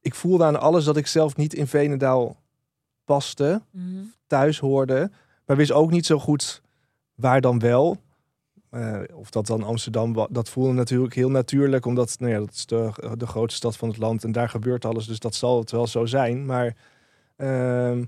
ik 0.00 0.14
voelde 0.14 0.44
aan 0.44 0.60
alles 0.60 0.84
dat 0.84 0.96
ik 0.96 1.06
zelf 1.06 1.36
niet 1.36 1.54
in 1.54 1.66
Veenendaal 1.66 2.36
paste, 3.04 3.62
Mhm. 3.70 4.02
thuis 4.26 4.58
hoorde, 4.58 5.10
maar 5.46 5.56
wist 5.56 5.72
ook 5.72 5.90
niet 5.90 6.06
zo 6.06 6.18
goed 6.18 6.62
waar 7.14 7.40
dan 7.40 7.58
wel. 7.58 7.96
Eh, 8.72 9.00
of 9.14 9.30
dat 9.30 9.46
dan 9.46 9.62
Amsterdam, 9.62 10.26
dat 10.30 10.48
voelde 10.48 10.72
natuurlijk 10.72 11.14
heel 11.14 11.30
natuurlijk, 11.30 11.86
omdat 11.86 12.16
nou 12.18 12.32
ja, 12.32 12.38
dat 12.38 12.50
is 12.50 12.66
de, 12.66 12.92
de 13.16 13.26
grootste 13.26 13.56
stad 13.56 13.76
van 13.76 13.88
het 13.88 13.98
land 13.98 14.24
en 14.24 14.32
daar 14.32 14.48
gebeurt 14.48 14.84
alles, 14.84 15.06
dus 15.06 15.18
dat 15.18 15.34
zal 15.34 15.58
het 15.58 15.70
wel 15.70 15.86
zo 15.86 16.06
zijn. 16.06 16.46
Maar 16.46 16.76
ehm, 17.36 17.98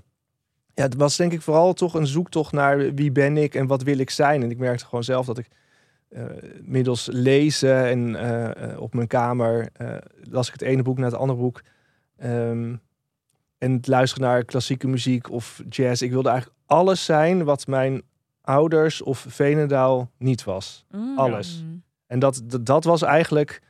ja, 0.73 0.83
het 0.83 0.95
was 0.95 1.15
denk 1.15 1.31
ik 1.31 1.41
vooral 1.41 1.73
toch 1.73 1.93
een 1.93 2.07
zoektocht 2.07 2.51
naar 2.51 2.93
wie 2.93 3.11
ben 3.11 3.37
ik 3.37 3.55
en 3.55 3.67
wat 3.67 3.83
wil 3.83 3.97
ik 3.97 4.09
zijn. 4.09 4.43
En 4.43 4.51
ik 4.51 4.57
merkte 4.57 4.85
gewoon 4.85 5.03
zelf 5.03 5.25
dat 5.25 5.37
ik 5.37 5.47
eh, 6.09 6.23
middels 6.61 7.09
lezen 7.11 7.85
en 7.85 8.15
eh, 8.15 8.81
op 8.81 8.93
mijn 8.93 9.07
kamer 9.07 9.69
las 10.21 10.47
ik 10.47 10.53
het 10.53 10.61
ene 10.61 10.81
boek 10.81 10.97
naar 10.97 11.11
het 11.11 11.19
andere 11.19 11.39
boek. 11.39 11.61
Ehm, 12.17 12.75
en 13.57 13.71
het 13.71 13.87
luisteren 13.87 14.27
naar 14.27 14.45
klassieke 14.45 14.87
muziek 14.87 15.31
of 15.31 15.61
jazz. 15.69 16.01
Ik 16.01 16.11
wilde 16.11 16.29
eigenlijk 16.29 16.59
alles 16.65 17.05
zijn 17.05 17.43
wat 17.43 17.67
mijn 17.67 18.01
ouders 18.45 19.01
of 19.01 19.25
Venendaal 19.29 20.11
niet 20.17 20.43
was. 20.43 20.85
Mm. 20.91 21.17
Alles. 21.19 21.63
En 22.07 22.19
dat, 22.19 22.41
dat, 22.45 22.65
dat 22.65 22.83
was 22.83 23.01
eigenlijk... 23.01 23.61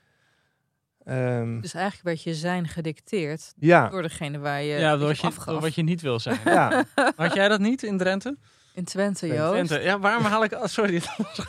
ehm, 1.03 1.59
Dus 1.61 1.73
eigenlijk 1.73 2.05
werd 2.05 2.23
je 2.23 2.33
zijn 2.33 2.67
gedicteerd 2.67 3.53
ja, 3.57 3.89
door 3.89 4.01
degene 4.01 4.39
waar 4.39 4.61
je 4.61 4.77
Ja, 4.79 4.91
door 4.91 4.99
je 4.99 5.05
wat 5.07 5.17
je, 5.19 5.27
afgaf. 5.27 5.45
door 5.53 5.61
wat 5.61 5.75
je 5.75 5.81
niet 5.83 6.01
wil 6.01 6.19
zijn. 6.19 6.39
ja. 6.45 6.83
Had 7.15 7.33
jij 7.33 7.47
dat 7.47 7.59
niet 7.59 7.83
in 7.83 7.97
Drenthe? 7.97 8.37
In 8.75 8.83
Twente, 8.83 9.27
Joost. 9.27 9.51
Twente. 9.51 9.79
Ja, 9.85 9.99
waarom 9.99 10.23
haal 10.23 10.43
ik... 10.43 10.51
oh, 10.53 10.65
sorry. 10.65 11.01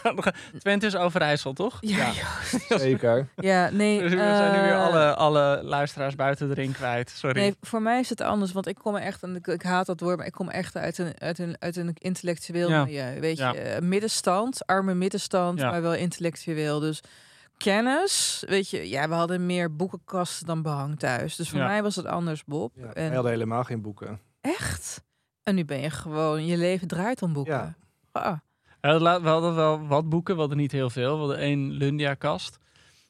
Twente 0.58 0.86
is 0.86 0.96
Overijssel, 0.96 1.52
toch? 1.52 1.78
Ja, 1.80 2.12
zeker. 2.78 3.28
ja, 3.36 3.70
nee. 3.70 4.00
Dus 4.00 4.10
we 4.14 4.16
zijn 4.16 4.52
nu 4.52 4.60
weer 4.60 4.72
eh, 4.72 4.84
alle, 4.86 5.14
alle 5.14 5.60
luisteraars 5.62 6.14
buiten 6.14 6.48
de 6.48 6.54
ring 6.54 6.74
kwijt. 6.74 7.10
Sorry. 7.10 7.40
Nee, 7.40 7.56
voor 7.60 7.82
mij 7.82 8.00
is 8.00 8.08
het 8.08 8.20
anders, 8.20 8.52
want 8.52 8.66
ik 8.66 8.74
kom 8.74 8.96
echt, 8.96 9.22
en 9.22 9.36
ik, 9.36 9.46
ik 9.46 9.62
haat 9.62 9.86
dat 9.86 10.00
woord, 10.00 10.16
maar 10.16 10.26
ik 10.26 10.32
kom 10.32 10.48
echt 10.48 10.76
uit 10.76 10.98
een, 10.98 11.12
uit 11.20 11.38
een, 11.38 11.56
uit 11.58 11.76
een 11.76 11.90
intellectueel 11.98 12.68
Ja. 12.68 12.84
milieu. 12.84 13.20
Weet 13.20 13.38
Ja. 13.38 13.52
je, 13.52 13.58
eh, 13.58 13.80
middenstand, 13.82 14.66
arme 14.66 14.94
middenstand, 14.94 15.58
Ja. 15.58 15.70
maar 15.70 15.82
wel 15.82 15.94
intellectueel. 15.94 16.80
Dus 16.80 17.00
kennis, 17.56 18.44
weet 18.48 18.70
je, 18.70 18.88
ja, 18.88 19.08
we 19.08 19.14
hadden 19.14 19.46
meer 19.46 19.76
boekenkasten 19.76 20.46
dan 20.46 20.62
behang 20.62 20.98
thuis. 20.98 21.36
Dus 21.36 21.48
voor 21.48 21.58
Ja. 21.58 21.66
mij 21.66 21.82
was 21.82 21.96
het 21.96 22.06
anders, 22.06 22.44
Bob. 22.44 22.72
Ja, 22.76 22.82
en 22.82 22.92
wij 22.94 23.14
hadden 23.14 23.32
helemaal 23.32 23.64
geen 23.64 23.82
boeken. 23.82 24.20
echt? 24.40 25.04
En 25.46 25.54
nu 25.54 25.64
ben 25.64 25.80
je 25.80 25.90
gewoon, 25.90 26.46
je 26.46 26.56
leven 26.56 26.88
draait 26.88 27.22
om 27.22 27.32
boeken. 27.32 27.76
Ja. 28.12 28.42
Ah, 28.80 28.92
We 29.22 29.28
hadden 29.28 29.54
wel 29.54 29.86
wat 29.86 30.08
boeken, 30.08 30.34
we 30.34 30.40
hadden 30.40 30.58
niet 30.58 30.72
heel 30.72 30.90
veel. 30.90 31.12
We 31.12 31.18
hadden 31.18 31.38
één 31.38 31.70
Lundia-kast. 31.70 32.58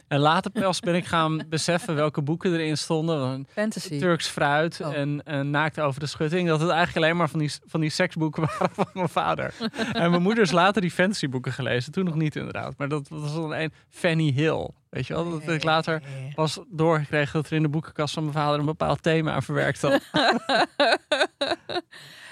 En 0.09 0.19
later 0.19 0.51
pas 0.51 0.81
ben 0.81 0.95
ik 0.95 1.05
gaan 1.07 1.43
beseffen 1.49 1.95
welke 1.95 2.23
boeken 2.23 2.53
erin 2.53 2.77
stonden. 2.77 3.47
Fantasy. 3.51 3.99
Turks 3.99 4.27
fruit 4.29 4.81
Oh. 4.81 4.95
en, 4.95 5.23
en 5.25 5.51
Naakt 5.51 5.81
over 5.81 6.01
de 6.01 6.07
schutting. 6.07 6.49
Dat 6.49 6.61
het 6.61 6.69
eigenlijk 6.71 7.05
alleen 7.07 7.17
maar 7.17 7.29
van 7.29 7.39
die, 7.39 7.53
van 7.67 7.81
die 7.81 7.91
seksboeken 7.91 8.43
waren 8.47 8.71
van 8.75 8.87
mijn 8.93 9.09
vader. 9.09 9.55
en 9.93 10.11
mijn 10.11 10.23
moeder 10.23 10.43
is 10.45 10.51
later 10.51 10.81
die 10.81 10.91
fantasyboeken 10.91 11.53
gelezen. 11.53 11.93
Toen 11.93 12.05
nog 12.05 12.15
niet 12.15 12.37
inderdaad. 12.37 12.75
Maar 12.79 12.89
dat, 12.89 13.09
dat 13.09 13.21
was 13.21 13.35
dan 13.35 13.53
een 13.55 13.73
Fanny 13.89 14.31
Hill. 14.33 14.71
Weet 14.91 15.07
je 15.07 15.15
wel? 15.15 15.31
Dat 15.31 15.49
ik 15.49 15.65
later 15.65 16.03
pas 16.35 16.59
doorgekregen 16.69 17.33
dat 17.33 17.47
er 17.51 17.57
in 17.57 17.63
de 17.63 17.69
boekenkast 17.69 18.15
van 18.15 18.23
mijn 18.23 18.35
vader 18.37 18.59
een 18.59 18.65
bepaald 18.67 19.03
thema 19.03 19.33
aan 19.33 19.43
verwerkt 19.43 19.83
had. 19.83 20.01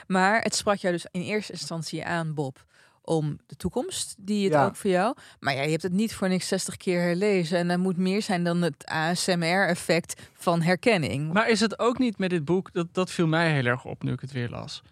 maar 0.06 0.40
het 0.42 0.54
sprak 0.54 0.76
jou 0.76 0.94
dus 0.94 1.06
in 1.10 1.20
eerste 1.20 1.52
instantie 1.52 2.04
aan, 2.04 2.34
Bob, 2.34 2.64
om 3.02 3.38
de 3.46 3.56
toekomst, 3.56 4.14
die 4.18 4.44
het 4.44 4.52
Ja. 4.52 4.64
ook 4.64 4.76
voor 4.76 4.90
jou. 4.90 5.16
Maar 5.40 5.54
ja, 5.54 5.62
je 5.62 5.70
hebt 5.70 5.82
het 5.82 5.92
niet 5.92 6.14
voor 6.14 6.28
niks 6.28 6.48
60 6.48 6.76
keer 6.76 7.00
herlezen. 7.00 7.58
En 7.58 7.68
dat 7.68 7.78
moet 7.78 7.96
meer 7.96 8.22
zijn 8.22 8.44
dan 8.44 8.62
het 8.62 8.86
ASMR-effect 8.86 10.22
van 10.34 10.62
herkenning. 10.62 11.32
Maar 11.32 11.48
is 11.48 11.60
het 11.60 11.78
ook 11.78 11.98
niet 11.98 12.18
met 12.18 12.30
dit 12.30 12.44
boek, 12.44 12.72
dat, 12.72 12.86
dat 12.94 13.10
viel 13.10 13.26
mij 13.26 13.52
heel 13.52 13.64
erg 13.64 13.84
op 13.84 14.02
nu 14.02 14.12
ik 14.12 14.20
het 14.20 14.32
weer 14.32 14.48
las. 14.48 14.82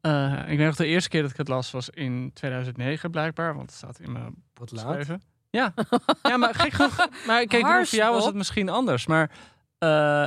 Eh, 0.00 0.38
ik 0.46 0.56
weet 0.58 0.66
nog 0.66 0.76
de 0.76 0.86
eerste 0.86 1.08
keer 1.08 1.22
dat 1.22 1.30
ik 1.30 1.36
het 1.36 1.48
las 1.48 1.70
was 1.70 1.90
in 1.90 2.30
2009 2.34 3.10
blijkbaar, 3.10 3.54
want 3.54 3.66
het 3.70 3.78
staat 3.78 3.98
in 3.98 4.12
mijn 4.12 4.34
Wat 4.54 4.72
laat. 4.72 5.06
Ja. 5.50 5.74
ja, 6.22 6.36
maar 6.36 6.54
gek 6.54 6.72
genoeg. 6.72 7.08
Maar 7.26 7.44
kijk, 7.46 7.66
voor 7.66 7.98
jou 7.98 8.14
was 8.14 8.26
het 8.26 8.34
misschien 8.34 8.68
anders. 8.68 9.06
Maar 9.06 9.30
eh, 9.78 10.26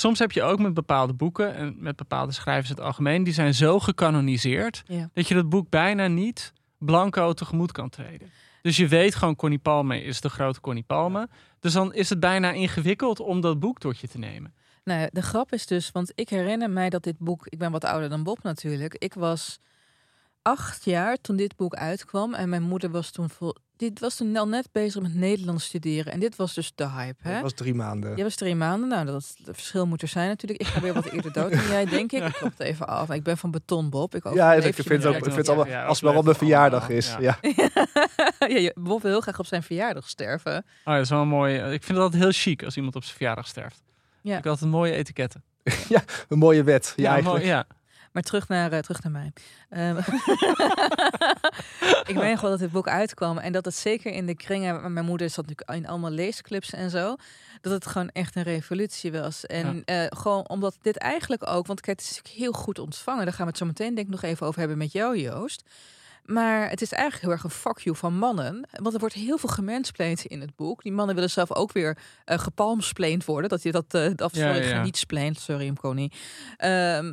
soms 0.00 0.18
heb 0.18 0.32
je 0.32 0.42
ook 0.42 0.58
met 0.58 0.74
bepaalde 0.74 1.12
boeken 1.12 1.54
en 1.54 1.76
met 1.78 1.96
bepaalde 1.96 2.32
schrijvers 2.32 2.70
in 2.70 2.76
het 2.76 2.84
algemeen, 2.84 3.24
die 3.24 3.32
zijn 3.32 3.54
zo 3.54 3.80
gecanoniseerd 3.80 4.82
Ja. 4.86 5.10
dat 5.12 5.28
je 5.28 5.34
dat 5.34 5.48
boek 5.48 5.70
bijna 5.70 6.06
niet 6.06 6.52
blanco 6.78 7.32
tegemoet 7.32 7.72
kan 7.72 7.88
treden. 7.88 8.30
Dus 8.62 8.76
je 8.76 8.88
weet 8.88 9.14
gewoon, 9.14 9.36
Connie 9.36 9.58
Palme 9.58 10.02
is 10.02 10.20
de 10.20 10.28
grote 10.28 10.60
Connie 10.60 10.82
Palme. 10.82 11.28
Dus 11.60 11.72
dan 11.72 11.94
is 11.94 12.08
het 12.08 12.20
bijna 12.20 12.50
ingewikkeld 12.52 13.20
om 13.20 13.40
dat 13.40 13.60
boek 13.60 13.78
tot 13.78 13.98
je 13.98 14.08
te 14.08 14.18
nemen. 14.18 14.54
Nou, 14.84 15.08
de 15.12 15.22
grap 15.22 15.52
is 15.52 15.66
dus, 15.66 15.90
want 15.90 16.12
ik 16.14 16.28
herinner 16.28 16.70
mij 16.70 16.90
dat 16.90 17.02
dit 17.02 17.18
boek, 17.18 17.46
ik 17.46 17.58
ben 17.58 17.70
wat 17.70 17.84
ouder 17.84 18.08
dan 18.08 18.22
Bob 18.22 18.42
natuurlijk. 18.42 18.94
Ik 18.94 19.14
was 19.14 19.58
acht 20.42 20.84
jaar 20.84 21.16
toen 21.20 21.36
dit 21.36 21.56
boek 21.56 21.74
uitkwam 21.74 22.34
en 22.34 22.48
mijn 22.48 22.62
moeder 22.62 22.90
was 22.90 23.10
toen 23.10 23.30
vol. 23.30 23.56
Dit 23.80 24.00
was 24.00 24.16
toen 24.16 24.36
al 24.36 24.48
net 24.48 24.68
bezig 24.72 25.02
met 25.02 25.14
Nederlands 25.14 25.64
studeren 25.64 26.12
en 26.12 26.20
dit 26.20 26.36
was 26.36 26.54
dus 26.54 26.72
de 26.74 26.88
hype. 26.88 27.16
Hè? 27.22 27.32
Dat 27.32 27.42
was 27.42 27.52
drie 27.52 27.74
maanden. 27.74 28.14
Jij 28.14 28.24
was 28.24 28.34
drie 28.34 28.54
maanden. 28.54 28.88
Nou, 28.88 29.06
dat 29.06 29.14
het 29.14 29.56
verschil 29.56 29.86
moet 29.86 30.02
er 30.02 30.08
zijn 30.08 30.28
natuurlijk. 30.28 30.60
Ik 30.60 30.66
ga 30.66 30.80
weer 30.80 30.92
wat 30.94 31.04
eerder 31.06 31.32
dood 31.32 31.50
dan 31.50 31.66
jij, 31.66 31.84
denk 31.84 32.12
ik. 32.12 32.24
Ik 32.26 32.32
klop 32.32 32.50
het 32.50 32.60
even 32.60 32.86
af. 32.88 33.10
Ik 33.10 33.22
ben 33.22 33.38
van 33.38 33.50
beton, 33.50 33.90
Bob. 33.90 34.14
Ik 34.14 34.24
Ja, 34.24 34.52
ik 34.52 34.56
je 34.56 34.72
vind 34.82 35.02
het 35.02 35.14
Ik 35.26 35.32
vind 35.32 35.48
allemaal, 35.48 35.66
Ja, 35.66 35.84
als 35.84 36.00
het 36.00 36.08
maar 36.08 36.18
op 36.18 36.24
mijn 36.24 36.36
verjaardag 36.36 36.78
allemaal, 36.80 36.96
is. 36.98 37.16
ja. 37.20 37.38
Ja. 37.40 37.68
ja, 38.48 38.58
je- 38.58 38.74
Bob 38.80 39.02
wil 39.02 39.10
heel 39.10 39.20
graag 39.20 39.38
op 39.38 39.46
zijn 39.46 39.62
verjaardag 39.62 40.08
sterven. 40.08 40.56
Oh, 40.56 40.62
ja, 40.84 40.92
dat 40.94 41.02
is 41.04 41.10
wel 41.10 41.20
een 41.20 41.28
mooi. 41.28 41.54
Ik 41.58 41.84
vind 41.84 41.86
het 41.88 41.98
altijd 41.98 42.22
heel 42.22 42.32
chic 42.32 42.62
als 42.64 42.76
iemand 42.76 42.96
op 42.96 43.04
zijn 43.04 43.16
verjaardag 43.16 43.46
sterft. 43.46 43.82
Ja. 44.22 44.30
Ik 44.38 44.44
had 44.44 44.52
altijd 44.52 44.70
mooie 44.70 44.92
etiketten. 44.92 45.42
Een 46.28 46.38
mooie 46.38 46.62
wet. 46.62 46.92
Ja, 46.96 47.02
Ja, 47.04 47.12
eigenlijk. 47.12 47.44
mooi, 47.44 47.54
ja. 47.56 47.66
Maar 48.12 48.22
terug 48.22 48.48
naar, 48.48 48.72
eh, 48.72 48.78
terug 48.78 49.02
naar 49.02 49.12
mij. 49.12 49.32
Ehm, 49.68 49.96
ik 52.12 52.16
weet 52.16 52.40
wel 52.40 52.50
dat 52.50 52.58
dit 52.58 52.72
boek 52.72 52.88
uitkwam. 52.88 53.38
En 53.38 53.52
dat 53.52 53.64
het 53.64 53.74
zeker 53.74 54.12
in 54.12 54.26
de 54.26 54.36
kringen... 54.36 54.92
Mijn 54.92 55.06
moeder 55.06 55.30
zat 55.30 55.46
natuurlijk 55.46 55.78
in 55.78 55.88
allemaal 55.88 56.10
leesclubs 56.10 56.72
en 56.72 56.90
zo. 56.90 57.16
Dat 57.60 57.72
het 57.72 57.86
gewoon 57.86 58.08
echt 58.08 58.36
een 58.36 58.42
revolutie 58.42 59.12
was. 59.12 59.46
En 59.46 59.84
eh, 59.84 60.06
gewoon 60.08 60.48
omdat 60.48 60.78
dit 60.82 60.96
eigenlijk 60.96 61.48
ook... 61.48 61.66
Want 61.66 61.80
kijk, 61.80 61.98
het 61.98 62.10
is 62.10 62.16
natuurlijk 62.16 62.42
heel 62.42 62.62
goed 62.62 62.78
ontvangen. 62.78 63.24
Daar 63.24 63.34
gaan 63.34 63.44
we 63.44 63.50
het 63.50 63.60
zo 63.60 63.66
meteen 63.66 63.94
denk 63.94 64.06
ik 64.06 64.12
nog 64.12 64.22
even 64.22 64.46
over 64.46 64.58
hebben 64.58 64.78
met 64.78 64.92
jou, 64.92 65.18
Joost. 65.18 65.64
Maar 66.24 66.68
het 66.68 66.82
is 66.82 66.92
eigenlijk 66.92 67.22
heel 67.22 67.32
erg 67.32 67.44
een 67.44 67.50
fuck 67.50 67.78
you 67.78 67.96
van 67.96 68.14
mannen. 68.14 68.68
Want 68.70 68.94
er 68.94 69.00
wordt 69.00 69.14
heel 69.14 69.38
veel 69.38 69.48
gemansplained 69.48 70.24
in 70.24 70.40
het 70.40 70.56
boek. 70.56 70.82
Die 70.82 70.92
mannen 70.92 71.14
willen 71.14 71.30
zelf 71.30 71.54
ook 71.54 71.72
weer 71.72 71.98
eh 72.24 72.38
gepalmsplained 72.38 73.24
worden. 73.24 73.50
Dat 73.50 73.62
je 73.62 73.72
dat... 73.72 73.94
eh 73.94 74.10
of 74.16 74.34
Ja, 74.34 74.54
sorry, 74.54 74.68
ja, 74.68 74.82
niet 74.82 74.96
spleent. 74.96 75.40
Sorry, 75.40 75.64
hem 75.64 75.76
Connie. 75.76 76.12
Ehm, 76.56 77.12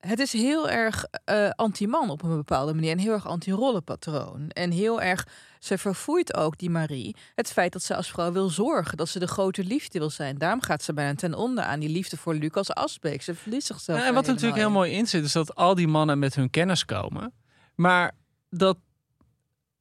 het 0.00 0.18
is 0.18 0.32
heel 0.32 0.70
erg 0.70 1.04
eh, 1.24 1.50
anti-man 1.50 2.10
op 2.10 2.22
een 2.22 2.36
bepaalde 2.36 2.74
manier. 2.74 2.90
En 2.90 2.98
heel 2.98 3.12
erg 3.12 3.26
anti-rollenpatroon. 3.26 4.48
En 4.50 4.70
heel 4.70 5.02
erg, 5.02 5.26
ze 5.58 5.78
verfoeit 5.78 6.34
ook 6.36 6.58
die 6.58 6.70
Marie. 6.70 7.16
Het 7.34 7.52
feit 7.52 7.72
dat 7.72 7.82
ze 7.82 7.96
als 7.96 8.10
vrouw 8.10 8.32
wil 8.32 8.48
zorgen. 8.48 8.96
Dat 8.96 9.08
ze 9.08 9.18
de 9.18 9.26
grote 9.26 9.64
liefde 9.64 9.98
wil 9.98 10.10
zijn. 10.10 10.38
Daarom 10.38 10.62
gaat 10.62 10.82
ze 10.82 10.92
bijna 10.94 11.14
ten 11.14 11.34
onder 11.34 11.64
aan 11.64 11.80
die 11.80 11.88
liefde 11.88 12.16
voor 12.16 12.34
Lucas 12.34 12.72
Asbeek. 12.72 13.22
Ze 13.22 13.34
verliest 13.34 13.66
zichzelf. 13.66 13.98
Ja, 13.98 14.06
en 14.06 14.14
wat 14.14 14.26
er 14.26 14.32
natuurlijk 14.32 14.60
heel 14.60 14.70
mooi 14.70 14.92
in 14.92 15.06
zit, 15.06 15.24
is 15.24 15.32
dat 15.32 15.54
al 15.54 15.74
die 15.74 15.88
mannen 15.88 16.18
met 16.18 16.34
hun 16.34 16.50
kennis 16.50 16.84
komen. 16.84 17.32
Maar 17.74 18.12
dat 18.50 18.76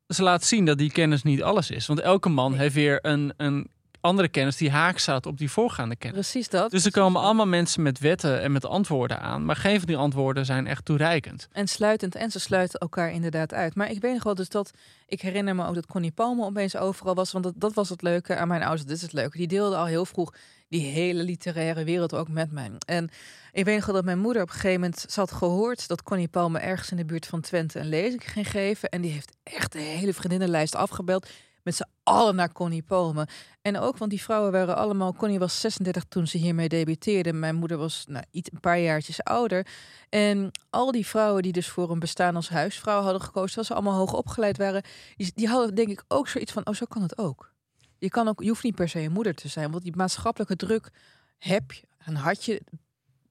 ze 0.07 0.24
laat 0.24 0.43
zien 0.43 0.65
dat 0.65 0.78
die 0.78 0.91
kennis 0.91 1.24
niet 1.24 1.43
alles 1.43 1.70
is. 1.70 1.88
Want 1.88 1.99
elke 1.99 2.30
man 2.30 2.51
Nee. 2.51 2.59
heeft 2.59 2.76
weer 2.76 2.99
een, 3.01 3.34
een 3.38 3.70
andere 4.02 4.28
kennis 4.28 4.58
die 4.58 4.72
haak 4.72 4.97
staat 4.97 5.26
op 5.26 5.38
die 5.38 5.52
voorgaande 5.52 5.95
kennis. 5.95 6.30
Precies 6.30 6.50
dat. 6.50 6.72
Dus 6.72 6.86
er 6.86 6.91
komen 6.91 7.22
allemaal 7.22 7.47
mensen 7.47 7.82
met 7.82 8.00
wetten 8.00 8.41
en 8.41 8.52
met 8.52 8.66
antwoorden 8.66 9.20
aan. 9.20 9.45
Maar 9.45 9.56
geen 9.56 9.78
van 9.78 9.88
die 9.88 9.97
antwoorden 9.97 10.45
zijn 10.45 10.68
echt 10.68 10.86
toereikend. 10.86 11.47
En 11.52 11.68
sluitend. 11.68 12.16
En 12.16 12.32
ze 12.32 12.39
sluiten 12.39 12.80
elkaar 12.80 13.12
inderdaad 13.12 13.54
uit. 13.54 13.76
Maar 13.76 13.91
ik 13.91 14.02
weet 14.02 14.14
nog 14.14 14.24
wel 14.24 14.36
dus 14.36 14.50
dat... 14.50 14.72
Ik 15.08 15.22
herinner 15.22 15.56
me 15.56 15.68
ook 15.68 15.76
dat 15.76 15.86
Connie 15.86 16.12
Palme 16.12 16.45
opeens 16.45 16.76
overal 16.76 17.16
was. 17.16 17.32
Want 17.32 17.43
dat, 17.43 17.54
dat 17.56 17.74
was 17.74 17.89
het 17.89 18.02
leuke 18.02 18.36
aan 18.36 18.47
mijn 18.47 18.64
ouders. 18.64 18.86
Dit 18.86 18.95
is 18.95 19.02
het 19.02 19.14
leuke. 19.14 19.38
Die 19.38 19.47
deelden 19.47 19.80
al 19.80 19.86
heel 19.86 20.06
vroeg 20.06 20.34
die 20.70 20.86
hele 20.86 21.24
literaire 21.24 21.84
wereld 21.84 22.14
ook 22.14 22.28
met 22.28 22.52
mij. 22.52 22.72
En 22.86 23.10
ik 23.52 23.66
weet 23.66 23.76
nog 23.76 23.86
wel 23.86 23.95
dat 23.95 24.04
mijn 24.04 24.20
moeder 24.20 24.41
op 24.41 24.47
een 24.47 24.54
gegeven 24.54 24.80
moment 24.80 25.16
had 25.16 25.32
gehoord 25.32 25.88
dat 25.88 26.04
Connie 26.04 26.28
Palme 26.28 26.60
ergens 26.60 26.91
in 26.91 26.97
de 26.97 27.06
buurt 27.06 27.26
van 27.26 27.41
Twente 27.41 27.80
een 27.80 27.89
lezing 27.89 28.32
ging 28.32 28.50
geven. 28.50 28.89
En 28.89 29.02
die 29.02 29.12
heeft 29.12 29.36
echt 29.43 29.72
de 29.72 29.80
hele 29.80 30.14
vriendinnenlijst 30.14 30.76
afgebeld 30.76 31.28
met 31.70 31.78
z'n 31.78 31.93
allen 32.03 32.36
naar 32.36 32.51
Connie 32.51 32.84
Palme. 32.84 33.28
En 33.61 33.78
ook, 33.78 33.97
want 33.97 34.11
die 34.11 34.22
vrouwen 34.22 34.51
waren 34.51 34.76
allemaal... 34.76 35.13
Connie 35.13 35.39
was 35.39 35.59
36 35.59 36.03
toen 36.03 36.28
ze 36.28 36.38
hiermee 36.38 36.70
debuteerde. 36.70 37.34
Mijn 37.34 37.55
moeder 37.55 37.78
was 37.78 38.05
nou, 38.07 38.26
iets, 38.32 38.51
een 38.51 38.59
paar 38.59 38.80
jaartjes 38.80 39.24
ouder. 39.24 39.67
En 40.09 40.51
al 40.70 40.91
die 40.91 41.07
vrouwen 41.07 41.43
die 41.43 41.51
dus 41.51 41.67
voor 41.67 41.91
een 41.91 41.99
bestaan 41.99 42.36
als 42.36 42.49
huisvrouw 42.49 43.01
hadden 43.01 43.22
gekozen... 43.22 43.47
terwijl 43.47 43.67
ze 43.67 43.74
allemaal 43.74 43.97
hoog 43.97 44.13
opgeleid 44.13 44.57
waren... 44.57 44.84
die, 45.15 45.32
die 45.36 45.47
hadden 45.47 45.76
denk 45.76 45.89
ik 45.89 46.03
ook 46.07 46.28
zoiets 46.28 46.51
van, 46.51 46.67
oh, 46.67 46.74
zo 46.74 46.86
kan 46.86 47.01
het 47.01 47.17
ook. 47.17 47.53
Je, 47.97 48.09
kan 48.09 48.28
ook, 48.28 48.41
je 48.41 48.49
hoeft 48.49 48.63
niet 48.63 48.76
per 48.76 48.89
se 48.89 48.99
een 48.99 49.11
moeder 49.11 49.36
te 49.36 49.47
zijn. 49.47 49.72
Want 49.72 49.84
die 49.84 49.95
maatschappelijke 49.95 50.55
druk 50.55 50.89
heb 51.38 51.72
je 51.72 51.88
en 51.97 52.15
had 52.15 52.45
je 52.45 52.61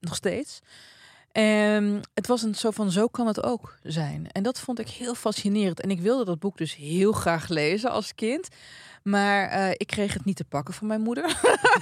nog 0.01 0.15
steeds. 0.15 0.61
En 1.33 2.01
het 2.15 2.27
was 2.27 2.43
een 2.43 2.55
zo 2.55 2.71
van, 2.71 2.91
zo 2.91 3.07
kan 3.07 3.27
het 3.27 3.43
ook 3.43 3.79
zijn. 3.83 4.31
En 4.33 4.43
dat 4.43 4.61
vond 4.61 4.79
ik 4.79 4.89
heel 4.89 5.15
fascinerend. 5.15 5.81
En 5.81 5.91
ik 5.91 6.01
wilde 6.01 6.25
dat 6.25 6.39
boek 6.39 6.57
dus 6.57 6.77
heel 6.77 7.13
graag 7.13 7.49
lezen 7.49 7.91
als 7.91 8.15
kind. 8.15 8.49
Maar 9.03 9.53
uh, 9.53 9.71
ik 9.71 9.87
kreeg 9.87 10.15
het 10.15 10.25
niet 10.25 10.37
te 10.37 10.45
pakken 10.45 10.75
van 10.75 10.87
mijn 10.87 11.01
moeder. 11.01 11.25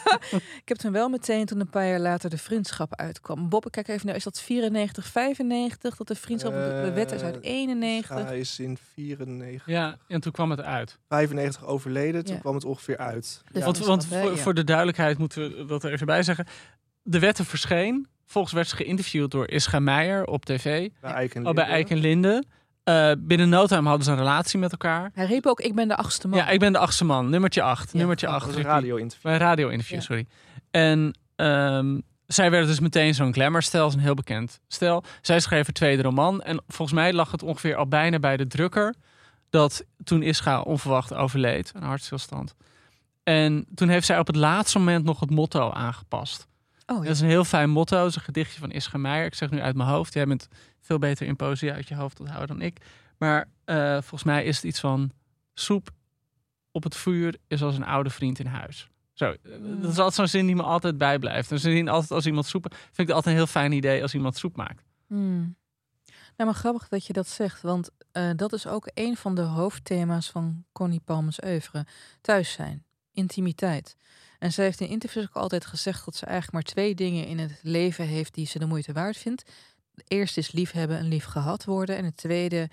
ik 0.62 0.62
heb 0.64 0.76
toen 0.76 0.92
wel 0.92 1.09
meteen, 1.09 1.47
toen 1.47 1.61
een 1.61 1.70
paar 1.70 1.86
jaar 1.86 2.01
later 2.01 2.30
de 2.30 2.38
vriendschap 2.38 2.94
uitkwam. 2.94 3.49
Bob, 3.49 3.66
ik 3.66 3.72
kijk 3.72 3.88
even 3.88 4.07
naar, 4.07 4.16
is 4.16 4.24
dat 4.24 4.40
94, 4.40 5.07
95? 5.07 5.97
Dat 5.97 6.09
de 6.09 6.14
vriendschap, 6.14 6.53
uh, 6.53 6.59
de 6.59 6.92
wet 6.94 7.12
is 7.12 7.22
uit 7.22 7.42
91. 7.42 8.26
Hij 8.26 8.38
is 8.38 8.59
in 8.59 8.78
94. 8.94 9.66
Ja, 9.66 9.97
en 10.09 10.20
toen 10.20 10.32
kwam 10.32 10.51
het 10.51 10.61
uit. 10.61 10.99
95 11.09 11.64
overleden, 11.64 12.24
toen 12.24 12.34
ja. 12.34 12.40
kwam 12.40 12.55
het 12.55 12.64
ongeveer 12.64 12.99
uit. 12.99 13.42
Ja. 13.53 13.64
Want, 13.64 13.78
want 13.78 14.07
voor, 14.07 14.38
voor, 14.38 14.55
de 14.55 14.64
duidelijkheid 14.64 15.18
moeten 15.18 15.57
we 15.57 15.64
dat 15.64 15.84
er 15.84 15.92
even 15.92 16.07
bij 16.07 16.22
zeggen. 16.22 16.47
De 17.03 17.18
wetten 17.18 17.44
verscheen. 17.44 18.07
Volgens 18.26 18.54
werd 18.54 18.68
ze 18.68 18.76
geïnterviewd 18.76 19.30
door 19.30 19.48
Ischa 19.48 19.78
Meijer 19.78 20.24
op 20.24 20.44
tv. 20.44 20.88
Bij 21.00 21.12
Eiken 21.12 21.46
Oh, 21.46 21.54
bij 21.54 21.64
Eiken 21.64 21.98
Linde. 21.98 22.44
Uh, 22.84 23.12
binnen 23.18 23.48
no 23.48 23.66
time 23.66 23.88
hadden 23.88 24.04
ze 24.04 24.10
een 24.10 24.16
relatie 24.16 24.58
met 24.58 24.72
elkaar. 24.72 25.10
Hij 25.14 25.26
riep 25.26 25.46
ook, 25.46 25.60
ik 25.60 25.74
ben 25.74 25.88
de 25.88 25.96
achtste 25.96 26.28
man. 26.28 26.38
Ja, 26.38 26.48
ik 26.48 26.58
ben 26.58 26.72
de 26.72 26.78
achtste 26.78 27.04
man. 27.04 27.30
Nummertje 27.30 27.62
acht. 27.62 27.92
Ja. 27.92 27.98
Nummertje 27.98 28.26
acht. 28.26 28.56
Een 28.56 28.62
radio-interview. 28.62 29.32
Een 29.32 29.38
radio-interview, 29.38 29.98
ja. 29.98 30.04
sorry. 30.04 30.26
En 30.70 31.18
um, 31.36 32.02
zij 32.26 32.50
werden 32.50 32.68
dus 32.68 32.80
meteen 32.80 33.14
zo'n 33.14 33.32
glamour-stel, 33.32 33.92
een 33.92 33.98
heel 33.98 34.14
bekend 34.14 34.60
stel. 34.68 35.04
Zij 35.20 35.40
schreef 35.40 35.68
een 35.68 35.74
tweede 35.74 36.02
roman. 36.02 36.42
En 36.42 36.62
volgens 36.68 36.98
mij 36.98 37.12
lag 37.12 37.30
het 37.30 37.42
ongeveer 37.42 37.76
al 37.76 37.86
bijna 37.86 38.18
bij 38.18 38.36
de 38.36 38.46
drukker... 38.46 38.94
dat 39.50 39.84
toen 40.04 40.22
Ischa 40.22 40.60
onverwacht 40.60 41.14
overleed, 41.14 41.72
een 41.74 41.82
hartstilstand. 41.82 42.54
En 43.22 43.66
toen 43.74 43.88
heeft 43.88 44.06
zij 44.06 44.18
op 44.18 44.26
het 44.26 44.36
laatste 44.36 44.78
moment 44.78 45.04
nog 45.04 45.20
het 45.20 45.30
motto 45.30 45.70
aangepast. 45.70 46.46
Oh, 46.87 46.97
ja. 46.97 47.03
Dat 47.03 47.14
is 47.14 47.20
een 47.20 47.28
heel 47.28 47.45
fijn 47.45 47.70
motto. 47.70 47.97
Dat 47.97 48.09
is 48.09 48.16
een 48.16 48.22
gedichtje 48.22 48.61
van 48.61 48.70
Ischa 48.70 48.99
Meijer. 48.99 49.26
Ik 49.26 49.34
zeg 49.34 49.51
nu 49.51 49.61
uit 49.61 49.76
mijn 49.76 49.89
hoofd. 49.89 50.14
Jij 50.14 50.26
bent 50.26 50.49
veel 50.80 50.99
beter 50.99 51.26
in 51.26 51.37
poëzie 51.37 51.72
uit 51.72 51.89
je 51.89 51.95
hoofd 51.95 52.20
onthouden 52.20 52.59
dan 52.59 52.66
ik. 52.66 52.78
Maar 53.18 53.49
uh, 53.66 53.93
volgens 53.93 54.24
mij 54.24 54.45
is 54.45 54.57
het 54.57 54.64
iets 54.64 54.80
van... 54.80 55.11
soep 55.55 55.91
op 56.70 56.82
het 56.82 56.97
vuur 56.97 57.37
is 57.47 57.62
als 57.62 57.76
een 57.76 57.84
oude 57.84 58.11
vriend 58.11 58.39
in 58.39 58.47
huis. 58.47 58.91
Zo, 59.12 59.34
mm. 59.43 59.80
dat 59.80 59.91
is 59.91 59.99
altijd 59.99 60.14
zo'n 60.14 60.28
zin 60.28 60.47
die 60.47 60.55
me 60.55 60.62
altijd 60.62 60.99
bijblijft. 60.99 61.51
Een 61.51 61.59
zin 61.59 61.89
altijd 61.89 62.11
als 62.11 62.26
iemand 62.26 62.47
soep... 62.47 62.66
vind 62.70 62.99
ik 62.99 63.07
het 63.07 63.14
altijd 63.14 63.34
een 63.34 63.41
heel 63.41 63.51
fijn 63.51 63.72
idee 63.72 64.03
als 64.03 64.14
iemand 64.14 64.37
soep 64.37 64.57
maakt. 64.57 64.82
Mm. 65.07 65.57
Nou, 66.37 66.51
maar 66.51 66.61
grappig 66.61 66.89
dat 66.89 67.07
je 67.07 67.12
dat 67.12 67.28
zegt. 67.28 67.62
Want 67.62 67.91
uh, 68.12 68.30
dat 68.37 68.53
is 68.53 68.66
ook 68.66 68.91
een 68.95 69.16
van 69.16 69.34
de 69.34 69.43
hoofdthema's 69.43 70.30
van 70.30 70.64
Connie 70.72 71.01
Palmers 71.05 71.43
oeuvre. 71.45 71.87
Thuis 72.20 72.53
zijn. 72.53 72.84
Intimiteit. 73.12 73.97
En 74.39 74.53
zij 74.53 74.64
heeft 74.64 74.80
in 74.80 74.89
interviews 74.89 75.26
ook 75.26 75.43
altijd 75.43 75.66
gezegd 75.66 76.05
dat 76.05 76.16
ze 76.16 76.24
eigenlijk 76.24 76.55
maar 76.55 76.74
twee 76.74 76.95
dingen 76.95 77.26
in 77.26 77.39
het 77.39 77.59
leven 77.62 78.07
heeft 78.07 78.34
die 78.34 78.47
ze 78.47 78.59
de 78.59 78.66
moeite 78.66 78.93
waard 78.93 79.16
vindt. 79.16 79.51
De 79.95 80.05
eerste 80.07 80.41
is 80.41 80.53
liefhebben 80.53 80.99
en 80.99 81.09
lief 81.09 81.24
gehad 81.24 81.64
worden. 81.64 81.97
En 81.97 82.05
het 82.05 82.16
tweede 82.16 82.68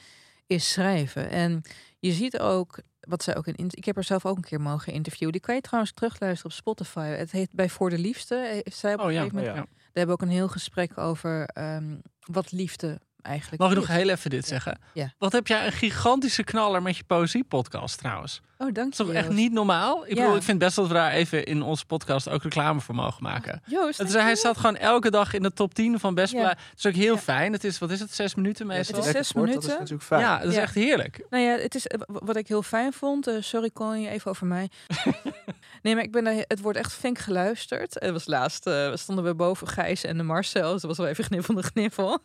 is 0.48 0.72
schrijven. 0.72 1.30
En 1.30 1.62
je 2.00 2.12
ziet 2.12 2.40
ook, 2.40 2.80
wat 3.00 3.24
zij 3.24 3.36
ook 3.38 3.48
in. 3.48 3.66
Ik 3.70 3.86
heb 3.86 3.98
er 3.98 4.04
zelf 4.04 4.26
ook 4.26 4.36
een 4.36 4.44
keer 4.44 4.62
mogen 4.62 4.94
interviewen. 4.94 5.32
Die 5.32 5.42
kan 5.42 5.56
je 5.56 5.62
trouwens 5.62 5.94
terugluisteren 5.94 6.52
op 6.52 6.58
Spotify. 6.58 7.08
Het 7.08 7.32
heet 7.32 7.52
Bij 7.52 7.70
Voor 7.70 7.90
de 7.90 7.98
Liefste. 7.98 8.64
Zij 8.64 8.94
op 8.94 9.00
oh, 9.00 9.06
een 9.06 9.14
ja, 9.14 9.18
gegeven 9.18 9.38
moment. 9.38 9.58
oh, 9.58 9.64
ja. 9.64 9.76
Daar 9.76 10.04
hebben 10.04 10.16
we 10.16 10.22
ook 10.22 10.30
een 10.30 10.38
heel 10.38 10.48
gesprek 10.48 10.98
over 10.98 11.50
um, 11.58 12.02
wat 12.20 12.52
liefde 12.52 13.00
eigenlijk. 13.24 13.62
Mag 13.62 13.72
ik 13.72 13.78
nog 13.78 13.88
heel 13.88 14.10
even 14.10 14.30
dit 14.30 14.48
zeggen? 14.48 14.80
Ja. 14.94 15.14
Wat 15.18 15.32
heb 15.32 15.48
jij 15.48 15.66
een 15.66 15.72
gigantische 15.72 16.44
knaller 16.44 16.82
met 16.82 16.98
je 16.98 17.04
poëziepodcast 17.04 17.98
trouwens? 17.98 18.42
Oh, 18.58 18.74
dank 18.74 18.76
Dat 18.76 18.86
je. 18.86 18.90
is 19.04 19.10
toch 19.10 19.24
echt 19.26 19.30
niet 19.30 19.52
normaal? 19.52 20.04
Ik 20.08 20.16
Ja. 20.16 20.22
bedoel, 20.22 20.36
ik 20.36 20.44
vind 20.44 20.60
best 20.60 20.76
dat 20.76 20.88
we 20.88 20.94
daar 20.94 21.12
even 21.12 21.46
in 21.46 21.62
onze 21.62 21.86
podcast 21.86 22.30
ook 22.30 22.44
reclame 22.44 22.82
voor 22.82 22.96
mogen 22.96 23.24
maken. 23.24 23.62
Joost, 23.66 23.98
Het 23.98 24.08
is, 24.08 24.14
hij 24.14 24.30
je. 24.30 24.36
staat 24.36 24.58
gewoon 24.58 24.76
elke 24.78 25.12
dag 25.12 25.34
in 25.34 25.42
de 25.42 25.54
top 25.54 25.74
10 25.74 26.00
van 26.00 26.14
best 26.16 26.34
Het 26.34 26.58
is 26.78 26.86
ook 26.86 26.94
heel 26.94 27.14
Ja. 27.16 27.20
fijn. 27.22 27.54
Het 27.54 27.64
is, 27.64 27.78
wat 27.80 27.92
is 27.92 28.00
het, 28.00 28.14
zes 28.14 28.36
minuten 28.36 28.68
meestal? 28.68 28.96
Het 28.96 29.06
is 29.06 29.12
zes 29.12 29.32
kort, 29.32 29.36
Dat 29.46 29.46
minuten. 29.54 29.70
is 29.70 29.78
natuurlijk 29.78 30.04
fijn. 30.08 30.22
ja, 30.22 30.38
dat 30.40 30.52
is 30.52 30.58
echt 30.58 30.76
heerlijk. 30.76 31.26
Nou 31.30 31.44
ja, 31.44 31.58
het 31.58 31.76
is 31.76 31.88
eh, 31.88 32.00
wat 32.08 32.36
ik 32.36 32.48
heel 32.48 32.64
fijn 32.64 32.94
vond. 32.94 33.28
eh, 33.28 33.36
sorry, 33.40 33.70
Connie, 33.72 34.10
even 34.10 34.32
over 34.32 34.46
mij. 34.48 34.70
nee, 35.84 35.96
maar 35.96 36.04
ik 36.04 36.12
ben 36.12 36.26
het 36.26 36.62
wordt 36.62 36.78
echt 36.78 36.94
flink 36.94 37.18
geluisterd. 37.18 37.94
Het 38.00 38.12
was 38.12 38.26
laatst, 38.28 38.68
eh, 38.68 38.96
stonden 38.96 39.24
we 39.26 39.36
boven 39.36 39.68
Gijs 39.68 40.04
en 40.04 40.18
de 40.18 40.24
Marcel. 40.24 40.72
Dus 40.72 40.82
dat 40.82 40.90
was 40.90 40.98
wel 40.98 41.08
even 41.08 41.24
gniffel 41.24 41.54
de 41.56 41.64
gniffel. 41.64 42.20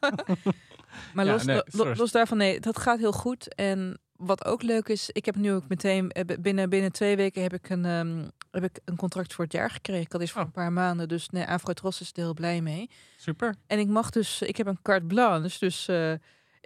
maar 1.15 1.25
Ja, 1.25 1.33
los, 1.33 1.45
nee, 1.45 2.11
daarvan, 2.11 2.39
nee, 2.39 2.61
dat 2.61 2.79
gaat 2.79 2.99
heel 2.99 3.13
goed. 3.13 3.55
En 3.55 3.99
wat 4.17 4.45
ook 4.45 4.63
leuk 4.63 4.89
is, 4.89 5.11
ik 5.11 5.25
heb 5.25 5.37
nu 5.37 5.53
ook 5.53 5.69
meteen, 5.69 6.11
eh, 6.11 6.37
binnen, 6.41 6.69
binnen 6.71 6.93
twee 6.93 7.17
weken 7.17 7.43
heb 7.43 7.53
ik, 7.53 7.71
een, 7.71 7.85
ehm, 7.85 8.25
heb 8.51 8.65
ik 8.65 8.79
een 8.85 8.97
contract 8.97 9.35
voor 9.35 9.45
het 9.45 9.53
jaar 9.53 9.71
gekregen. 9.71 10.07
Had 10.11 10.21
is 10.21 10.31
voor 10.33 10.41
Oh. 10.41 10.47
een 10.47 10.53
paar 10.53 10.73
maanden. 10.73 11.09
Dus 11.09 11.29
nee, 11.29 11.45
Afro 11.47 11.73
Tros 11.73 12.01
is 12.01 12.09
er 12.09 12.23
heel 12.23 12.35
blij 12.35 12.61
mee. 12.61 12.91
Super. 13.17 13.55
En 13.67 13.79
ik 13.79 13.89
mag 13.89 14.11
dus, 14.11 14.43
ik 14.43 14.57
heb 14.57 14.67
een 14.67 14.83
carte 14.83 15.07
blanche, 15.07 15.59
dus 15.59 15.89
eh, 15.89 16.13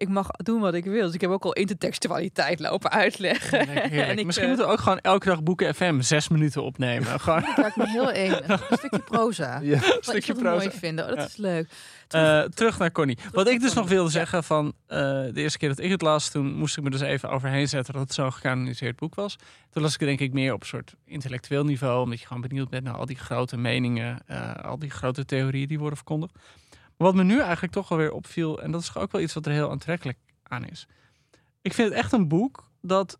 ik 0.02 0.08
mag 0.08 0.26
doen 0.30 0.60
wat 0.60 0.74
ik 0.74 0.84
wil. 0.84 1.04
Dus 1.06 1.14
ik 1.14 1.20
heb 1.20 1.30
ook 1.30 1.44
al 1.44 1.52
intertextualiteit 1.52 2.60
lopen 2.60 2.90
uitleggen. 2.90 3.68
En 4.12 4.18
ik, 4.18 4.24
Misschien 4.26 4.48
eh, 4.48 4.52
moeten 4.52 4.66
we 4.66 4.72
ook 4.72 4.80
gewoon 4.80 4.98
elke 4.98 5.26
dag 5.28 5.42
Boeken 5.42 5.74
FM 5.74 6.00
zes 6.00 6.28
minuten 6.28 6.62
opnemen. 6.62 7.20
Gewoon 7.20 7.42
Het 7.44 7.56
lijkt 7.56 7.76
me 7.76 7.88
heel 7.88 8.10
enig. 8.10 8.48
Een 8.70 8.76
stukje 8.78 8.98
proza. 8.98 9.58
Ja. 9.62 9.78
Wat 9.78 9.94
ik 9.96 10.02
stukje 10.02 10.32
het 10.32 10.42
mooi 10.42 10.56
proza. 10.58 10.78
vinden. 10.78 11.04
Oh, 11.04 11.10
dat 11.10 11.18
Ja. 11.18 11.24
is 11.24 11.36
leuk. 11.36 11.68
Eh, 12.08 12.40
terug 12.42 12.78
naar 12.78 12.92
Connie. 12.92 13.18
Wat 13.32 13.48
ik 13.48 13.60
dus 13.60 13.72
nog 13.72 13.88
wilde 13.88 14.10
zeggen 14.10 14.44
van 14.44 14.72
eh, 14.86 14.98
de 14.98 15.32
eerste 15.34 15.58
keer 15.58 15.68
dat 15.68 15.78
ik 15.78 15.90
het 15.90 16.02
las, 16.02 16.28
toen 16.30 16.54
moest 16.54 16.76
ik 16.76 16.82
me 16.82 16.90
dus 16.90 17.00
even 17.00 17.30
overheen 17.30 17.68
zetten 17.68 17.92
dat 17.92 18.02
het 18.02 18.14
zo'n 18.14 18.32
gecanoniseerd 18.32 18.96
boek 18.96 19.14
was. 19.14 19.36
Toen 19.70 19.82
las 19.82 19.94
ik 19.94 20.00
het 20.00 20.08
denk 20.08 20.20
ik 20.20 20.32
meer 20.32 20.52
op 20.52 20.60
een 20.60 20.66
soort 20.66 20.94
intellectueel 21.06 21.64
niveau, 21.64 22.02
omdat 22.02 22.20
je 22.20 22.26
gewoon 22.26 22.42
benieuwd 22.42 22.68
bent 22.68 22.84
naar 22.84 22.94
al 22.94 23.06
die 23.06 23.16
grote 23.18 23.56
meningen, 23.56 24.18
eh, 24.26 24.54
al 24.54 24.78
die 24.78 24.90
grote 24.90 25.24
theorieën 25.24 25.68
die 25.68 25.78
worden 25.78 25.96
verkondigd. 25.96 26.32
Maar 26.96 27.06
wat 27.06 27.14
me 27.14 27.24
nu 27.24 27.40
eigenlijk 27.40 27.72
toch 27.72 27.90
alweer 27.90 28.12
opviel, 28.12 28.62
en 28.62 28.70
dat 28.70 28.80
is 28.80 28.94
ook 28.94 29.12
wel 29.12 29.20
iets 29.20 29.34
wat 29.34 29.46
er 29.46 29.52
heel 29.52 29.70
aantrekkelijk 29.70 30.18
aan 30.42 30.64
is. 30.64 30.86
Ik 31.62 31.72
vind 31.72 31.88
het 31.88 31.98
echt 31.98 32.12
een 32.12 32.28
boek 32.28 32.70
dat 32.80 33.18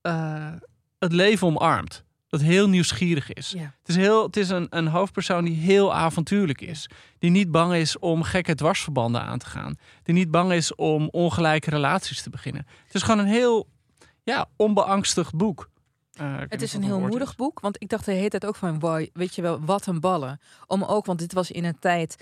eh, 0.00 0.52
het 0.98 1.12
leven 1.12 1.46
omarmt. 1.46 2.04
Dat 2.28 2.40
heel 2.40 2.68
nieuwsgierig 2.68 3.32
is. 3.32 3.50
Ja. 3.50 3.74
Het 3.78 3.88
is, 3.88 3.96
heel, 3.96 4.22
het 4.26 4.36
is 4.36 4.48
een, 4.48 4.66
een 4.70 4.86
hoofdpersoon 4.86 5.44
die 5.44 5.56
heel 5.56 5.94
avontuurlijk 5.94 6.60
is. 6.60 6.88
Die 7.18 7.30
niet 7.30 7.50
bang 7.50 7.74
is 7.74 7.98
om 7.98 8.22
gekke 8.22 8.54
dwarsverbanden 8.54 9.22
aan 9.22 9.38
te 9.38 9.46
gaan. 9.46 9.76
Die 10.02 10.14
niet 10.14 10.30
bang 10.30 10.52
is 10.52 10.74
om 10.74 11.08
ongelijke 11.10 11.70
relaties 11.70 12.22
te 12.22 12.30
beginnen. 12.30 12.66
Het 12.84 12.94
is 12.94 13.02
gewoon 13.02 13.18
een 13.18 13.32
heel 13.32 13.68
ja, 14.22 14.48
onbeangstigd 14.56 15.34
boek. 15.34 15.70
Eh, 16.12 16.34
Het 16.48 16.62
is 16.62 16.72
een 16.72 16.82
heel 16.82 17.00
moedig 17.00 17.36
boek. 17.36 17.60
Want 17.60 17.82
ik 17.82 17.88
dacht 17.88 18.04
de 18.04 18.12
hele 18.12 18.28
tijd 18.28 18.46
ook 18.46 18.56
van, 18.56 18.78
wow, 18.78 19.06
weet 19.12 19.34
je 19.34 19.42
wel, 19.42 19.60
wat 19.60 19.86
een 19.86 20.00
ballen. 20.00 20.40
Om 20.66 20.82
ook, 20.82 21.06
want 21.06 21.18
dit 21.18 21.32
was 21.32 21.50
in 21.50 21.64
een 21.64 21.78
tijd... 21.78 22.16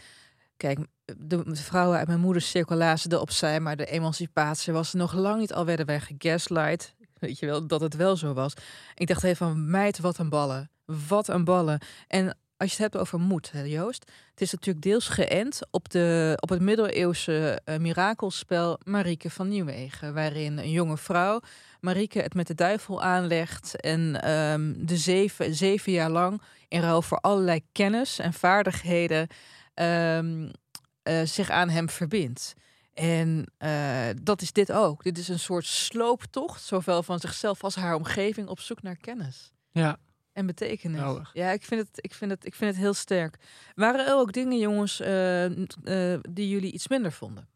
Kijk, 0.62 0.78
de 1.16 1.42
vrouwen 1.52 1.98
uit 1.98 2.06
mijn 2.06 2.20
moeders 2.20 2.50
cirkel 2.50 2.76
lazen 2.76 3.10
erop 3.10 3.22
opzij, 3.22 3.60
maar 3.60 3.76
de 3.76 3.86
emancipatie 3.86 4.72
was 4.72 4.92
nog 4.92 5.12
lang 5.12 5.40
niet. 5.40 5.52
Al 5.52 5.64
werden 5.64 5.86
wij 5.86 6.00
gegaslight. 6.00 6.94
Weet 7.18 7.38
je 7.38 7.46
wel, 7.46 7.66
dat 7.66 7.80
het 7.80 7.96
wel 7.96 8.16
zo 8.16 8.32
was. 8.32 8.52
Ik 8.94 9.06
dacht 9.06 9.24
even 9.24 9.36
van, 9.36 9.70
meid, 9.70 9.98
wat 9.98 10.18
een 10.18 10.28
ballen. 10.28 10.70
Wat 11.08 11.28
een 11.28 11.44
ballen. 11.44 11.80
En 12.08 12.26
als 12.56 12.70
je 12.70 12.82
het 12.82 12.92
hebt 12.92 12.96
over 12.96 13.20
moed, 13.20 13.52
Joost. 13.64 14.10
Het 14.30 14.40
is 14.40 14.52
natuurlijk 14.52 14.84
deels 14.84 15.08
geënt 15.08 15.60
op, 15.70 15.88
de, 15.90 16.32
op 16.40 16.48
het 16.48 16.60
middeleeuwse 16.60 17.60
eh, 17.64 17.78
mirakelspel 17.78 18.78
Marieke 18.84 19.30
van 19.30 19.48
Nieuwegen. 19.48 20.14
Waarin 20.14 20.58
een 20.58 20.70
jonge 20.70 20.96
vrouw, 20.96 21.40
Marieke, 21.80 22.20
het 22.20 22.34
met 22.34 22.46
de 22.46 22.54
duivel 22.54 23.02
aanlegt. 23.02 23.80
En 23.80 24.22
ehm, 24.22 24.72
de 24.76 24.96
zeven, 24.96 25.54
zeven 25.54 25.92
jaar 25.92 26.10
lang 26.10 26.42
in 26.68 26.80
ruil 26.80 27.02
voor 27.02 27.18
allerlei 27.18 27.60
kennis 27.72 28.18
en 28.18 28.32
vaardigheden 28.32 29.28
ehm, 29.74 30.48
eh, 31.02 31.22
zich 31.22 31.50
aan 31.50 31.68
hem 31.68 31.88
verbindt. 31.88 32.54
En 32.94 33.52
eh, 33.58 34.06
dat 34.22 34.42
is 34.42 34.52
dit 34.52 34.72
ook. 34.72 35.02
Dit 35.02 35.18
is 35.18 35.28
een 35.28 35.38
soort 35.38 35.64
slooptocht, 35.66 36.62
zowel 36.62 37.02
van 37.02 37.18
zichzelf 37.20 37.64
als 37.64 37.74
haar 37.74 37.94
omgeving, 37.94 38.48
op 38.48 38.60
zoek 38.60 38.82
naar 38.82 38.96
kennis 38.96 39.52
Ja, 39.70 39.96
en 40.32 40.46
betekenis. 40.46 41.00
Ja, 41.32 41.50
ik 41.50 41.62
vind, 41.64 41.80
het, 41.80 41.90
ik, 42.04 42.14
vind 42.14 42.30
het, 42.30 42.46
ik 42.46 42.54
vind 42.54 42.70
het 42.70 42.80
heel 42.80 42.94
sterk. 42.94 43.36
Waren 43.74 44.06
er 44.06 44.14
ook 44.14 44.32
dingen, 44.32 44.58
jongens, 44.58 45.00
eh, 45.00 45.44
eh, 46.14 46.20
die 46.30 46.48
jullie 46.48 46.72
iets 46.72 46.88
minder 46.88 47.12
vonden? 47.12 47.48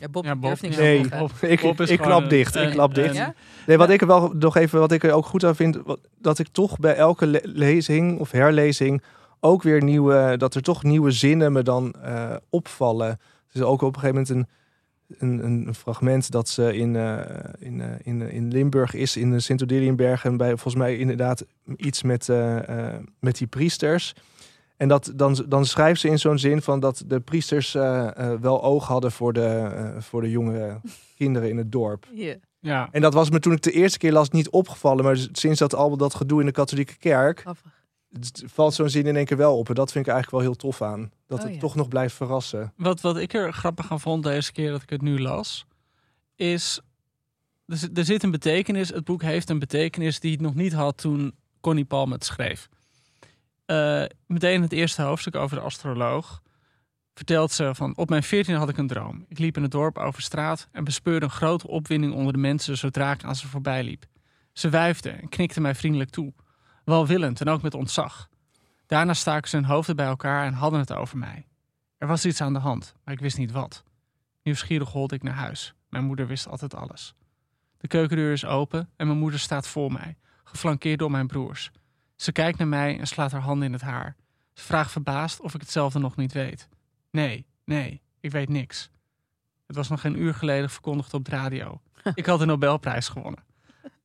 Ja, 0.00 0.08
Bob, 0.08 0.24
Ja, 0.24 0.32
Bob, 0.36 0.42
durft 0.42 0.62
niks 0.62 0.74
ja, 0.76 0.80
te 0.82 0.86
Nee. 0.88 1.08
Bob- 1.08 1.32
ik, 1.42 1.60
Bob 1.60 1.80
is 1.80 1.90
ik 1.90 2.00
gewoon 2.02 2.18
klap 2.18 2.30
dicht. 2.30 2.54
ik 2.56 2.70
klap 2.70 2.88
een- 2.96 3.02
dicht. 3.02 3.14
Ja? 3.14 3.34
Nee, 3.66 3.76
wat 3.76 3.88
Ja. 3.88 3.94
ik 3.94 4.00
er 4.00 4.06
wel 4.06 4.28
nog 4.34 4.56
even, 4.56 4.78
wat 4.80 4.92
ik 4.92 5.02
er 5.04 5.12
ook 5.12 5.26
goed 5.26 5.44
aan 5.44 5.56
vind, 5.56 5.76
wat- 5.84 6.08
dat 6.18 6.38
ik 6.38 6.48
toch 6.48 6.78
bij 6.78 6.94
elke 6.94 7.26
le- 7.26 7.40
lezing 7.42 8.18
of 8.18 8.30
herlezing 8.30 9.02
ook 9.40 9.62
weer 9.62 9.82
nieuwe, 9.82 10.34
dat 10.36 10.54
er 10.54 10.62
toch 10.62 10.82
nieuwe 10.82 11.10
zinnen 11.10 11.52
me 11.52 11.62
dan 11.62 11.92
eh, 11.92 12.34
opvallen. 12.50 13.18
Dus 13.52 13.62
ook 13.62 13.82
op 13.82 13.94
een 13.94 14.00
gegeven 14.00 14.24
moment 14.26 14.28
een, 14.28 14.46
een, 15.18 15.66
een, 15.66 15.74
fragment 15.74 16.30
dat 16.30 16.48
ze 16.48 16.76
in, 16.76 16.96
eh, 16.96 17.18
in, 17.58 17.80
eh, 17.80 17.88
in, 18.02 18.20
in 18.20 18.48
Limburg 18.48 18.94
is, 18.94 19.16
in 19.16 19.30
de 19.30 19.40
Sint-Odiliënberg. 19.40 20.24
En 20.24 20.36
bij 20.36 20.48
volgens 20.48 20.74
mij 20.74 20.96
inderdaad 20.96 21.44
iets 21.76 22.02
met, 22.02 22.28
eh, 22.28 22.88
eh, 22.88 23.00
met 23.20 23.38
die 23.38 23.46
priesters. 23.46 24.14
En 24.76 24.88
dat, 24.88 25.12
dan, 25.14 25.44
dan 25.48 25.66
schrijft 25.66 26.00
ze 26.00 26.08
in 26.08 26.18
zo'n 26.18 26.38
zin 26.38 26.62
van 26.62 26.80
dat 26.80 27.02
de 27.06 27.20
priesters 27.20 27.72
wel 28.40 28.62
oog 28.62 28.86
hadden 28.86 29.12
voor 29.12 29.32
de, 29.32 29.70
voor 29.98 30.20
de 30.20 30.30
jonge 30.30 30.80
kinderen 31.16 31.48
in 31.48 31.56
het 31.56 31.72
dorp. 31.72 32.06
Ja. 32.14 32.34
Ja. 32.60 32.88
En 32.90 33.00
dat 33.00 33.14
was 33.14 33.30
me 33.30 33.38
toen 33.38 33.52
ik 33.52 33.62
de 33.62 33.72
eerste 33.72 33.98
keer 33.98 34.12
las 34.12 34.30
niet 34.30 34.48
opgevallen. 34.48 35.04
Maar 35.04 35.26
sinds 35.32 35.58
dat 35.58 35.74
al 35.74 35.96
dat 35.96 36.14
gedoe 36.14 36.40
in 36.40 36.46
de 36.46 36.52
katholieke 36.52 36.96
kerk... 36.96 37.40
Grappig. 37.40 37.77
Het 38.12 38.42
valt 38.46 38.74
zo'n 38.74 38.88
zin 38.88 39.06
in 39.06 39.16
één 39.16 39.24
keer 39.24 39.36
wel 39.36 39.58
op. 39.58 39.68
En 39.68 39.74
dat 39.74 39.92
vind 39.92 40.06
ik 40.06 40.12
eigenlijk 40.12 40.42
wel 40.42 40.52
heel 40.52 40.60
tof 40.60 40.82
aan. 40.82 41.10
Dat 41.26 41.38
Oh, 41.38 41.44
het 41.44 41.54
ja. 41.54 41.60
toch 41.60 41.74
nog 41.74 41.88
blijft 41.88 42.14
verrassen. 42.14 42.72
Wat, 42.76 43.00
wat 43.00 43.16
ik 43.16 43.32
er 43.34 43.52
grappig 43.52 43.90
aan 43.90 44.00
vond 44.00 44.22
deze 44.22 44.52
keer 44.52 44.70
dat 44.70 44.82
ik 44.82 44.90
het 44.90 45.02
nu 45.02 45.20
las, 45.20 45.66
is 46.34 46.80
er, 47.66 47.76
zit- 47.76 47.98
er 47.98 48.04
zit 48.04 48.22
een 48.22 48.30
betekenis. 48.30 48.88
Het 48.88 49.04
boek 49.04 49.22
heeft 49.22 49.50
een 49.50 49.58
betekenis 49.58 50.20
die 50.20 50.32
het 50.32 50.40
nog 50.40 50.54
niet 50.54 50.72
had 50.72 50.96
toen 50.98 51.34
Connie 51.60 51.84
Palm 51.84 52.12
het 52.12 52.24
schreef. 52.24 52.68
Eh, 53.66 54.04
meteen 54.26 54.62
het 54.62 54.72
eerste 54.72 55.02
hoofdstuk 55.02 55.34
over 55.36 55.56
de 55.56 55.62
astroloog 55.62 56.42
vertelt 57.14 57.52
ze 57.52 57.74
van 57.74 57.96
op 57.96 58.08
mijn 58.08 58.22
veertiende 58.22 58.58
had 58.60 58.68
ik 58.68 58.76
een 58.76 58.86
droom. 58.86 59.24
Ik 59.28 59.38
liep 59.38 59.56
in 59.56 59.62
het 59.62 59.70
dorp 59.70 59.98
over 59.98 60.22
straat 60.22 60.68
en 60.72 60.84
bespeurde 60.84 61.24
een 61.26 61.32
grote 61.32 61.68
opwinding 61.68 62.12
onder 62.14 62.32
de 62.32 62.38
mensen 62.38 62.76
zodra 62.76 63.12
ik 63.12 63.24
aan 63.24 63.36
ze 63.36 63.48
voorbij 63.48 63.82
liep. 63.84 64.04
Ze 64.52 64.70
wuifden 64.70 65.20
en 65.20 65.28
knikten 65.28 65.62
mij 65.62 65.74
vriendelijk 65.74 66.10
toe, 66.10 66.32
welwillend 66.88 67.40
en 67.40 67.48
ook 67.48 67.62
met 67.62 67.74
ontzag. 67.74 68.28
Daarna 68.86 69.14
staken 69.14 69.48
ze 69.48 69.56
hun 69.56 69.64
hoofden 69.64 69.96
bij 69.96 70.06
elkaar 70.06 70.46
en 70.46 70.52
hadden 70.52 70.80
het 70.80 70.92
over 70.92 71.18
mij. 71.18 71.46
Er 71.98 72.06
was 72.06 72.24
iets 72.24 72.40
aan 72.40 72.52
de 72.52 72.58
hand, 72.58 72.94
maar 73.04 73.14
ik 73.14 73.20
wist 73.20 73.38
niet 73.38 73.52
wat. 73.52 73.84
Nieuwsgierig 74.42 74.88
holde 74.88 75.14
ik 75.14 75.22
naar 75.22 75.34
huis. 75.34 75.74
Mijn 75.88 76.04
moeder 76.04 76.26
wist 76.26 76.48
altijd 76.48 76.74
alles. 76.74 77.14
De 77.78 77.88
keukendeur 77.88 78.32
is 78.32 78.44
open 78.44 78.90
en 78.96 79.06
mijn 79.06 79.18
moeder 79.18 79.40
staat 79.40 79.68
voor 79.68 79.92
mij, 79.92 80.16
geflankeerd 80.44 80.98
door 80.98 81.10
mijn 81.10 81.26
broers. 81.26 81.70
Ze 82.16 82.32
kijkt 82.32 82.58
naar 82.58 82.68
mij 82.68 82.98
en 82.98 83.06
slaat 83.06 83.32
haar 83.32 83.40
handen 83.40 83.66
in 83.66 83.72
het 83.72 83.82
haar. 83.82 84.16
Ze 84.52 84.64
vraagt 84.64 84.92
verbaasd 84.92 85.40
of 85.40 85.54
ik 85.54 85.60
hetzelfde 85.60 85.98
nog 85.98 86.16
niet 86.16 86.32
weet. 86.32 86.68
Nee, 87.10 87.46
nee, 87.64 88.02
ik 88.20 88.30
weet 88.30 88.48
niks. 88.48 88.90
Het 89.66 89.76
was 89.76 89.88
nog 89.88 90.00
geen 90.00 90.20
uur 90.20 90.34
geleden 90.34 90.70
verkondigd 90.70 91.14
op 91.14 91.24
de 91.24 91.30
radio. 91.30 91.80
Ik 92.14 92.26
had 92.26 92.38
de 92.38 92.46
Nobelprijs 92.46 93.08
gewonnen. 93.08 93.44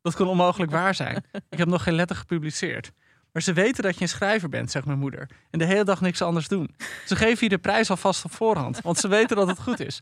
Dat 0.03 0.15
kon 0.15 0.27
onmogelijk 0.27 0.71
waar 0.71 0.95
zijn. 0.95 1.23
Ik 1.49 1.57
heb 1.57 1.67
nog 1.67 1.83
geen 1.83 1.93
letter 1.93 2.15
gepubliceerd. 2.15 2.91
Maar 3.31 3.41
ze 3.41 3.53
weten 3.53 3.83
dat 3.83 3.95
je 3.95 4.01
een 4.01 4.07
schrijver 4.07 4.49
bent, 4.49 4.71
zegt 4.71 4.85
mijn 4.85 4.99
moeder. 4.99 5.29
En 5.49 5.59
de 5.59 5.65
hele 5.65 5.83
dag 5.83 6.01
niks 6.01 6.21
anders 6.21 6.47
doen. 6.47 6.75
Ze 7.05 7.15
geven 7.15 7.43
je 7.43 7.49
de 7.49 7.57
prijs 7.57 7.89
alvast 7.89 8.25
op 8.25 8.31
voorhand, 8.31 8.81
want 8.81 8.97
ze 8.97 9.07
weten 9.07 9.35
dat 9.35 9.47
het 9.47 9.59
goed 9.59 9.79
is. 9.79 9.99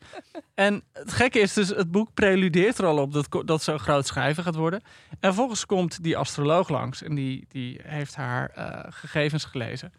En 0.53 0.83
het 0.93 1.13
gekke 1.13 1.39
is 1.39 1.53
dus, 1.53 1.67
het 1.67 1.91
boek 1.91 2.13
preludeert 2.13 2.77
er 2.77 2.85
al 2.85 2.97
op 2.97 3.13
dat, 3.13 3.27
dat 3.45 3.63
ze 3.63 3.71
een 3.71 3.79
groot 3.79 4.07
schrijver 4.07 4.43
gaat 4.43 4.55
worden. 4.55 4.81
En 5.09 5.17
vervolgens 5.19 5.65
komt 5.65 6.03
die 6.03 6.17
astroloog 6.17 6.69
langs 6.69 7.03
en 7.03 7.15
die, 7.15 7.45
die 7.47 7.79
heeft 7.83 8.15
haar 8.15 8.49
eh, 8.49 8.79
gegevens 8.89 9.45
gelezen. 9.45 9.93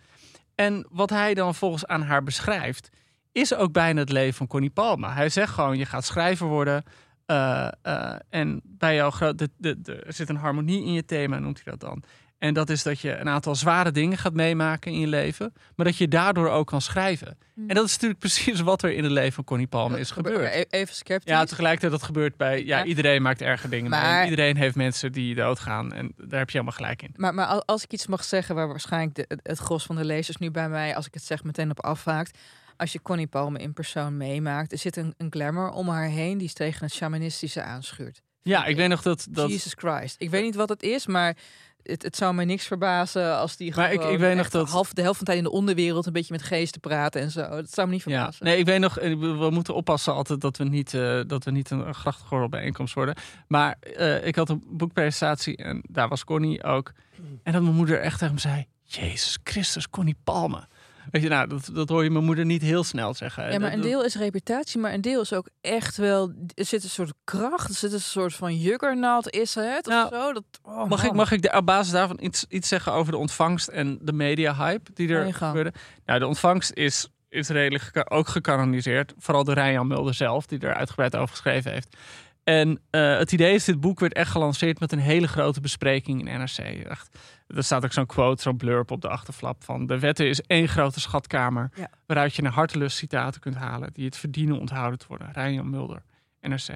En 0.54 0.86
wat 0.90 1.10
hij 1.10 1.34
dan 1.34 1.54
volgens 1.54 1.86
aan 1.86 2.02
haar 2.02 2.22
beschrijft, 2.22 2.90
is 3.32 3.54
ook 3.54 3.72
bijna 3.72 4.00
het 4.00 4.12
leven 4.12 4.34
van 4.34 4.46
Connie 4.46 4.70
Palma. 4.70 5.14
Hij 5.14 5.28
zegt 5.28 5.52
gewoon, 5.52 5.78
je 5.78 5.86
gaat 5.86 6.04
schrijver 6.04 6.46
worden. 6.46 6.84
Eh, 7.26 7.68
eh, 7.82 8.14
en 8.30 8.60
bij 8.64 8.94
jou 8.94 9.12
groot, 9.12 9.38
de, 9.38 9.50
de, 9.56 9.80
de, 9.82 9.94
er 9.94 10.12
zit 10.12 10.28
een 10.28 10.36
harmonie 10.36 10.84
in 10.84 10.92
je 10.92 11.04
thema, 11.04 11.38
noemt 11.38 11.60
hij 11.64 11.72
dat 11.76 11.80
dan. 11.88 12.02
En 12.38 12.54
dat 12.54 12.70
is 12.70 12.82
dat 12.82 13.00
je 13.00 13.16
een 13.16 13.28
aantal 13.28 13.54
zware 13.54 13.90
dingen 13.90 14.18
gaat 14.18 14.32
meemaken 14.32 14.92
in 14.92 14.98
je 15.00 15.06
leven, 15.06 15.52
maar 15.76 15.86
dat 15.86 15.96
je 15.96 16.08
daardoor 16.08 16.48
ook 16.50 16.66
kan 16.66 16.80
schrijven. 16.80 17.38
En 17.66 17.74
dat 17.74 17.84
is 17.84 17.92
natuurlijk 17.92 18.20
precies 18.26 18.60
wat 18.60 18.82
er 18.82 18.92
in 18.92 19.02
het 19.02 19.12
leven 19.12 19.32
van 19.32 19.44
Connie 19.44 19.66
Palme 19.66 19.98
is 20.00 20.10
gebeurd. 20.10 20.54
E- 20.54 20.64
Even 20.70 20.94
sceptisch. 20.94 21.32
Ja, 21.32 21.44
tegelijkertijd 21.44 21.92
dat 21.92 22.02
gebeurt 22.02 22.36
bij... 22.36 22.64
Ja, 22.64 22.78
Ja. 22.78 22.84
iedereen 22.84 23.22
maakt 23.22 23.40
erge 23.40 23.68
dingen 23.68 23.90
mee. 23.90 24.00
Maar- 24.00 24.24
Iedereen 24.24 24.56
heeft 24.56 24.74
mensen 24.76 25.12
die 25.12 25.34
doodgaan. 25.34 25.92
En 25.92 26.12
daar 26.16 26.38
heb 26.38 26.50
je 26.50 26.58
helemaal 26.58 26.76
gelijk 26.76 27.02
in. 27.02 27.14
Maar, 27.16 27.34
maar 27.34 27.46
al- 27.46 27.64
als 27.66 27.84
ik 27.84 27.92
iets 27.92 28.06
mag 28.06 28.24
zeggen 28.24 28.54
waar 28.54 28.68
waarschijnlijk 28.68 29.14
de, 29.14 29.24
het, 29.28 29.40
het 29.42 29.58
gros 29.58 29.84
van 29.84 29.96
de 29.96 30.04
lezers 30.04 30.36
nu 30.36 30.50
bij 30.50 30.68
mij, 30.68 30.96
als 30.96 31.06
ik 31.06 31.14
het 31.14 31.24
zeg, 31.24 31.44
meteen 31.44 31.70
op 31.70 31.80
afhaakt. 31.84 32.38
Als 32.76 32.92
je 32.92 33.02
Connie 33.02 33.26
Palme 33.26 33.58
in 33.58 33.72
persoon 33.72 34.16
meemaakt, 34.16 34.72
er 34.72 34.78
zit 34.78 34.96
een, 34.96 35.14
een 35.16 35.30
glamour 35.30 35.70
om 35.70 35.88
haar 35.88 36.08
heen 36.08 36.38
die 36.38 36.52
tegen 36.52 36.84
het 36.84 36.94
shamanistische 36.94 37.62
aanschuurt. 37.62 38.22
Ja, 38.42 38.64
ik 38.64 38.76
weet 38.76 38.88
nog 38.88 39.02
dat... 39.02 39.26
dat 39.30 39.50
Jesus 39.50 39.72
Christ. 39.76 40.14
Ik 40.18 40.30
weet 40.30 40.42
niet 40.42 40.54
wat 40.54 40.68
het 40.68 40.82
is, 40.82 41.06
maar 41.06 41.36
het, 41.82 42.02
het 42.02 42.16
zou 42.16 42.34
mij 42.34 42.44
niks 42.44 42.66
verbazen 42.66 43.36
als 43.36 43.56
die 43.56 43.74
Maar 43.76 43.92
ik- 43.92 43.98
gewoon 43.98 44.12
ik 44.14 44.18
weet 44.20 44.36
nog 44.36 44.48
dat- 44.50 44.68
half, 44.70 44.92
de 44.92 45.02
helft 45.02 45.16
van 45.16 45.24
de 45.26 45.32
tijd 45.32 45.44
in 45.44 45.50
de 45.50 45.56
onderwereld 45.58 46.06
een 46.06 46.12
beetje 46.12 46.32
met 46.32 46.42
geesten 46.42 46.80
praten 46.80 47.20
en 47.20 47.30
zo. 47.30 47.48
Dat 47.48 47.72
zou 47.72 47.86
me 47.88 47.92
niet 47.92 48.02
ja, 48.04 48.10
verbazen. 48.18 48.44
nee, 48.44 48.58
ik 48.58 48.64
weet 48.66 48.80
nog... 48.80 48.98
eh, 48.98 49.18
We 49.18 49.48
moeten 49.50 49.74
oppassen 49.74 50.12
altijd 50.14 50.40
dat 50.40 50.56
we 50.56 50.64
niet, 50.64 50.94
eh, 50.94 51.20
dat 51.26 51.44
we 51.44 51.50
niet 51.50 51.70
een, 51.70 51.94
grachtgordel 51.94 52.48
bijeenkomst 52.48 52.94
worden. 52.94 53.14
Maar 53.48 53.76
eh, 53.80 54.26
ik 54.26 54.36
had 54.36 54.48
een 54.48 54.64
boekpresentatie 54.70 55.56
en 55.56 55.82
daar 55.88 56.08
was 56.08 56.24
Connie 56.24 56.64
ook. 56.64 56.92
En 57.42 57.52
dat 57.52 57.62
mijn 57.62 57.74
moeder 57.74 58.00
echt 58.00 58.18
tegen 58.18 58.34
me 58.34 58.40
zei... 58.40 58.66
Jezus 58.84 59.38
Christus, 59.44 59.90
Connie 59.90 60.16
Palme. 60.24 60.66
Weet 61.10 61.22
je, 61.22 61.28
nou, 61.28 61.48
dat, 61.48 61.70
dat 61.72 61.88
hoor 61.88 62.04
je 62.04 62.10
mijn 62.10 62.24
moeder 62.24 62.44
niet 62.44 62.62
heel 62.62 62.84
snel 62.84 63.14
zeggen. 63.14 63.52
Ja, 63.52 63.58
maar 63.58 63.72
een 63.72 63.80
deel 63.80 64.04
is 64.04 64.14
reputatie, 64.16 64.80
maar 64.80 64.92
een 64.92 65.00
deel 65.00 65.20
is 65.20 65.32
ook 65.32 65.48
echt 65.60 65.96
wel. 65.96 66.32
Er 66.54 66.64
zit 66.64 66.82
een 66.82 66.88
soort 66.90 67.12
kracht, 67.24 67.68
er 67.68 67.74
zit 67.74 67.92
een 67.92 68.00
soort 68.00 68.34
van 68.34 68.56
juggernaut, 68.56 69.30
is 69.30 69.54
het? 69.54 69.86
Of 69.86 69.92
Nou, 69.92 70.08
zo? 70.08 70.32
Dat, 70.32 70.44
oh, 70.62 70.88
Mag 70.88 71.04
ik, 71.04 71.12
mag 71.12 71.32
ik 71.32 71.42
de, 71.42 71.52
op 71.56 71.66
basis 71.66 71.92
daarvan 71.92 72.18
iets, 72.20 72.44
iets 72.48 72.68
zeggen 72.68 72.92
over 72.92 73.12
de 73.12 73.18
ontvangst 73.18 73.68
en 73.68 73.98
de 74.02 74.12
media-hype 74.12 74.90
die 74.94 75.08
er 75.08 75.34
gebeurde? 75.34 75.72
Nou, 76.06 76.18
de 76.18 76.26
ontvangst 76.26 76.72
is, 76.74 77.08
is 77.28 77.48
redelijk 77.48 77.84
geka- 77.84 78.06
ook 78.16 78.28
gekanoniseerd. 78.28 79.14
Vooral 79.18 79.44
door 79.44 79.54
Ryan 79.54 79.86
Mulder 79.86 80.14
zelf, 80.14 80.46
die 80.46 80.58
er 80.58 80.74
uitgebreid 80.74 81.16
over 81.16 81.28
geschreven 81.28 81.72
heeft. 81.72 81.96
En 82.44 82.80
eh, 82.90 83.18
het 83.18 83.32
idee 83.32 83.54
is, 83.54 83.64
dit 83.64 83.80
boek 83.80 84.00
werd 84.00 84.12
echt 84.12 84.30
gelanceerd 84.30 84.80
met 84.80 84.92
een 84.92 84.98
hele 84.98 85.28
grote 85.28 85.60
bespreking 85.60 86.28
in 86.28 86.38
NRC. 86.40 86.58
Echt, 86.88 87.08
er 87.54 87.64
staat 87.64 87.84
ook 87.84 87.92
zo'n 87.92 88.06
quote, 88.06 88.42
zo'n 88.42 88.56
blurb 88.56 88.90
op 88.90 89.00
de 89.00 89.08
achterflap 89.08 89.64
van... 89.64 89.86
De 89.86 89.98
wetten 89.98 90.28
is 90.28 90.40
één 90.40 90.68
grote 90.68 91.00
schatkamer 91.00 91.70
Ja. 91.74 91.90
waaruit 92.06 92.34
je 92.34 92.42
naar 92.42 92.52
hartelust 92.52 92.96
citaten 92.96 93.40
kunt 93.40 93.54
halen... 93.54 93.90
die 93.92 94.04
het 94.04 94.16
verdienen 94.16 94.58
onthouden 94.58 94.98
te 94.98 95.04
worden. 95.08 95.32
Ryan 95.32 95.70
Mulder, 95.70 96.02
NRC. 96.40 96.68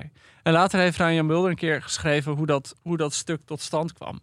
En 0.42 0.52
later 0.52 0.80
heeft 0.80 0.98
Ryan 0.98 1.26
Mulder 1.26 1.50
een 1.50 1.56
keer 1.56 1.82
geschreven 1.82 2.32
hoe 2.32 2.46
dat, 2.46 2.74
hoe 2.82 2.96
dat 2.96 3.12
stuk 3.12 3.42
tot 3.44 3.60
stand 3.60 3.92
kwam. 3.92 4.20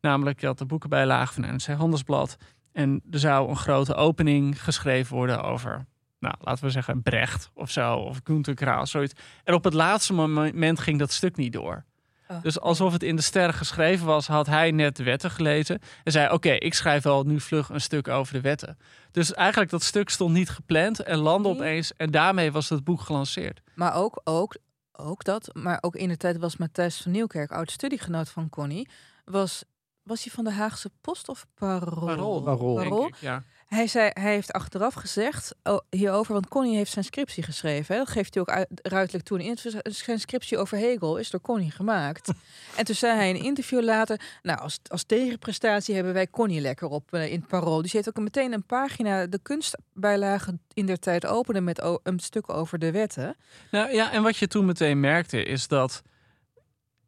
Namelijk 0.00 0.40
dat 0.40 0.58
de 0.58 0.64
boekenbijlage 0.64 1.32
van 1.32 1.42
NRC 1.42 1.66
Handelsblad... 1.66 2.36
en 2.72 3.02
er 3.10 3.18
zou 3.18 3.48
een 3.48 3.56
grote 3.56 3.94
opening 3.94 4.62
geschreven 4.62 5.16
worden 5.16 5.42
over... 5.42 5.86
Nou, 6.18 6.34
laten 6.40 6.64
we 6.64 6.70
zeggen 6.70 7.02
Brecht 7.02 7.50
of 7.54 7.70
zo, 7.70 7.94
of 7.94 8.20
Günter 8.24 8.54
Graal, 8.56 8.86
zoiets. 8.86 9.14
En 9.44 9.54
op 9.54 9.64
het 9.64 9.74
laatste 9.74 10.12
moment 10.12 10.80
ging 10.80 10.98
dat 10.98 11.12
stuk 11.12 11.36
niet 11.36 11.52
door. 11.52 11.84
Oh. 12.28 12.42
Dus 12.42 12.60
alsof 12.60 12.92
het 12.92 13.02
in 13.02 13.16
de 13.16 13.22
sterren 13.22 13.54
geschreven 13.54 14.06
was, 14.06 14.26
had 14.26 14.46
hij 14.46 14.70
net 14.70 14.96
de 14.96 15.02
wetten 15.02 15.30
gelezen. 15.30 15.78
En 16.04 16.12
zei, 16.12 16.32
oké, 16.32 16.50
ik 16.50 16.74
schrijf 16.74 17.02
wel 17.02 17.22
nu 17.22 17.40
vlug 17.40 17.68
een 17.68 17.80
stuk 17.80 18.08
over 18.08 18.32
de 18.32 18.40
wetten. 18.40 18.78
Dus 19.10 19.34
eigenlijk 19.34 19.70
dat 19.70 19.82
stuk 19.82 20.10
stond 20.10 20.34
niet 20.34 20.50
gepland 20.50 21.00
en 21.00 21.18
landde 21.18 21.48
Nee. 21.48 21.58
opeens. 21.58 21.92
En 21.96 22.10
daarmee 22.10 22.52
was 22.52 22.68
het 22.68 22.84
boek 22.84 23.00
gelanceerd. 23.00 23.60
Maar 23.74 23.94
ook, 23.94 24.20
ook, 24.24 24.56
ook 24.92 25.24
dat. 25.24 25.50
Maar 25.52 25.78
ook 25.80 25.96
in 25.96 26.08
de 26.08 26.16
tijd 26.16 26.38
was 26.38 26.56
Matthijs 26.56 27.00
van 27.02 27.12
Nieuwkerk, 27.12 27.50
oud 27.52 27.70
studiegenoot 27.70 28.28
van 28.28 28.48
Connie, 28.48 28.88
was. 29.24 29.64
Was 30.02 30.24
hij 30.24 30.32
van 30.32 30.44
de 30.44 30.52
Haagse 30.52 30.90
Post 31.00 31.28
of 31.28 31.46
Parool? 31.54 32.06
Parool. 32.06 32.42
Parool. 32.42 32.74
denk 32.74 32.88
Parool? 32.88 33.06
ik, 33.06 33.16
ja. 33.16 33.42
Hij, 33.66 33.86
zei, 33.86 34.10
hij 34.12 34.32
heeft 34.32 34.52
achteraf 34.52 34.94
gezegd 34.94 35.54
oh, 35.62 35.78
hierover, 35.90 36.32
want 36.32 36.48
Connie 36.48 36.76
heeft 36.76 36.90
zijn 36.90 37.04
scriptie 37.04 37.42
geschreven. 37.42 37.94
Hè? 37.94 38.00
Dat 38.00 38.10
geeft 38.10 38.34
hij 38.34 38.42
ook 38.42 38.50
uit, 38.50 38.68
ruidelijk 38.82 39.24
toe. 39.24 39.42
in. 39.44 39.58
Zijn 39.82 40.20
scriptie 40.20 40.58
over 40.58 40.78
Hegel 40.78 41.16
is 41.16 41.30
door 41.30 41.40
Connie 41.40 41.70
gemaakt. 41.70 42.32
en 42.76 42.84
toen 42.84 42.94
zei 42.94 43.16
hij 43.16 43.28
in 43.28 43.34
een 43.34 43.42
interview 43.42 43.82
later... 43.82 44.20
nou, 44.42 44.58
als, 44.58 44.78
als 44.88 45.04
tegenprestatie 45.04 45.94
hebben 45.94 46.12
wij 46.12 46.30
Connie 46.30 46.60
lekker 46.60 46.88
op 46.88 47.12
eh, 47.12 47.32
in 47.32 47.38
het 47.38 47.48
Parool. 47.48 47.82
Dus 47.82 47.92
hij 47.92 48.02
heeft 48.04 48.18
ook 48.18 48.24
meteen 48.24 48.52
een 48.52 48.66
pagina, 48.66 49.26
de 49.26 49.38
kunstbijlage 49.42 50.58
in 50.72 50.86
der 50.86 50.98
tijd 50.98 51.26
opende... 51.26 51.60
met 51.60 51.98
een 52.02 52.18
stuk 52.18 52.52
over 52.52 52.78
de 52.78 52.90
wetten. 52.90 53.36
Nou 53.70 53.92
ja, 53.92 54.12
en 54.12 54.22
wat 54.22 54.36
je 54.36 54.46
toen 54.46 54.64
meteen 54.64 55.00
merkte 55.00 55.44
is 55.44 55.68
dat 55.68 56.02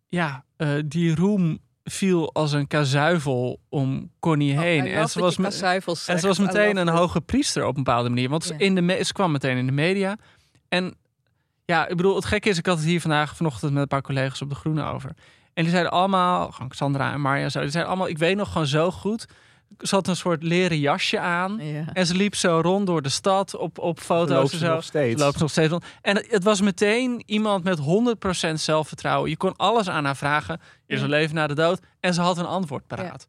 ja, 0.08 0.44
eh, 0.56 0.78
die 0.86 1.14
roem 1.14 1.58
viel 1.90 2.32
als 2.32 2.52
een 2.52 2.66
kazuivel 2.66 3.60
om 3.68 4.10
Connie 4.20 4.58
heen. 4.58 4.82
Oh, 4.82 4.88
I 4.88 4.92
en 4.92 5.08
ze 5.08 5.20
was, 5.20 5.36
en 6.06 6.18
ze 6.18 6.26
was 6.26 6.38
meteen 6.38 6.76
een 6.76 6.88
hoge 6.88 7.20
priester 7.20 7.66
op 7.66 7.76
een 7.76 7.82
bepaalde 7.82 8.08
manier. 8.08 8.28
Want 8.28 8.52
in 8.56 8.74
de 8.74 9.00
ze 9.04 9.12
kwam 9.12 9.32
meteen 9.32 9.56
in 9.56 9.66
de 9.66 9.72
media. 9.72 10.16
En 10.68 10.94
ja, 11.64 11.88
ik 11.88 11.96
bedoel, 11.96 12.14
het 12.14 12.24
gekke 12.24 12.48
is, 12.48 12.58
ik 12.58 12.66
had 12.66 12.76
het 12.76 12.86
hier 12.86 13.00
vandaag 13.00 13.36
vanochtend 13.36 13.72
met 13.72 13.82
een 13.82 13.88
paar 13.88 14.02
collega's 14.02 14.42
op 14.42 14.48
de 14.48 14.54
Groene 14.54 14.84
over. 14.84 15.10
En 15.54 15.62
die 15.62 15.72
zeiden 15.72 15.92
allemaal, 15.92 16.54
Sandra 16.68 17.12
en 17.12 17.20
Marja, 17.20 17.48
zo, 17.48 17.60
die 17.60 17.70
zeiden 17.70 17.92
allemaal, 17.92 18.10
ik 18.10 18.18
weet 18.18 18.36
nog 18.36 18.52
gewoon 18.52 18.66
zo 18.66 18.90
goed 18.90 19.26
Ze 19.78 19.94
had 19.94 20.08
een 20.08 20.16
soort 20.16 20.42
leren 20.42 20.78
jasje 20.78 21.18
aan. 21.20 21.58
Ja. 21.60 21.84
En 21.92 22.06
ze 22.06 22.14
liep 22.14 22.34
zo 22.34 22.60
rond 22.62 22.86
door 22.86 23.02
de 23.02 23.08
stad 23.08 23.56
op, 23.56 23.78
op 23.78 24.00
foto's 24.00 24.50
ze 24.50 24.56
en 24.56 24.62
zo. 24.66 24.74
nog 24.74 24.84
steeds. 24.84 25.18
Ze 25.20 25.26
loopt 25.26 25.38
nog 25.38 25.50
steeds 25.50 25.70
rond. 25.70 25.84
En 26.02 26.24
het, 26.28 26.44
was 26.44 26.60
meteen 26.60 27.22
iemand 27.26 27.64
met 27.64 27.78
100% 28.50 28.52
zelfvertrouwen. 28.54 29.30
Je 29.30 29.36
kon 29.36 29.56
alles 29.56 29.88
aan 29.88 30.04
haar 30.04 30.16
vragen. 30.16 30.60
Is 30.86 30.96
Ja. 30.98 31.04
er 31.04 31.10
leven 31.10 31.34
na 31.34 31.46
de 31.46 31.54
dood? 31.54 31.80
En 32.00 32.14
ze 32.14 32.20
had 32.20 32.38
een 32.38 32.46
antwoord 32.46 32.86
paraat. 32.86 33.26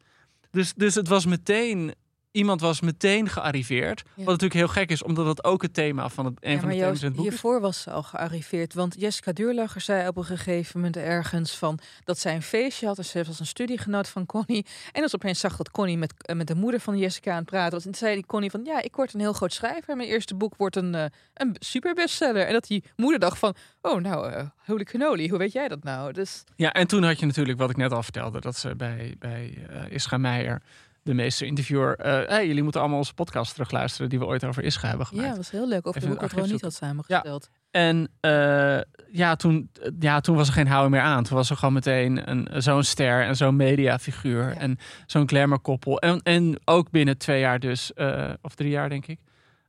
Dus, 0.51 0.73
dus 0.73 0.95
het 0.95 1.07
was 1.07 1.25
meteen... 1.25 1.93
Iemand 2.37 2.61
was 2.61 2.81
meteen 2.81 3.29
gearriveerd. 3.29 4.03
Wat 4.15 4.25
natuurlijk 4.25 4.53
heel 4.53 4.67
gek 4.67 4.89
is, 4.89 5.03
omdat 5.03 5.25
dat 5.25 5.43
ook 5.43 5.61
het 5.61 5.73
thema 5.73 6.09
van 6.09 6.25
het, 6.25 6.33
een 6.39 6.51
Ja, 6.51 6.59
van 6.59 6.69
de 6.69 6.75
thema's 6.75 6.99
in 6.99 7.05
het 7.07 7.15
boek 7.15 7.25
is. 7.25 7.31
hiervoor 7.31 7.61
was 7.61 7.81
ze 7.81 7.91
al 7.91 8.03
gearriveerd. 8.03 8.73
Want 8.73 8.95
Jessica 8.99 9.31
Duurlacher 9.31 9.81
zei 9.81 10.07
op 10.07 10.17
een 10.17 10.25
gegeven 10.25 10.71
moment 10.79 10.97
ergens 10.97 11.57
van 11.57 11.79
dat 12.03 12.19
zij 12.19 12.35
een 12.35 12.41
feestje 12.41 12.85
had. 12.87 12.97
En 12.97 13.05
ze 13.05 13.23
was 13.23 13.39
een 13.39 13.45
studiegenoot 13.45 14.07
van 14.09 14.25
Connie. 14.25 14.65
En 14.91 15.01
als 15.03 15.15
opeens 15.15 15.39
zag 15.39 15.55
dat 15.57 15.71
Connie 15.71 15.97
met, 15.97 16.13
eh, 16.17 16.35
met 16.35 16.47
de 16.47 16.55
moeder 16.55 16.79
van 16.79 16.97
Jessica 16.97 17.31
aan 17.31 17.37
het 17.37 17.45
praten 17.45 17.71
was. 17.73 17.85
En 17.85 17.91
toen 17.91 17.99
zei 17.99 18.13
die 18.15 18.25
Connie 18.25 18.51
van 18.51 18.61
ja, 18.63 18.81
ik 18.81 18.95
word 18.95 19.13
een 19.13 19.19
heel 19.19 19.33
groot 19.33 19.53
schrijver. 19.53 19.95
Mijn 19.95 20.09
eerste 20.09 20.35
boek 20.35 20.53
wordt 20.57 20.75
een, 20.75 20.95
eh 20.95 21.05
een 21.33 21.55
superbestseller. 21.59 22.45
En 22.47 22.53
dat 22.53 22.67
die 22.67 22.83
moeder 22.95 23.19
dacht 23.19 23.37
van, 23.39 23.55
oh 23.81 24.01
nou, 24.01 24.31
eh 24.31 24.45
holy 24.65 24.83
cannoli, 24.83 25.29
hoe 25.29 25.37
weet 25.37 25.51
jij 25.51 25.67
dat 25.67 25.83
nou? 25.83 26.11
Dus 26.13 26.43
Ja, 26.55 26.73
en 26.73 26.87
toen 26.87 27.03
had 27.03 27.19
je 27.19 27.25
natuurlijk 27.25 27.59
wat 27.59 27.69
ik 27.69 27.77
net 27.77 27.91
al 27.91 28.03
vertelde, 28.03 28.39
dat 28.39 28.57
ze 28.57 28.75
bij, 28.75 29.15
bij 29.19 29.57
eh 29.69 29.91
Ischa 29.91 30.17
Meijer, 30.17 30.61
de 31.07 31.13
meeste 31.13 31.45
interviewer, 31.45 31.95
eh 31.95 32.27
hey, 32.27 32.47
jullie 32.47 32.63
moeten 32.63 32.81
allemaal 32.81 32.99
onze 32.99 33.13
podcast 33.13 33.51
terugluisteren 33.53 34.09
die 34.09 34.19
we 34.19 34.25
ooit 34.25 34.43
over 34.45 34.63
Ischa 34.63 34.87
hebben 34.87 35.05
ja, 35.05 35.09
gemaakt. 35.09 35.27
dat 35.35 35.37
was 35.37 35.51
heel 35.51 35.67
leuk. 35.67 35.87
Over 35.87 36.01
Even 36.01 36.13
de 36.13 36.19
boek 36.19 36.23
een 36.23 36.35
wat 36.37 36.39
Ron 36.45 36.51
niet 36.53 36.61
had 36.61 36.73
samengesteld. 36.73 37.49
En 37.71 38.09
eh, 38.19 38.79
ja, 39.11 39.35
toen, 39.35 39.69
ja, 39.99 40.19
toen 40.19 40.35
was 40.35 40.47
er 40.47 40.53
geen 40.53 40.67
houden 40.67 40.91
meer 40.91 41.01
aan. 41.01 41.23
Toen 41.23 41.37
was 41.37 41.49
er 41.49 41.55
gewoon 41.57 41.73
meteen 41.73 42.29
een, 42.29 42.61
zo'n 42.61 42.83
ster 42.83 43.23
en 43.23 43.35
zo'n 43.35 43.55
mediafiguur 43.55 44.43
Ja. 44.47 44.53
en 44.59 44.77
zo'n 45.05 45.27
glamour 45.27 45.59
koppel. 45.59 45.99
En, 45.99 46.21
en 46.21 46.59
ook 46.65 46.89
binnen 46.91 47.17
twee 47.17 47.39
jaar 47.39 47.59
dus, 47.59 47.93
eh, 47.93 48.29
of 48.41 48.55
drie 48.55 48.69
jaar 48.69 48.89
denk 48.89 49.05
ik, 49.07 49.19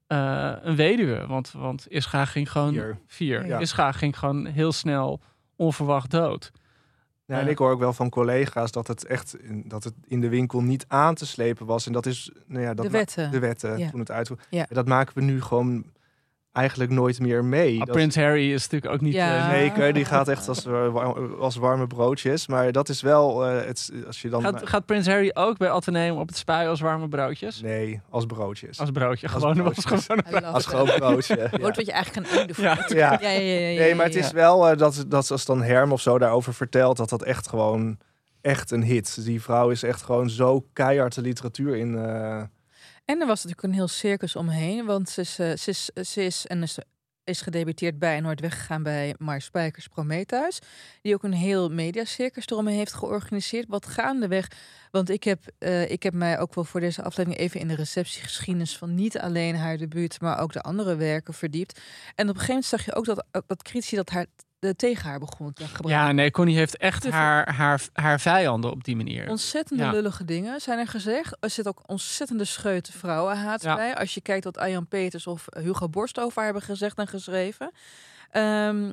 eh, 0.07 0.53
een 0.63 0.77
weduwe. 0.77 1.27
Want, 1.27 1.53
want 1.57 1.87
Ischa 1.89 2.25
ging 2.25 2.51
gewoon 2.53 2.73
Vier. 2.73 2.99
vier. 3.07 3.47
Ja. 3.47 3.59
Ischa 3.59 3.93
ging 3.93 4.19
gewoon 4.19 4.47
heel 4.47 4.73
snel 4.73 5.21
onverwacht 5.57 6.11
dood. 6.11 6.51
Ja, 7.29 7.41
en 7.41 7.49
ik 7.49 7.59
hoor 7.59 7.71
ook 7.71 7.79
wel 7.79 7.93
van 7.93 8.09
collega's 8.09 8.73
dat 8.73 8.87
het 8.87 9.05
echt 9.07 9.37
in- 9.41 9.65
dat 9.67 9.85
het 9.85 9.95
in 10.07 10.21
de 10.21 10.29
winkel 10.29 10.61
niet 10.63 10.85
aan 10.89 11.15
te 11.15 11.27
slepen 11.27 11.67
was. 11.67 11.87
En 11.87 11.93
dat 11.93 12.07
is 12.07 12.31
nou 12.47 12.63
ja, 12.63 12.75
dat 12.75 12.85
De 12.85 12.91
wetten. 12.91 13.31
de 13.31 13.39
wetten 13.39 13.79
Ja. 13.79 13.91
toen 13.91 14.01
het 14.01 14.11
uitvoer. 14.11 14.39
Ja. 14.51 14.67
Dat 14.69 14.87
maken 14.87 15.15
we 15.15 15.21
nu 15.21 15.43
gewoon 15.43 15.85
eigenlijk 16.59 16.91
nooit 16.91 17.21
meer 17.21 17.45
mee. 17.45 17.73
Ah, 17.81 17.87
Dat- 17.87 17.95
Prins 17.95 18.15
Harry 18.15 18.53
is 18.53 18.63
natuurlijk 18.63 18.93
ook 18.93 19.01
niet... 19.01 19.15
Ja. 19.15 19.39
eh, 19.53 19.59
Zeker, 19.59 19.93
die 19.93 20.05
gaat 20.05 20.29
echt 20.29 20.49
als, 20.49 20.67
eh, 20.67 20.95
als 21.41 21.57
warme 21.57 21.87
broodjes. 21.87 22.47
Maar 22.47 22.73
dat 22.73 22.89
is 22.89 23.01
wel, 23.03 23.47
eh, 23.47 23.67
het, 23.67 23.93
als 24.07 24.23
je 24.23 24.29
dan... 24.29 24.43
Gaat, 24.43 24.69
gaat 24.69 24.87
Prins 24.87 25.07
Harry 25.07 25.31
ook 25.35 25.57
bij 25.59 25.71
Atheneum 25.71 26.17
op 26.17 26.29
het 26.29 26.37
spuien 26.37 26.69
als 26.69 26.81
warme 26.81 27.09
broodjes? 27.09 27.61
Nee, 27.61 28.01
als 28.11 28.27
broodjes. 28.27 28.81
Als 28.81 28.91
broodje, 28.91 29.29
Als 29.29 29.37
gewoon. 29.43 29.57
broodjes. 29.57 29.91
Als 29.91 30.07
love 30.09 30.47
Als 30.47 30.67
gewoon 30.67 30.91
broodje. 30.99 31.37
Brood 31.37 31.61
ja. 31.61 31.73
wat 31.73 31.87
je 31.87 31.93
eigenlijk 31.93 32.27
kan 32.29 32.39
eten. 32.39 32.63
Ja. 32.63 32.79
Ja. 32.89 33.19
Ja, 33.21 33.31
ja, 33.31 33.41
ja, 33.41 33.69
ja, 33.69 33.79
Nee, 33.79 33.95
maar 33.95 34.05
het 34.05 34.15
ja, 34.15 34.21
is 34.21 34.33
wel 34.33 34.77
dat, 34.77 35.05
dat 35.09 35.31
als 35.31 35.45
dan 35.45 35.63
Herm 35.63 35.93
of 35.93 36.01
zo 36.01 36.19
daarover 36.19 36.55
vertelt, 36.55 36.97
dat 36.97 37.09
dat 37.09 37.23
echt 37.23 37.49
gewoon 37.49 37.99
echt 38.41 38.71
een 38.71 38.83
hit. 38.83 39.25
Die 39.25 39.43
vrouw 39.43 39.71
is 39.71 39.83
echt 39.83 40.03
gewoon 40.03 40.31
zo 40.31 40.65
keihard 40.73 41.15
de 41.15 41.21
literatuur 41.21 41.77
in. 41.77 41.99
eh, 41.99 42.43
En 43.11 43.21
er 43.21 43.27
was 43.27 43.45
natuurlijk 43.45 43.63
een 43.63 43.79
heel 43.79 43.89
circus 43.89 44.37
omheen, 44.37 44.85
want 44.85 45.09
ze 45.09 45.21
is, 45.21 45.39
eh, 45.39 45.57
ze 45.57 45.71
is, 45.71 45.85
ze 46.13 46.25
is, 46.25 46.47
en 46.47 46.63
is, 46.63 46.79
is 47.25 47.41
gedebuteerd 47.41 47.99
bij 47.99 48.17
en 48.17 48.23
nooit 48.23 48.41
weggegaan 48.41 48.83
bij 48.83 49.15
Mar 49.19 49.41
Spijkers 49.41 49.89
Prometheus. 49.89 50.59
Die 51.03 51.15
ook 51.15 51.23
een 51.23 51.33
heel 51.33 51.69
mediacircus 51.69 52.47
eromheen 52.47 52.77
heeft 52.77 52.93
georganiseerd. 52.93 53.69
Wat 53.69 53.87
gaandeweg, 53.87 54.51
want 54.91 55.11
ik 55.11 55.25
heb, 55.25 55.41
eh, 55.59 55.91
ik 55.91 56.03
heb 56.03 56.15
mij 56.15 56.39
ook 56.39 56.55
wel 56.55 56.65
voor 56.65 56.81
deze 56.81 57.03
aflevering 57.03 57.41
even 57.41 57.61
in 57.61 57.69
de 57.69 57.75
receptiegeschiedenis 57.75 58.77
van 58.77 58.95
niet 58.95 59.19
alleen 59.19 59.57
haar 59.57 59.77
debuut, 59.77 60.21
maar 60.21 60.41
ook 60.41 60.53
de 60.53 60.63
andere 60.63 60.97
werken 60.97 61.35
verdiept. 61.35 61.81
En 62.15 62.29
op 62.29 62.35
een 62.35 62.41
gegeven 62.41 62.49
moment 62.49 62.65
zag 62.65 62.85
je 62.85 62.95
ook 62.95 63.05
dat, 63.05 63.25
dat 63.47 63.63
critici 63.63 63.97
dat 63.97 64.11
haar 64.11 64.27
de, 64.59 64.77
tegen 64.77 65.09
haar 65.11 65.19
begon 65.19 65.53
te 65.53 65.65
gebruiken. 65.67 66.05
Ja, 66.07 66.13
nee, 66.13 66.31
Connie 66.31 66.57
heeft 66.57 66.77
echt 66.77 67.11
haar, 67.11 67.55
haar, 67.55 67.83
haar 67.93 68.21
vijanden 68.21 68.71
op 68.71 68.85
die 68.85 68.97
manier. 68.97 69.29
Ontzettende 69.29 69.83
Ja. 69.83 69.91
lullige 69.91 70.25
dingen 70.25 70.61
zijn 70.61 70.79
er 70.79 70.87
gezegd. 70.89 71.37
Er 71.41 71.51
zit 71.51 71.67
ook 71.69 71.83
ontzettende 71.87 72.45
scheute 72.45 72.93
vrouwenhaat 72.93 73.63
Ja. 73.63 73.75
bij. 73.77 73.97
Als 73.97 74.15
je 74.15 74.21
kijkt 74.21 74.45
wat 74.45 74.59
Arjan 74.59 74.87
Peters 74.87 75.27
of 75.27 75.45
Hugo 75.51 75.89
Borst 75.89 76.19
over 76.21 76.35
haar 76.37 76.45
hebben 76.45 76.63
gezegd 76.63 76.99
en 76.99 77.07
geschreven. 77.09 77.71
Ehm, 78.31 78.93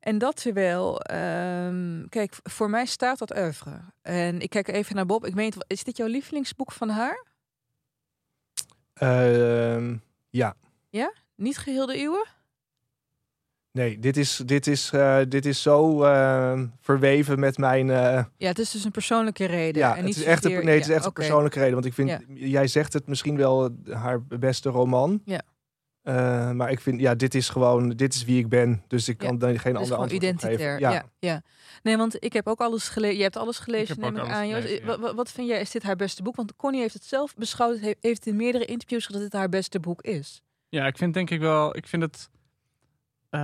en 0.00 0.18
dat 0.18 0.36
terwijl, 0.42 1.00
ehm, 1.00 2.06
kijk, 2.08 2.34
voor 2.42 2.70
mij 2.70 2.86
staat 2.86 3.18
dat 3.18 3.36
oeuvre. 3.38 3.80
En 4.02 4.40
ik 4.40 4.50
kijk 4.50 4.68
even 4.68 4.94
naar 4.96 5.06
Bob. 5.06 5.26
Ik 5.26 5.34
weet, 5.34 5.56
is 5.66 5.84
dit 5.84 5.96
jouw 5.96 6.06
lievelingsboek 6.06 6.72
van 6.72 6.88
haar? 6.88 7.24
ehm, 8.94 9.96
ja, 10.30 10.54
Niet 11.36 11.58
geheel 11.58 11.86
de 11.86 12.00
uwe? 12.02 12.26
Nee, 13.72 13.98
dit 13.98 14.16
is, 14.16 14.36
dit 14.44 14.66
is, 14.66 14.90
eh, 14.92 15.18
dit 15.28 15.46
is 15.46 15.62
zo 15.62 16.02
eh, 16.02 16.62
verweven 16.80 17.38
met 17.38 17.58
mijn. 17.58 17.90
eh, 17.90 18.24
Ja, 18.36 18.48
het 18.48 18.58
is 18.58 18.70
dus 18.70 18.84
een 18.84 18.90
persoonlijke 18.90 19.44
reden. 19.44 19.82
ja, 19.82 19.90
en 19.90 19.96
het 19.96 20.04
niet 20.06 20.16
is 20.16 20.22
echt, 20.24 20.44
een, 20.44 20.50
nee, 20.64 20.74
het 20.74 20.80
is 20.82 20.86
ja, 20.86 20.94
echt 20.94 21.04
een 21.04 21.12
persoonlijke 21.12 21.58
reden. 21.58 21.74
Want 21.74 21.84
ik 21.84 21.92
vind, 21.94 22.08
Ja. 22.08 22.20
jij 22.28 22.66
zegt 22.66 22.92
het 22.92 23.06
misschien 23.06 23.36
wel 23.36 23.70
haar 23.90 24.22
beste 24.22 24.68
roman. 24.70 25.22
Ja. 25.24 25.40
Eh, 26.02 26.50
maar 26.50 26.70
ik 26.70 26.80
vind, 26.80 27.00
ja, 27.00 27.14
dit 27.14 27.34
is 27.34 27.48
gewoon, 27.48 27.88
dit 27.88 28.14
is 28.14 28.24
wie 28.24 28.38
ik 28.38 28.48
ben. 28.48 28.82
Dus 28.86 29.08
ik 29.08 29.22
Ja, 29.22 29.28
kan 29.28 29.38
daar 29.38 29.48
geen 29.48 29.56
Het 29.58 29.66
is 29.66 29.72
andere 29.72 29.86
gewoon 29.94 30.02
antwoord 30.02 30.22
identitair. 30.22 30.58
geven. 30.78 30.92
Ja. 30.92 31.04
Ja, 31.18 31.42
Nee, 31.82 31.96
want 31.96 32.24
ik 32.24 32.32
heb 32.32 32.46
ook 32.46 32.60
alles 32.60 32.88
gelezen. 32.88 33.16
Je 33.16 33.22
hebt 33.22 33.36
alles 33.36 33.58
gelezen, 33.58 34.00
neem 34.00 34.16
ik 34.16 34.22
aan. 34.28 34.48
Gelezen, 34.48 34.86
Wat, 34.86 34.98
wat, 34.98 35.14
wat 35.14 35.30
vind 35.30 35.48
jij? 35.48 35.60
Is 35.60 35.70
dit 35.70 35.82
haar 35.82 35.96
beste 35.96 36.22
boek? 36.22 36.36
Want 36.36 36.56
Connie 36.56 36.80
heeft 36.80 36.94
het 36.94 37.04
zelf 37.04 37.34
beschouwd. 37.34 37.80
he- 37.80 37.94
Heeft 38.00 38.26
in 38.26 38.36
meerdere 38.36 38.64
interviews 38.64 39.04
gezegd 39.06 39.22
dat 39.22 39.30
dit 39.32 39.40
haar 39.40 39.48
beste 39.48 39.80
boek 39.80 40.02
is. 40.02 40.42
Ja, 40.68 40.86
ik 40.86 40.96
vind 40.96 41.14
denk 41.14 41.30
ik 41.30 41.40
wel, 41.40 41.76
ik 41.76 41.86
vind 41.86 42.02
het, 42.02 42.28
eh, 43.30 43.40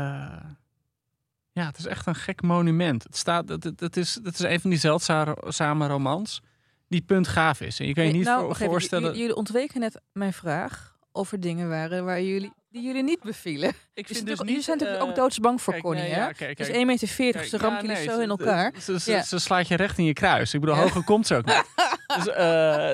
ja, 1.52 1.66
het 1.66 1.78
is 1.78 1.86
echt 1.86 2.06
een 2.06 2.14
gek 2.14 2.42
monument. 2.42 3.02
Het 3.02 3.16
staat, 3.16 3.48
het, 3.48 3.64
het, 3.76 3.96
is, 3.96 4.14
het 4.22 4.34
is 4.34 4.40
een 4.40 4.60
van 4.60 4.70
die 4.70 4.78
zeldzame 4.78 5.86
romans 5.86 6.42
die 6.88 7.02
punt 7.02 7.28
gaaf 7.28 7.60
is. 7.60 7.80
En 7.80 7.86
je 7.86 7.94
kan 7.94 8.04
je 8.04 8.08
Nee, 8.10 8.18
niet 8.18 8.28
nou, 8.28 8.54
voor- 8.54 8.66
voorstellen. 8.66 9.16
jullie 9.16 9.34
ontweken 9.36 9.80
net 9.80 10.00
mijn 10.12 10.32
vraag 10.32 10.96
of 11.12 11.32
er 11.32 11.40
dingen 11.40 11.68
waren 11.68 12.04
waar 12.04 12.22
jullie 12.22 12.52
die 12.70 12.84
jullie 12.84 13.02
niet 13.02 13.20
bevielen. 13.20 13.68
ik 13.94 14.06
Dus 14.08 14.16
vind 14.16 14.28
dus 14.28 14.38
jullie 14.38 14.60
zijn 14.62 14.76
natuurlijk 14.78 15.04
eh, 15.04 15.08
ook 15.10 15.16
doodsbang 15.16 15.62
voor 15.62 15.72
kijk, 15.72 15.84
Connie, 15.84 16.02
nee, 16.02 16.12
hè? 16.12 16.20
ja, 16.20 16.32
kijk, 16.32 16.56
Dus 16.56 16.66
kijk, 16.66 16.78
1,40 16.78 16.86
meter, 16.86 17.08
kijk, 17.32 17.44
ze 17.44 17.56
ja, 17.56 17.62
ramt 17.62 17.80
jullie 17.80 17.96
nee, 17.96 18.04
zo 18.04 18.20
in 18.20 18.28
elkaar. 18.28 18.72
Ze, 18.80 19.00
ze, 19.00 19.10
Ja. 19.10 19.22
ze 19.22 19.38
slaat 19.38 19.68
je 19.68 19.76
recht 19.76 19.98
in 19.98 20.04
je 20.04 20.12
kruis. 20.12 20.54
Ik 20.54 20.60
bedoel, 20.60 20.74
hoger 20.76 21.04
komt 21.04 21.26
ze 21.26 21.34
ook 21.36 21.44
niet. 21.46 21.64
Dus 22.16 22.28
eh, 22.28 22.36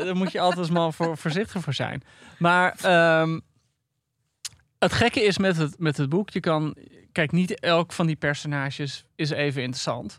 daar 0.05 0.17
moet 0.17 0.33
je 0.33 0.41
altijd 0.41 0.59
als 0.59 0.71
man 0.71 0.93
voor, 0.93 1.17
voorzichtig 1.17 1.63
voor 1.63 1.75
zijn. 1.75 2.03
Maar 2.39 2.75
ehm, 2.83 3.39
het 4.83 4.93
gekke 4.93 5.23
is 5.23 5.39
met 5.39 5.57
het, 5.57 5.79
met 5.79 5.97
het 5.97 6.09
boek, 6.09 6.31
je 6.31 6.41
kan... 6.41 6.77
Kijk, 7.13 7.33
niet 7.33 7.61
elk 7.61 7.93
van 7.93 8.07
die 8.07 8.17
personages 8.17 9.05
is 9.15 9.31
even 9.31 9.63
interessant. 9.63 10.19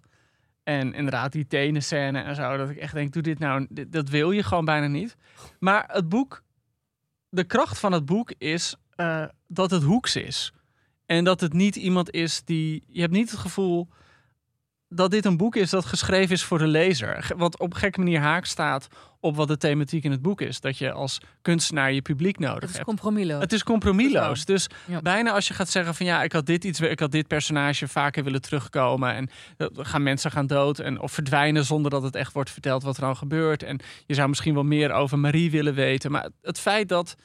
En 0.64 0.94
inderdaad, 0.94 1.32
die 1.32 1.48
tenenscène 1.48 2.22
en 2.22 2.36
zo, 2.36 2.58
dat 2.58 2.70
ik 2.70 2.78
echt 2.78 2.94
denk, 2.94 3.14
doe 3.14 3.22
dit 3.22 3.40
nou, 3.40 3.68
dat 3.70 4.10
wil 4.10 4.32
je 4.32 4.44
gewoon 4.44 4.66
bijna 4.66 4.88
niet. 4.88 5.16
Maar 5.60 5.84
het 5.88 6.10
boek, 6.10 6.44
de 7.30 7.44
kracht 7.44 7.80
van 7.80 7.92
het 7.92 8.06
boek 8.06 8.34
is 8.38 8.76
eh, 8.96 9.26
dat 9.48 9.72
het 9.72 9.84
hoeks 9.84 10.16
is. 10.16 10.54
En 11.06 11.24
dat 11.24 11.42
het 11.42 11.54
niet 11.54 11.76
iemand 11.76 12.12
is 12.12 12.44
die, 12.44 12.84
je 12.88 13.02
hebt 13.02 13.14
niet 13.14 13.32
het 13.32 13.40
gevoel 13.40 13.88
dat 14.96 15.12
dit 15.12 15.26
een 15.26 15.38
boek 15.38 15.56
is 15.56 15.70
dat 15.70 15.86
geschreven 15.86 16.32
is 16.36 16.44
voor 16.44 16.58
de 16.58 16.68
lezer. 16.68 17.28
Wat 17.38 17.60
op 17.60 17.74
een 17.74 17.80
gekke 17.80 18.00
manier 18.00 18.20
haak 18.20 18.46
staat 18.46 18.88
op 19.20 19.36
wat 19.36 19.48
de 19.48 19.58
thematiek 19.58 20.04
in 20.04 20.12
het 20.12 20.22
boek 20.22 20.42
is. 20.42 20.60
Dat 20.60 20.78
je 20.78 20.92
als 20.92 21.18
kunstenaar 21.42 21.92
je 21.94 22.02
publiek 22.02 22.40
nodig 22.40 22.60
Het 22.60 22.70
is 22.70 22.76
hebt. 22.76 22.86
compromisloos. 22.88 23.42
Het 23.42 23.54
is 23.54 23.64
compromisloos. 23.64 24.46
Dus 24.46 24.68
Ja. 24.86 25.02
bijna 25.02 25.32
als 25.32 25.48
je 25.48 25.54
gaat 25.54 25.70
zeggen 25.70 25.96
van 25.96 26.06
ja, 26.06 26.24
ik 26.24 26.32
had 26.32 26.46
dit 26.46 26.64
iets, 26.64 26.80
ik 26.80 27.00
had 27.00 27.12
dit 27.12 27.28
personage 27.28 27.88
vaker 27.88 28.24
willen 28.24 28.42
terugkomen 28.42 29.14
en 29.14 29.30
dan 29.58 29.70
gaan 29.86 30.04
mensen 30.04 30.32
gaan 30.32 30.48
dood 30.48 30.80
en 30.80 31.00
of 31.00 31.12
verdwijnen 31.12 31.66
zonder 31.66 31.92
dat 31.92 32.04
het 32.04 32.16
echt 32.16 32.34
wordt 32.34 32.50
verteld 32.52 32.84
wat 32.84 32.96
er 32.96 33.02
dan 33.02 33.18
gebeurt. 33.18 33.64
En 33.64 33.80
je 34.06 34.14
zou 34.14 34.30
misschien 34.30 34.54
wel 34.54 34.64
meer 34.64 34.92
over 34.92 35.20
Marie 35.20 35.52
willen 35.52 35.74
weten, 35.74 36.12
maar 36.12 36.30
het 36.42 36.60
feit 36.60 36.90
dat 36.90 37.16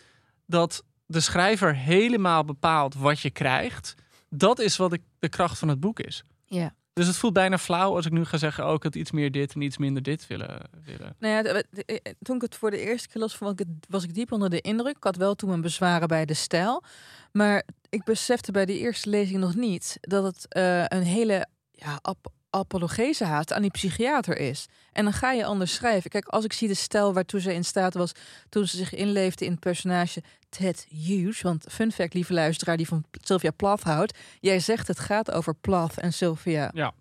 dat 0.47 0.83
de 1.07 1.21
schrijver 1.21 1.75
helemaal 1.75 2.45
bepaalt 2.45 2.95
wat 2.95 3.21
je 3.21 3.31
krijgt, 3.31 3.95
dat 4.31 4.59
is 4.59 4.77
wat 4.77 4.93
ik, 4.93 5.03
de 5.19 5.29
kracht 5.29 5.59
van 5.59 5.69
het 5.69 5.81
boek 5.81 6.01
is. 6.01 6.23
Ja. 6.45 6.75
Dus 6.99 7.07
het 7.07 7.17
voelt 7.17 7.33
bijna 7.33 7.59
flauw 7.59 7.95
als 7.97 8.07
ik 8.07 8.13
nu 8.13 8.25
ga 8.25 8.37
zeggen, 8.37 8.65
ook 8.65 8.83
het 8.83 8.95
iets 8.95 9.11
meer 9.11 9.31
dit 9.33 9.55
en 9.55 9.61
iets 9.61 9.79
minder 9.79 10.03
dit 10.03 10.27
willen. 10.27 10.61
willen. 10.85 11.17
Nou 11.19 11.35
ja, 11.35 11.43
de- 11.43 11.67
de- 11.71 11.85
eh, 11.85 12.13
toen 12.23 12.37
ik 12.37 12.43
het 12.43 12.55
voor 12.55 12.71
de 12.71 12.81
eerste 12.81 13.09
keer 13.09 13.21
las, 13.21 13.37
vond 13.37 13.61
ik 13.61 13.67
was 13.89 14.05
ik 14.05 14.15
diep 14.15 14.33
onder 14.33 14.51
de 14.51 14.61
indruk. 14.61 14.97
Ik 14.97 15.05
had 15.05 15.17
wel 15.17 15.35
toen 15.35 15.49
mijn 15.49 15.61
bezwaren 15.61 16.09
bij 16.09 16.25
de 16.25 16.35
stijl. 16.35 16.83
Maar 17.33 17.63
ik 17.89 18.05
besefte 18.05 18.53
bij 18.53 18.65
die 18.67 18.79
eerste 18.79 19.09
lezing 19.11 19.41
nog 19.41 19.55
niet 19.55 19.97
dat 20.01 20.25
het 20.25 20.47
eh, 20.49 20.85
een 20.87 21.03
hele 21.03 21.47
ja, 21.73 21.99
apologese 22.51 23.25
haat 23.25 23.53
aan 23.53 23.63
die 23.63 23.71
psychiater 23.71 24.37
is. 24.39 24.67
En 24.93 25.05
dan 25.05 25.13
ga 25.13 25.33
je 25.33 25.45
anders 25.45 25.75
schrijven. 25.75 26.11
Kijk, 26.11 26.27
als 26.27 26.45
ik 26.45 26.53
zie 26.53 26.69
de 26.69 26.75
stijl 26.75 27.13
waartoe 27.13 27.41
ze 27.41 27.55
in 27.55 27.65
staat 27.65 27.95
was 27.95 28.13
toen 28.49 28.67
ze 28.67 28.77
zich 28.77 28.95
inleefde 28.95 29.45
in 29.45 29.51
het 29.51 29.61
personage 29.61 30.23
Ted 30.49 30.87
Hughes. 30.89 31.41
Want 31.41 31.65
fun 31.71 31.93
fact, 31.93 32.15
lieve 32.15 32.33
luisteraar 32.33 32.77
die 32.77 32.89
van 32.89 33.05
Sylvia 33.11 33.51
Plath 33.51 33.83
houdt. 33.83 34.19
Jij 34.41 34.61
zegt 34.61 34.89
het 34.89 34.99
gaat 34.99 35.31
over 35.31 35.55
Plath 35.55 35.99
en 35.99 36.13
Sylvia 36.13 36.71
Ja. 36.75 36.95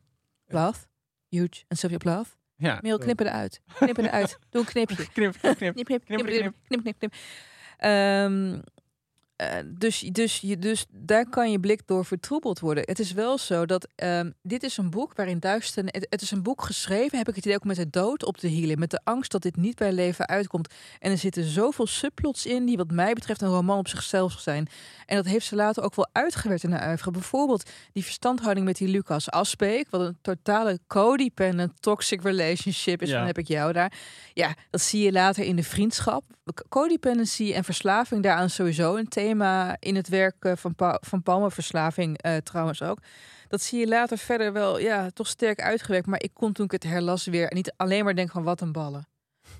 Plath. 0.45 0.87
Hughes 1.27 1.65
en 1.67 1.77
Sylvia 1.77 1.97
Plath. 1.97 2.35
Ja. 2.55 2.79
Merel, 2.81 2.97
knip 2.97 3.19
eruit. 3.19 3.61
Knip 3.73 3.97
eruit. 3.97 4.37
Doe 4.49 4.61
een 4.61 4.67
knipje. 4.67 4.95
Knip, 5.13 5.37
knip, 5.39 5.57
knip. 5.57 5.73
Knip, 5.73 5.85
knip, 5.85 6.05
knip, 6.05 6.25
Knip, 6.25 6.27
knip, 6.27 6.53
knip, 6.67 6.81
knip, 6.83 6.97
knip. 6.97 7.13
Ehm, 7.77 8.59
eh, 9.37 9.49
dus, 9.65 9.99
dus, 9.99 10.39
je, 10.39 10.57
dus 10.57 10.85
daar 10.89 11.29
kan 11.29 11.51
je 11.51 11.59
blik 11.59 11.81
door 11.85 12.05
vertroebeld 12.05 12.59
worden. 12.59 12.83
Het 12.85 12.99
is 12.99 13.11
wel 13.11 13.37
zo 13.37 13.65
dat 13.65 13.87
ehm, 13.95 14.31
dit 14.41 14.63
is 14.63 14.77
een 14.77 14.89
boek 14.89 15.15
waarin 15.15 15.39
duisternis... 15.39 15.93
Het, 15.93 16.07
het 16.09 16.21
is 16.21 16.31
een 16.31 16.43
boek 16.43 16.61
geschreven, 16.61 17.17
heb 17.17 17.27
ik 17.27 17.35
het 17.35 17.45
idee, 17.45 17.57
ook 17.57 17.63
met 17.63 17.75
de 17.75 17.89
dood 17.89 18.25
op 18.25 18.39
de 18.39 18.47
hielen. 18.47 18.79
Met 18.79 18.91
de 18.91 18.99
angst 19.03 19.31
dat 19.31 19.41
dit 19.41 19.55
niet 19.55 19.75
bij 19.75 19.91
leven 19.91 20.27
uitkomt. 20.27 20.73
En 20.99 21.11
er 21.11 21.17
zitten 21.17 21.43
zoveel 21.43 21.87
subplots 21.87 22.45
in 22.45 22.65
die 22.65 22.77
wat 22.77 22.91
mij 22.91 23.13
betreft 23.13 23.41
een 23.41 23.49
roman 23.49 23.77
op 23.77 23.87
zichzelf 23.87 24.39
zijn. 24.39 24.67
En 25.05 25.15
dat 25.15 25.25
heeft 25.25 25.45
ze 25.45 25.55
later 25.55 25.83
ook 25.83 25.95
wel 25.95 26.09
uitgewerkt 26.11 26.63
in 26.63 26.71
haar 26.71 26.89
oeuvre. 26.89 27.11
Bijvoorbeeld 27.11 27.69
die 27.93 28.03
verstandhouding 28.03 28.65
met 28.65 28.77
die 28.77 28.87
Lucas 28.87 29.31
Aspeek. 29.31 29.89
Wat 29.89 30.01
een 30.01 30.17
totale 30.21 30.79
codependent 30.87 31.81
toxic 31.81 32.21
relationship 32.21 33.01
is. 33.01 33.09
Ja. 33.09 33.17
Dan 33.17 33.27
heb 33.27 33.37
ik 33.37 33.47
jou 33.47 33.73
daar. 33.73 33.93
Ja, 34.33 34.55
dat 34.69 34.81
zie 34.81 35.03
je 35.03 35.11
later 35.11 35.43
in 35.43 35.55
de 35.55 35.63
vriendschap. 35.63 36.23
Codependency 36.69 37.53
en 37.53 37.63
verslaving 37.63 38.23
daaraan 38.23 38.49
sowieso 38.49 38.95
een 38.95 39.07
thema 39.07 39.75
in 39.79 39.95
het 39.95 40.07
werk 40.07 40.35
eh, 40.39 40.51
van, 40.55 40.75
pa 40.75 40.97
van 41.01 41.23
Palme. 41.23 41.51
Verslaving 41.51 42.17
eh, 42.21 42.35
trouwens 42.37 42.81
ook. 42.81 42.99
Dat 43.47 43.61
zie 43.61 43.79
je 43.79 43.87
later 43.87 44.17
verder 44.17 44.53
wel 44.53 44.79
ja, 44.79 45.09
toch 45.09 45.27
sterk 45.27 45.61
uitgewerkt. 45.61 46.07
Maar 46.07 46.21
ik 46.23 46.33
kon 46.33 46.53
toen 46.53 46.65
ik 46.65 46.71
het 46.71 46.83
herlas 46.83 47.25
weer 47.25 47.53
niet 47.53 47.73
alleen 47.77 48.03
maar 48.03 48.15
denken 48.15 48.33
van 48.33 48.43
wat 48.43 48.61
een 48.61 48.71
ballen. 48.71 49.07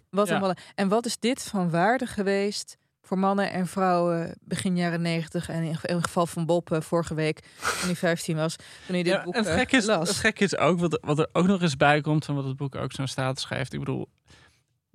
Wat 0.09 0.27
Ja. 0.27 0.33
een 0.33 0.39
ballen. 0.39 0.57
En 0.75 0.87
wat 0.87 1.05
is 1.05 1.19
dit 1.19 1.43
van 1.43 1.69
waarde 1.69 2.05
geweest 2.05 2.77
voor 3.01 3.17
mannen 3.19 3.51
en 3.51 3.67
vrouwen 3.67 4.35
begin 4.41 4.77
jaren 4.77 5.01
negentig. 5.01 5.49
En 5.49 5.63
in 5.63 5.77
het 5.95 6.03
geval 6.03 6.25
van 6.25 6.45
Bob 6.45 6.71
eh, 6.71 6.81
vorige 6.81 7.13
week, 7.13 7.39
toen 7.39 7.85
hij 7.85 7.95
15 7.95 8.35
was. 8.35 8.55
Toen 8.55 8.65
hij 8.95 9.03
dit 9.03 9.13
Ja, 9.13 9.23
boek 9.23 9.33
en 9.33 9.43
het 9.43 9.53
gek 9.53 9.71
is, 9.71 9.85
las. 9.85 10.07
het 10.07 10.17
gek 10.17 10.39
is 10.39 10.57
ook, 10.57 10.79
wat, 10.79 10.99
wat 11.01 11.19
er 11.19 11.29
ook 11.31 11.47
nog 11.47 11.61
eens 11.61 11.77
bij 11.77 12.01
komt... 12.01 12.27
en 12.27 12.35
wat 12.35 12.43
het 12.45 12.57
boek 12.57 12.75
ook 12.75 12.91
zo'n 12.91 13.07
status 13.07 13.43
schrijft. 13.43 13.73
Ik 13.73 13.79
bedoel, 13.79 14.07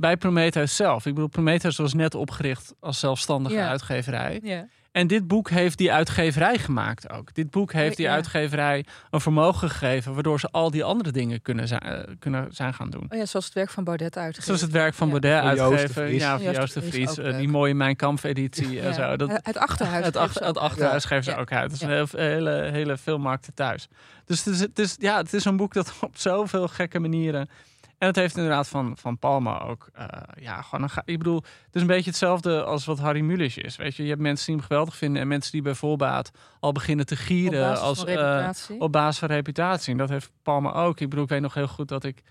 bij 0.02 0.16
Prometheus 0.16 0.76
zelf. 0.76 1.06
Ik 1.06 1.14
bedoel, 1.14 1.28
Prometheus 1.28 1.76
was 1.76 1.94
net 1.94 2.14
opgericht 2.14 2.74
als 2.80 2.98
zelfstandige 2.98 3.54
Ja. 3.54 3.68
uitgeverij. 3.68 4.40
Ja. 4.42 4.66
En 4.92 5.06
dit 5.06 5.26
boek 5.28 5.50
heeft 5.50 5.78
die 5.78 5.92
uitgeverij 5.92 6.58
gemaakt 6.58 7.10
ook. 7.10 7.34
Dit 7.34 7.50
boek 7.50 7.72
heeft 7.72 7.96
die 7.96 8.06
Ja. 8.06 8.12
uitgeverij 8.12 8.84
een 9.10 9.20
vermogen 9.20 9.70
gegeven... 9.70 10.14
waardoor 10.14 10.40
ze 10.40 10.48
al 10.50 10.70
die 10.70 10.84
andere 10.84 11.10
dingen 11.10 11.42
kunnen 11.42 11.68
zijn, 11.68 11.80
eh, 11.80 12.14
kunnen 12.18 12.46
zijn 12.54 12.74
gaan 12.74 12.90
doen. 12.90 13.06
Oh 13.08 13.18
ja, 13.18 13.26
zoals 13.26 13.44
het 13.44 13.54
werk 13.54 13.70
van 13.70 13.84
Baudet 13.84 14.16
uitgegeven. 14.16 14.44
Zoals 14.44 14.60
het 14.60 14.70
werk 14.70 14.94
van 14.94 15.06
Ja. 15.08 15.12
Baudet 15.18 15.42
de 15.42 15.48
uitgegeven. 15.48 16.14
Ja, 16.14 16.30
van 16.36 16.42
Joost 16.42 16.54
de 16.54 16.60
Joost 16.60 16.74
de 16.74 16.82
Vries, 16.82 17.18
eh, 17.18 17.36
die 17.38 17.48
mooie 17.48 17.74
Mijn 17.74 17.96
Kamp-editie 17.96 18.80
en 18.80 18.94
zo. 18.94 19.16
Dat, 19.16 19.30
het 19.42 19.56
achterhuis. 19.56 20.04
het, 20.04 20.14
ze 20.14 20.20
het 20.20 20.44
ook. 20.46 20.56
achterhuis 20.56 21.02
Ja. 21.02 21.08
geven 21.08 21.24
ze 21.24 21.30
Ja. 21.30 21.36
ook 21.36 21.52
uit. 21.52 21.62
Het 21.62 21.72
is 21.72 21.80
Ja. 21.80 21.86
een 21.88 21.92
heel- 21.94 22.20
hele, 22.20 22.70
hele 22.72 22.96
veel 22.96 23.18
markten 23.18 23.54
thuis. 23.54 23.88
Dus 24.24 24.44
het 24.44 24.54
is, 24.54 24.60
het, 24.60 24.78
is, 24.78 24.96
ja, 24.98 25.16
het 25.16 25.32
is 25.32 25.44
een 25.44 25.56
boek 25.56 25.72
dat 25.74 25.92
op 26.00 26.16
zoveel 26.16 26.68
gekke 26.68 26.98
manieren... 26.98 27.48
En 28.02 28.08
het 28.08 28.16
heeft 28.16 28.36
inderdaad 28.36 28.68
van, 28.68 28.96
van 28.98 29.18
Palma 29.18 29.60
ook... 29.60 29.88
eh, 29.92 30.06
ja, 30.40 30.62
gewoon 30.62 30.82
een, 30.82 31.02
ik 31.04 31.18
bedoel, 31.18 31.36
het 31.64 31.74
is 31.74 31.80
een 31.80 31.86
beetje 31.86 32.10
hetzelfde 32.10 32.64
als 32.64 32.84
wat 32.84 32.98
Harry 32.98 33.20
Mulisch 33.20 33.56
is. 33.56 33.76
Weet 33.76 33.96
je? 33.96 34.02
je 34.02 34.08
hebt 34.08 34.20
mensen 34.20 34.46
die 34.46 34.54
hem 34.56 34.64
geweldig 34.64 34.96
vinden... 34.96 35.22
en 35.22 35.28
mensen 35.28 35.52
die 35.52 35.62
bij 35.62 35.74
voorbaat 35.74 36.30
al 36.60 36.72
beginnen 36.72 37.06
te 37.06 37.14
Op 37.14 37.20
gieren... 37.20 37.60
basis 37.60 37.84
als, 37.84 37.98
van 37.98 38.08
eh, 38.08 38.14
reputatie. 38.14 38.80
op 38.80 38.92
basis 38.92 39.18
van 39.18 39.28
reputatie. 39.28 39.92
En 39.92 39.98
dat 39.98 40.08
heeft 40.08 40.30
Palma 40.42 40.72
ook. 40.72 41.00
Ik 41.00 41.08
bedoel, 41.08 41.24
ik 41.24 41.30
weet 41.30 41.40
nog 41.40 41.54
heel 41.54 41.68
goed 41.68 41.88
dat 41.88 42.04
ik... 42.04 42.22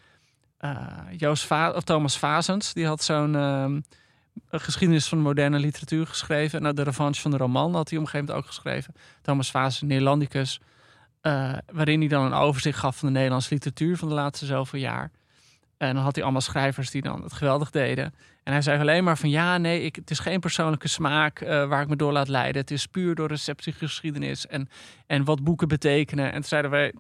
eh, 0.57 0.87
Joost 1.17 1.45
Va 1.45 1.71
of 1.71 1.83
Thomas 1.83 2.17
Vazens, 2.17 2.73
die 2.73 2.85
had 2.85 3.03
zo'n... 3.03 3.35
ehm, 3.35 3.79
geschiedenis 4.51 5.07
van 5.07 5.17
de 5.17 5.23
moderne 5.23 5.59
literatuur 5.59 6.07
geschreven. 6.07 6.61
Nou, 6.61 6.73
de 6.75 6.83
revanche 6.83 7.21
van 7.21 7.31
de 7.31 7.37
roman 7.37 7.75
had 7.75 7.89
hij 7.89 7.97
op 7.99 8.03
een 8.03 8.09
gegeven 8.09 8.33
moment 8.33 8.37
ook 8.37 8.53
geschreven. 8.53 8.93
Thomas 9.21 9.51
Vazens, 9.51 9.81
Neerlandicus. 9.89 10.59
eh, 11.21 11.53
waarin 11.71 11.99
hij 11.99 12.09
dan 12.09 12.25
een 12.25 12.33
overzicht 12.33 12.79
gaf 12.79 12.97
van 12.97 13.07
de 13.07 13.13
Nederlandse 13.13 13.53
literatuur 13.53 13.97
van 13.97 14.07
de 14.07 14.13
laatste 14.13 14.45
zoveel 14.45 14.79
jaar. 14.79 15.11
En 15.81 15.93
dan 15.93 16.03
had 16.03 16.15
hij 16.15 16.23
allemaal 16.23 16.41
schrijvers 16.41 16.91
die 16.91 17.01
dan 17.01 17.23
het 17.23 17.33
geweldig 17.33 17.71
deden. 17.71 18.13
En 18.43 18.51
hij 18.53 18.61
zei 18.61 18.79
alleen 18.79 19.03
maar 19.03 19.17
van 19.17 19.29
ja, 19.29 19.57
nee, 19.57 19.83
ik, 19.83 19.95
het 19.95 20.11
is 20.11 20.19
geen 20.19 20.39
persoonlijke 20.39 20.87
smaak 20.87 21.39
eh, 21.39 21.67
waar 21.67 21.81
ik 21.81 21.87
me 21.87 21.95
door 21.95 22.11
laat 22.11 22.27
leiden. 22.27 22.61
Het 22.61 22.71
is 22.71 22.85
puur 22.85 23.15
door 23.15 23.27
receptiegeschiedenis 23.27 24.47
en, 24.47 24.69
en 25.07 25.23
wat 25.23 25.43
boeken 25.43 25.67
betekenen. 25.67 26.25
En 26.25 26.33
toen 26.33 26.43
zeiden 26.43 26.71
wij, 26.71 26.93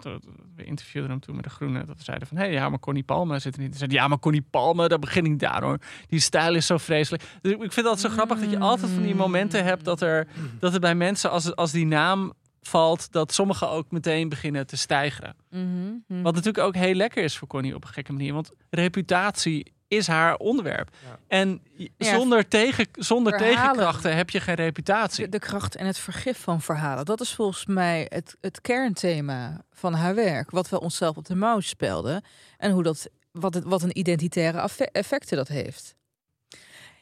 we 0.55 0.63
interviewden 0.63 1.11
hem 1.11 1.19
toen 1.19 1.35
met 1.35 1.43
de 1.43 1.49
Groene, 1.49 1.85
dat 1.85 2.01
zeiden 2.01 2.27
van 2.27 2.37
hé, 2.37 2.43
hey, 2.43 2.53
ja, 2.53 2.69
maar 2.69 2.79
Connie 2.79 3.03
Palme 3.03 3.39
zit 3.39 3.55
er 3.55 3.61
niet. 3.61 3.69
Hij 3.69 3.79
zei, 3.79 3.91
ja, 3.91 4.07
maar 4.07 4.19
Connie 4.19 4.45
Palme, 4.49 4.87
daar 4.87 4.99
begin 4.99 5.25
ik 5.25 5.39
daar 5.39 5.63
hoor. 5.63 5.77
Die 6.07 6.19
stijl 6.19 6.55
is 6.55 6.65
zo 6.65 6.77
vreselijk. 6.77 7.23
Dus 7.41 7.51
ik 7.51 7.71
vind 7.71 7.85
dat 7.85 7.99
zo 7.99 8.09
grappig 8.09 8.39
dat 8.39 8.51
je 8.51 8.59
altijd 8.59 8.91
van 8.91 9.03
die 9.03 9.15
momenten 9.15 9.63
hebt 9.63 9.85
dat 9.85 10.01
er, 10.01 10.27
dat 10.59 10.73
er 10.73 10.79
bij 10.79 10.95
mensen, 10.95 11.31
als, 11.31 11.55
als 11.55 11.71
die 11.71 11.85
naam 11.85 12.33
valt, 12.61 13.11
dat 13.11 13.33
sommigen 13.33 13.69
ook 13.69 13.91
meteen 13.91 14.29
beginnen 14.29 14.67
te 14.67 14.77
stijgeren. 14.77 15.35
Mhm, 15.49 15.63
mhm. 16.07 16.21
Wat 16.21 16.35
natuurlijk 16.35 16.65
ook 16.65 16.75
heel 16.75 16.93
lekker 16.93 17.23
is 17.23 17.37
voor 17.37 17.47
Connie 17.47 17.75
op 17.75 17.83
een 17.83 17.93
gekke 17.93 18.11
manier. 18.11 18.33
Want 18.33 18.51
reputatie 18.69 19.73
is 19.87 20.07
haar 20.07 20.35
onderwerp. 20.37 20.89
Ja. 21.05 21.19
En 21.27 21.61
Ja, 21.97 22.15
zonder, 22.15 22.47
tegen, 22.47 22.87
zonder 22.91 23.33
verhalen. 23.33 23.61
tegenkrachten 23.61 24.15
heb 24.15 24.29
je 24.29 24.39
geen 24.39 24.55
reputatie. 24.55 25.23
De, 25.23 25.29
de 25.29 25.39
kracht 25.39 25.75
en 25.75 25.85
het 25.85 25.97
vergif 25.97 26.39
van 26.39 26.61
verhalen. 26.61 27.05
Dat 27.05 27.21
is 27.21 27.33
volgens 27.33 27.65
mij 27.65 28.05
het, 28.09 28.37
het 28.41 28.61
kernthema 28.61 29.61
van 29.71 29.93
haar 29.93 30.15
werk. 30.15 30.51
Wat 30.51 30.69
we 30.69 30.79
onszelf 30.79 31.17
op 31.17 31.25
de 31.25 31.35
mouw 31.35 31.59
spelden. 31.59 32.23
En 32.57 32.71
hoe 32.71 32.83
dat, 32.83 33.09
wat, 33.31 33.53
het, 33.53 33.63
wat 33.63 33.81
een 33.81 33.97
identitaire 33.97 34.69
effecten 34.91 35.37
dat 35.37 35.47
heeft. 35.47 35.95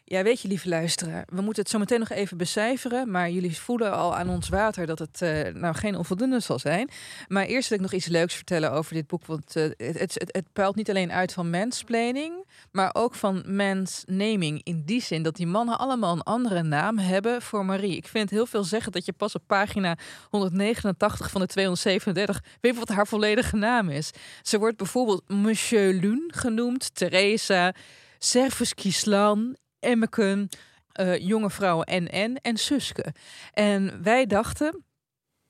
Ja, 0.09 0.23
weet 0.23 0.41
je, 0.41 0.47
lieve 0.47 0.69
luisteraar, 0.69 1.25
we 1.27 1.41
moeten 1.41 1.63
het 1.63 1.71
zo 1.71 1.77
meteen 1.79 1.99
nog 1.99 2.09
even 2.09 2.37
becijferen. 2.37 3.11
Maar 3.11 3.29
jullie 3.29 3.57
voelen 3.57 3.91
al 3.93 4.15
aan 4.15 4.29
ons 4.29 4.49
water 4.49 4.85
dat 4.85 4.99
het 4.99 5.21
eh, 5.21 5.53
nou 5.53 5.75
geen 5.75 5.95
onvoldoende 5.95 6.39
zal 6.39 6.59
zijn. 6.59 6.89
Maar 7.27 7.45
eerst 7.45 7.69
wil 7.69 7.77
ik 7.77 7.83
nog 7.83 7.93
iets 7.93 8.07
leuks 8.07 8.35
vertellen 8.35 8.71
over 8.71 8.93
dit 8.93 9.07
boek. 9.07 9.25
Want 9.25 9.55
eh, 9.55 9.63
het, 9.77 10.27
het, 10.27 10.53
puilt 10.53 10.75
niet 10.75 10.89
alleen 10.89 11.11
uit 11.11 11.33
van 11.33 11.49
mansplaining, 11.49 12.45
maar 12.71 12.89
ook 12.93 13.15
van 13.15 13.55
mansnaming. 13.55 14.61
In 14.63 14.83
die 14.85 15.01
zin 15.01 15.23
dat 15.23 15.35
die 15.35 15.47
mannen 15.47 15.77
allemaal 15.77 16.13
een 16.13 16.21
andere 16.21 16.63
naam 16.63 16.97
hebben 16.97 17.41
voor 17.41 17.65
Marie. 17.65 17.95
Ik 17.95 18.07
vind 18.07 18.29
het 18.29 18.33
heel 18.39 18.45
veel 18.45 18.63
zeggen 18.63 18.91
dat 18.91 19.05
je 19.05 19.13
pas 19.13 19.35
op 19.35 19.43
pagina 19.47 19.97
189 20.29 21.31
van 21.31 21.41
de 21.41 21.47
237 21.47 22.43
weet 22.61 22.77
wat 22.77 22.89
haar 22.89 23.07
volledige 23.07 23.55
naam 23.55 23.89
is. 23.89 24.11
Ze 24.41 24.59
wordt 24.59 24.77
bijvoorbeeld 24.77 25.23
Monsieur 25.27 25.93
Lune 25.93 26.27
genoemd, 26.27 26.95
Teresa, 26.95 27.73
Servus 28.17 28.73
Kislan, 28.73 29.57
Emmeken, 29.79 30.49
eh, 30.91 31.17
jonge 31.17 31.49
vrouwen 31.49 32.03
NN 32.03 32.37
en 32.41 32.57
Suske. 32.57 33.13
En 33.53 34.03
wij 34.03 34.25
dachten 34.25 34.83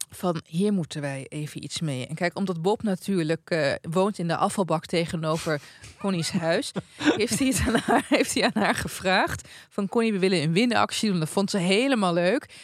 van 0.10 0.42
hier 0.46 0.74
moeten 0.74 1.02
wij 1.02 1.26
even 1.28 1.64
iets 1.64 1.82
mee. 1.82 2.08
En 2.08 2.16
kijk, 2.16 2.38
omdat 2.38 2.62
Bob 2.62 2.84
natuurlijk 2.84 3.50
eh, 3.50 3.74
woont 3.82 4.18
in 4.18 4.28
de 4.28 4.36
afvalbak 4.36 4.86
tegenover 4.86 5.62
Connie's 6.02 6.32
huis, 6.32 6.72
heeft 6.98 7.40
hij, 7.40 7.48
het 7.48 7.62
aan 7.68 7.76
haar, 7.86 8.06
heeft 8.08 8.34
hij 8.34 8.44
aan 8.44 8.64
haar 8.64 8.76
gevraagd 8.76 9.48
van 9.70 9.88
Connie, 9.88 10.12
we 10.12 10.20
willen 10.20 10.42
een 10.42 10.54
winactie 10.54 11.10
doen. 11.10 11.20
Dat 11.20 11.30
vond 11.30 11.50
ze 11.50 11.58
helemaal 11.58 12.14
leuk. 12.14 12.56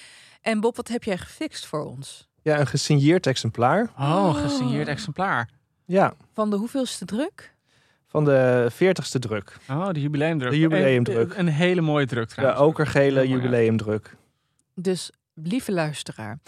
En 0.41 0.59
Bob, 0.59 0.76
wat 0.76 0.88
heb 0.88 1.03
jij 1.03 1.18
gefixt 1.18 1.66
voor 1.66 1.86
ons? 1.86 2.28
Ja, 2.41 2.59
een 2.59 2.68
gesigneerd 2.68 3.28
exemplaar. 3.28 3.91
Oh, 3.99 4.32
een 4.36 4.49
gesigneerd 4.49 4.88
exemplaar. 4.88 5.49
Ja, 5.86 6.13
Van 6.34 6.49
de 6.49 6.55
hoeveelste 6.55 7.05
druk? 7.05 7.55
Van 8.16 8.26
de 8.26 8.72
40ste 8.72 9.20
druk. 9.20 9.57
Oh, 9.70 9.89
de 9.89 10.01
jubileumdruk. 10.01 10.51
De 10.51 10.59
jubileumdruk. 10.59 11.34
Een, 11.34 11.39
een 11.39 11.47
hele 11.47 11.82
mooie 11.82 12.05
druk 12.05 12.28
De 12.28 12.34
trouwens. 12.36 12.61
okergele 12.61 13.16
mooi, 13.16 13.28
ja. 13.28 13.36
jubileumdruk. 13.36 14.16
Dus 14.76 15.11
lieve 15.34 15.72
luisteraar, 15.72 16.39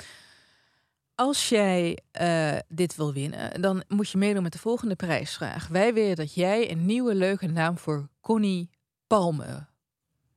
als 1.15 1.49
jij 1.49 1.97
eh, 2.11 2.57
dit 2.67 2.95
wil 2.95 3.13
winnen, 3.13 3.61
dan 3.61 3.83
moet 3.87 4.09
je 4.09 4.17
meedoen 4.17 4.43
met 4.43 4.51
de 4.51 4.59
volgende 4.59 4.95
prijsvraag. 4.95 5.67
Wij 5.67 5.93
willen 5.93 6.15
dat 6.15 6.33
jij 6.33 6.71
een 6.71 6.85
nieuwe 6.85 7.15
leuke 7.15 7.47
naam 7.47 7.77
voor 7.77 8.07
Connie 8.21 8.69
Palme 9.07 9.65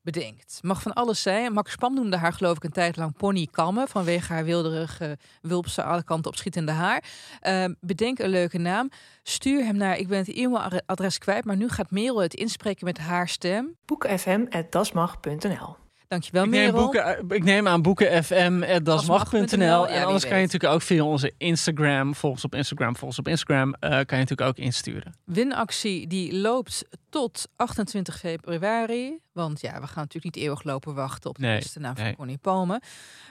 bedenkt. 0.03 0.59
Mag 0.62 0.82
van 0.82 0.92
alles 0.92 1.22
zijn. 1.22 1.53
Max 1.53 1.74
Pam 1.74 1.94
noemde 1.94 2.16
haar 2.16 2.32
geloof 2.32 2.57
ik 2.57 2.64
een 2.64 2.70
tijd 2.70 2.96
lang 2.96 3.16
Pony 3.16 3.48
Kamme 3.51 3.86
vanwege 3.86 4.32
haar 4.32 4.44
wilderige, 4.44 5.18
wulpse, 5.42 5.82
alle 5.82 6.05
kanten 6.05 6.30
opschietende 6.30 6.72
haar. 6.72 7.05
Eh, 7.40 7.64
bedenk 7.80 8.18
een 8.18 8.30
leuke 8.30 8.59
naam. 8.59 8.90
Stuur 9.22 9.64
hem 9.64 9.76
naar, 9.76 9.96
ik 9.96 10.09
ben 10.09 10.18
het 10.18 10.28
e-mailadres 10.28 11.18
kwijt, 11.18 11.44
maar 11.44 11.57
nu 11.57 11.68
gaat 11.68 11.90
Merel 11.90 12.22
het 12.22 12.34
inspreken 12.34 12.84
met 12.84 12.98
haar 12.98 13.28
stem. 13.28 13.76
boekenfm.dasmag.nl 13.84 15.79
Dankjewel 16.11 16.44
Ik 16.44 16.50
neem, 16.50 16.72
boeken, 16.72 17.24
ik 17.28 17.44
neem 17.44 17.68
aan 17.68 17.82
boekenfm.dasmag.nl. 17.82 18.82
Dasmag.nl, 18.82 19.58
ja, 19.58 19.86
en 19.88 20.04
anders 20.04 20.26
kan 20.26 20.36
je 20.36 20.44
natuurlijk 20.44 20.72
ook 20.72 20.82
via 20.82 21.04
onze 21.04 21.32
Instagram, 21.38 22.14
volgens 22.14 22.44
op 22.44 22.54
Instagram, 22.54 22.96
volgens 22.96 23.18
op 23.18 23.28
Instagram, 23.28 23.74
eh, 23.74 23.90
kan 23.90 23.98
je 23.98 24.04
natuurlijk 24.16 24.40
ook 24.40 24.56
insturen. 24.56 25.14
Winactie 25.24 26.06
die 26.06 26.34
loopt 26.34 26.84
tot 27.08 27.48
28 27.56 28.18
februari. 28.18 29.18
Want 29.32 29.61
ja, 29.61 29.80
we 29.80 29.86
gaan 29.86 30.02
natuurlijk 30.02 30.34
niet 30.34 30.44
eeuwig 30.44 30.62
lopen 30.62 30.94
wachten 30.94 31.30
op 31.30 31.36
de 31.38 31.42
Nee, 31.42 31.58
beste 31.58 31.80
naam 31.80 31.94
van 31.94 32.04
nee. 32.04 32.16
Connie 32.16 32.38
Palme. 32.38 32.80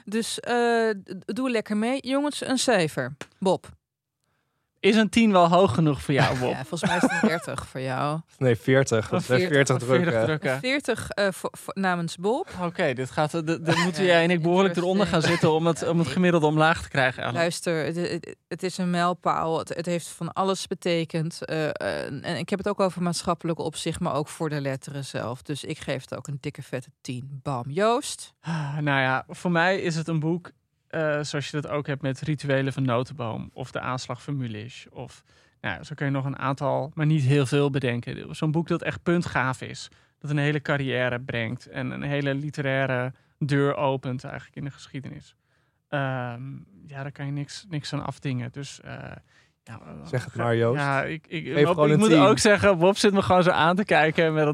Dus 0.04 0.40
eh, 0.40 0.90
doe 1.24 1.50
lekker 1.50 1.76
mee. 1.76 1.98
Jongens, 2.06 2.46
een 2.46 2.58
cijfer. 2.58 3.16
Bob. 3.38 3.68
Is 4.80 4.96
een 4.96 5.08
10 5.08 5.32
wel 5.32 5.48
hoog 5.48 5.74
genoeg 5.74 6.02
voor 6.02 6.14
jou, 6.14 6.38
Bob? 6.38 6.50
Ja, 6.50 6.64
volgens 6.64 6.82
mij 6.90 6.96
is 6.96 7.02
het 7.02 7.10
een 7.22 7.28
30 7.28 7.66
voor 7.66 7.80
jou. 7.80 8.20
Nee, 8.38 8.56
40. 8.56 9.08
Dat 9.08 9.22
zijn 9.22 9.48
40 9.48 9.76
Of 9.76 9.82
40 9.82 9.98
drukken. 10.08 10.24
drukken. 10.24 10.58
40 10.60 11.10
eh, 11.10 11.26
voor- 11.30 11.50
voor- 11.58 11.74
namens 11.78 12.16
Bob. 12.16 12.48
Oké, 12.62 12.92
dit 12.92 13.10
gaat. 13.10 13.30
de- 13.30 13.44
de- 13.44 13.60
Dan 13.62 13.80
moeten 13.80 14.04
jij 14.04 14.22
en 14.22 14.30
ik 14.30 14.42
behoorlijk 14.42 14.76
eronder 14.76 15.06
gaan 15.06 15.22
zitten 15.22 15.50
om 15.52 15.66
het, 15.66 15.88
om 15.88 15.98
het 15.98 16.08
gemiddelde 16.08 16.46
omlaag 16.46 16.82
te 16.82 16.88
krijgen. 16.88 17.32
Luister, 17.32 17.84
het, 18.48 18.62
is 18.62 18.78
een 18.78 18.90
mijlpaal. 18.90 19.58
Het, 19.58 19.68
het 19.68 19.86
heeft 19.86 20.08
van 20.08 20.32
alles 20.32 20.66
betekend. 20.66 21.44
Eh, 21.44 21.68
eh, 21.68 22.04
en 22.06 22.36
ik 22.36 22.48
heb 22.48 22.58
het 22.58 22.68
ook 22.68 22.80
over 22.80 23.02
maatschappelijke 23.02 23.62
opzicht, 23.62 24.00
maar 24.00 24.14
ook 24.14 24.28
voor 24.28 24.48
de 24.48 24.60
letteren 24.60 25.04
zelf. 25.04 25.42
Dus 25.42 25.64
ik 25.64 25.78
geef 25.78 26.00
het 26.00 26.16
ook 26.16 26.26
een 26.26 26.38
dikke 26.40 26.62
vette 26.62 26.88
10. 27.00 27.40
Bam. 27.42 27.64
Joost? 27.68 28.32
Ah, 28.40 28.76
Nou 28.78 29.00
ja, 29.00 29.24
voor 29.28 29.50
mij 29.50 29.80
is 29.80 29.94
het 29.96 30.08
een 30.08 30.20
boek 30.20 30.50
eh, 30.90 31.22
zoals 31.22 31.50
je 31.50 31.60
dat 31.60 31.70
ook 31.70 31.86
hebt 31.86 32.02
met 32.02 32.20
Rituelen 32.20 32.72
van 32.72 32.82
Notenboom 32.82 33.50
of 33.52 33.70
De 33.70 33.80
Aanslag 33.80 34.22
van 34.22 34.36
Mulisch. 34.36 34.86
Of 34.90 35.24
nou, 35.60 35.76
ja, 35.76 35.82
zo 35.82 35.94
kun 35.94 36.06
je 36.06 36.12
nog 36.12 36.24
een 36.24 36.38
aantal, 36.38 36.90
maar 36.94 37.06
niet 37.06 37.22
heel 37.22 37.46
veel 37.46 37.70
bedenken. 37.70 38.36
Zo'n 38.36 38.50
boek 38.50 38.68
dat 38.68 38.82
echt 38.82 39.02
puntgaaf 39.02 39.60
is. 39.60 39.88
Dat 40.18 40.30
een 40.30 40.38
hele 40.38 40.62
carrière 40.62 41.20
brengt 41.20 41.66
en 41.66 41.90
een 41.90 42.02
hele 42.02 42.34
literaire 42.34 43.12
deur 43.38 43.76
opent 43.76 44.24
eigenlijk 44.24 44.56
in 44.56 44.64
de 44.64 44.70
geschiedenis. 44.70 45.34
Ehm, 45.88 46.42
ja, 46.86 47.02
daar 47.02 47.12
kan 47.12 47.26
je 47.26 47.32
niks, 47.32 47.66
niks 47.68 47.92
aan 47.92 48.04
afdingen. 48.04 48.52
Dus 48.52 48.80
eh, 48.80 48.94
ja, 49.64 49.80
Zeg 50.04 50.24
het 50.24 50.34
maar, 50.34 50.56
Joost. 50.56 50.80
Ja, 50.80 51.02
ik, 51.02 51.26
ik, 51.26 51.44
Geef 51.44 51.64
Bob, 51.64 51.74
gewoon 51.74 51.90
ik 51.90 51.96
moet 51.96 52.08
10. 52.08 52.18
ook 52.18 52.38
zeggen, 52.38 52.78
Bob 52.78 52.96
zit 52.96 53.12
me 53.12 53.22
gewoon 53.22 53.42
zo 53.42 53.50
aan 53.50 53.76
te 53.76 53.84
kijken 53.84 54.34
met 54.34 54.44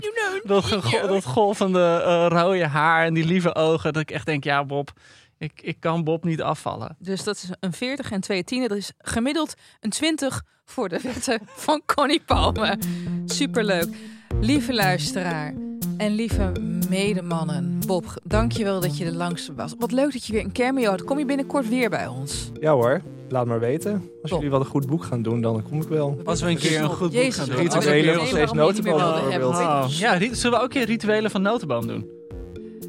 dat, 0.44 0.80
dat, 1.08 1.24
golvende 1.24 2.02
eh, 2.04 2.26
rode 2.28 2.66
haar 2.66 3.04
en 3.04 3.14
die 3.14 3.24
lieve 3.24 3.54
ogen. 3.54 3.92
Dat 3.92 4.02
ik 4.02 4.10
echt 4.10 4.26
denk, 4.26 4.44
ja 4.44 4.64
Bob, 4.64 4.92
ik, 5.38 5.52
ik 5.62 5.76
kan 5.80 6.04
Bob 6.04 6.24
niet 6.24 6.42
afvallen. 6.42 6.96
Dus 6.98 7.24
dat 7.24 7.36
is 7.36 7.50
een 7.60 7.72
40 7.72 8.10
en 8.10 8.20
twee 8.20 8.44
tienen. 8.44 8.68
Dat 8.68 8.78
is 8.78 8.92
gemiddeld 8.98 9.54
een 9.80 9.90
20 9.90 10.42
voor 10.64 10.88
de 10.88 11.00
wetten 11.02 11.40
van 11.44 11.82
Connie 11.94 12.22
Palme. 12.26 12.78
Superleuk. 13.26 13.96
Lieve 14.40 14.74
luisteraar 14.74 15.54
en 15.96 16.14
lieve 16.14 16.52
medemannen. 16.88 17.78
Bob, 17.86 18.04
dankjewel 18.24 18.80
dat 18.80 18.98
je 18.98 19.04
er 19.04 19.12
langs 19.12 19.50
was. 19.56 19.74
Wat 19.78 19.92
leuk 19.92 20.12
dat 20.12 20.26
je 20.26 20.32
weer 20.32 20.44
een 20.44 20.52
cameo 20.52 20.90
had. 20.90 21.04
Kom 21.04 21.18
je 21.18 21.24
binnenkort 21.24 21.68
weer 21.68 21.90
bij 21.90 22.06
ons? 22.06 22.50
Ja 22.60 22.72
hoor, 22.72 23.00
laat 23.28 23.46
maar 23.46 23.60
weten. 23.60 23.92
Als 23.92 24.30
Top. 24.30 24.30
jullie 24.30 24.50
wel 24.50 24.60
een 24.60 24.66
goed 24.66 24.86
boek 24.86 25.04
gaan 25.04 25.22
doen, 25.22 25.40
dan 25.40 25.62
kom 25.62 25.80
ik 25.80 25.88
wel. 25.88 26.20
Als 26.24 26.40
we 26.40 26.50
een 26.50 26.58
keer 26.58 26.80
een 26.82 26.88
goed 26.88 27.12
boek 27.12 27.32
gaan 27.32 27.46
doen. 27.48 27.56
Rituelen 27.56 28.26
steeds 28.26 28.52
notenboom 28.52 28.98
bijvoorbeeld. 28.98 29.98
Ja, 29.98 30.18
zullen 30.18 30.50
we 30.50 30.56
ook 30.56 30.62
een 30.62 30.68
keer 30.68 30.84
rituelen 30.84 31.30
van 31.30 31.42
Notenboom 31.42 31.86
doen? 31.86 32.10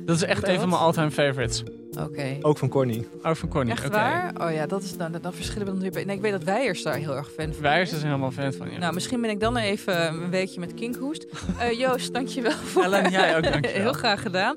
Dat 0.05 0.15
is 0.15 0.23
echt 0.23 0.47
een 0.47 0.59
van 0.59 0.69
mijn 0.69 0.81
all-time 0.81 1.11
favorites. 1.11 1.63
Oké. 2.03 2.37
Ook 2.41 2.57
van 2.57 2.69
Corny. 2.69 3.07
Ook 3.23 3.35
van 3.35 3.49
Connie. 3.49 3.73
Echt 3.73 3.85
oké. 3.85 3.95
waar? 3.95 4.33
Oh 4.41 4.51
ja, 4.51 4.65
dat 4.65 4.83
is, 4.83 4.97
dan, 4.97 5.11
dan 5.21 5.33
verschillen 5.33 5.65
we 5.67 5.79
dan 5.79 5.91
weer. 5.91 6.05
Nee, 6.05 6.15
ik 6.15 6.21
weet 6.21 6.31
dat 6.31 6.43
Wijers 6.43 6.83
daar 6.83 6.95
heel 6.95 7.15
erg 7.15 7.31
fan 7.31 7.53
van 7.53 7.61
Wijers 7.61 7.89
is. 7.89 7.97
is 7.97 8.03
helemaal 8.03 8.31
fan 8.31 8.53
van, 8.53 8.71
ja. 8.71 8.77
Nou, 8.77 8.93
misschien 8.93 9.21
ben 9.21 9.29
ik 9.29 9.39
dan 9.39 9.57
even 9.57 10.07
een 10.07 10.29
weekje 10.29 10.59
met 10.59 10.73
kinkhoest. 10.73 11.25
Eh 11.59 11.79
Joost, 11.79 12.13
dankjewel 12.13 12.51
voor... 12.51 12.83
Ellen, 12.83 13.11
jij 13.11 13.37
ook, 13.37 13.43
dankjewel. 13.43 13.81
Heel 13.81 13.93
graag 13.93 14.21
gedaan. 14.21 14.55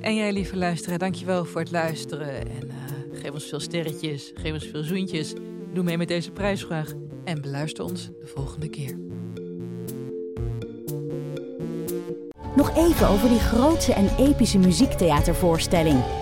En 0.00 0.14
jij, 0.14 0.32
lieve 0.32 0.56
luisteraar, 0.56 0.98
dankjewel 0.98 1.44
voor 1.44 1.60
het 1.60 1.70
luisteren. 1.70 2.34
En 2.34 2.70
eh, 2.70 3.20
geef 3.22 3.30
ons 3.30 3.44
veel 3.44 3.60
sterretjes, 3.60 4.32
geef 4.34 4.52
ons 4.52 4.66
veel 4.66 4.82
zoentjes. 4.82 5.32
Doe 5.72 5.84
mee 5.84 5.98
met 5.98 6.08
deze 6.08 6.30
prijsvraag. 6.30 6.92
En 7.24 7.40
beluister 7.40 7.84
ons 7.84 8.06
de 8.06 8.26
volgende 8.26 8.68
keer. 8.68 8.98
Nog 12.56 12.76
even 12.76 13.08
over 13.08 13.28
die 13.28 13.38
grootse 13.38 13.92
en 13.92 14.08
epische 14.18 14.58
muziektheatervoorstelling. 14.58 16.21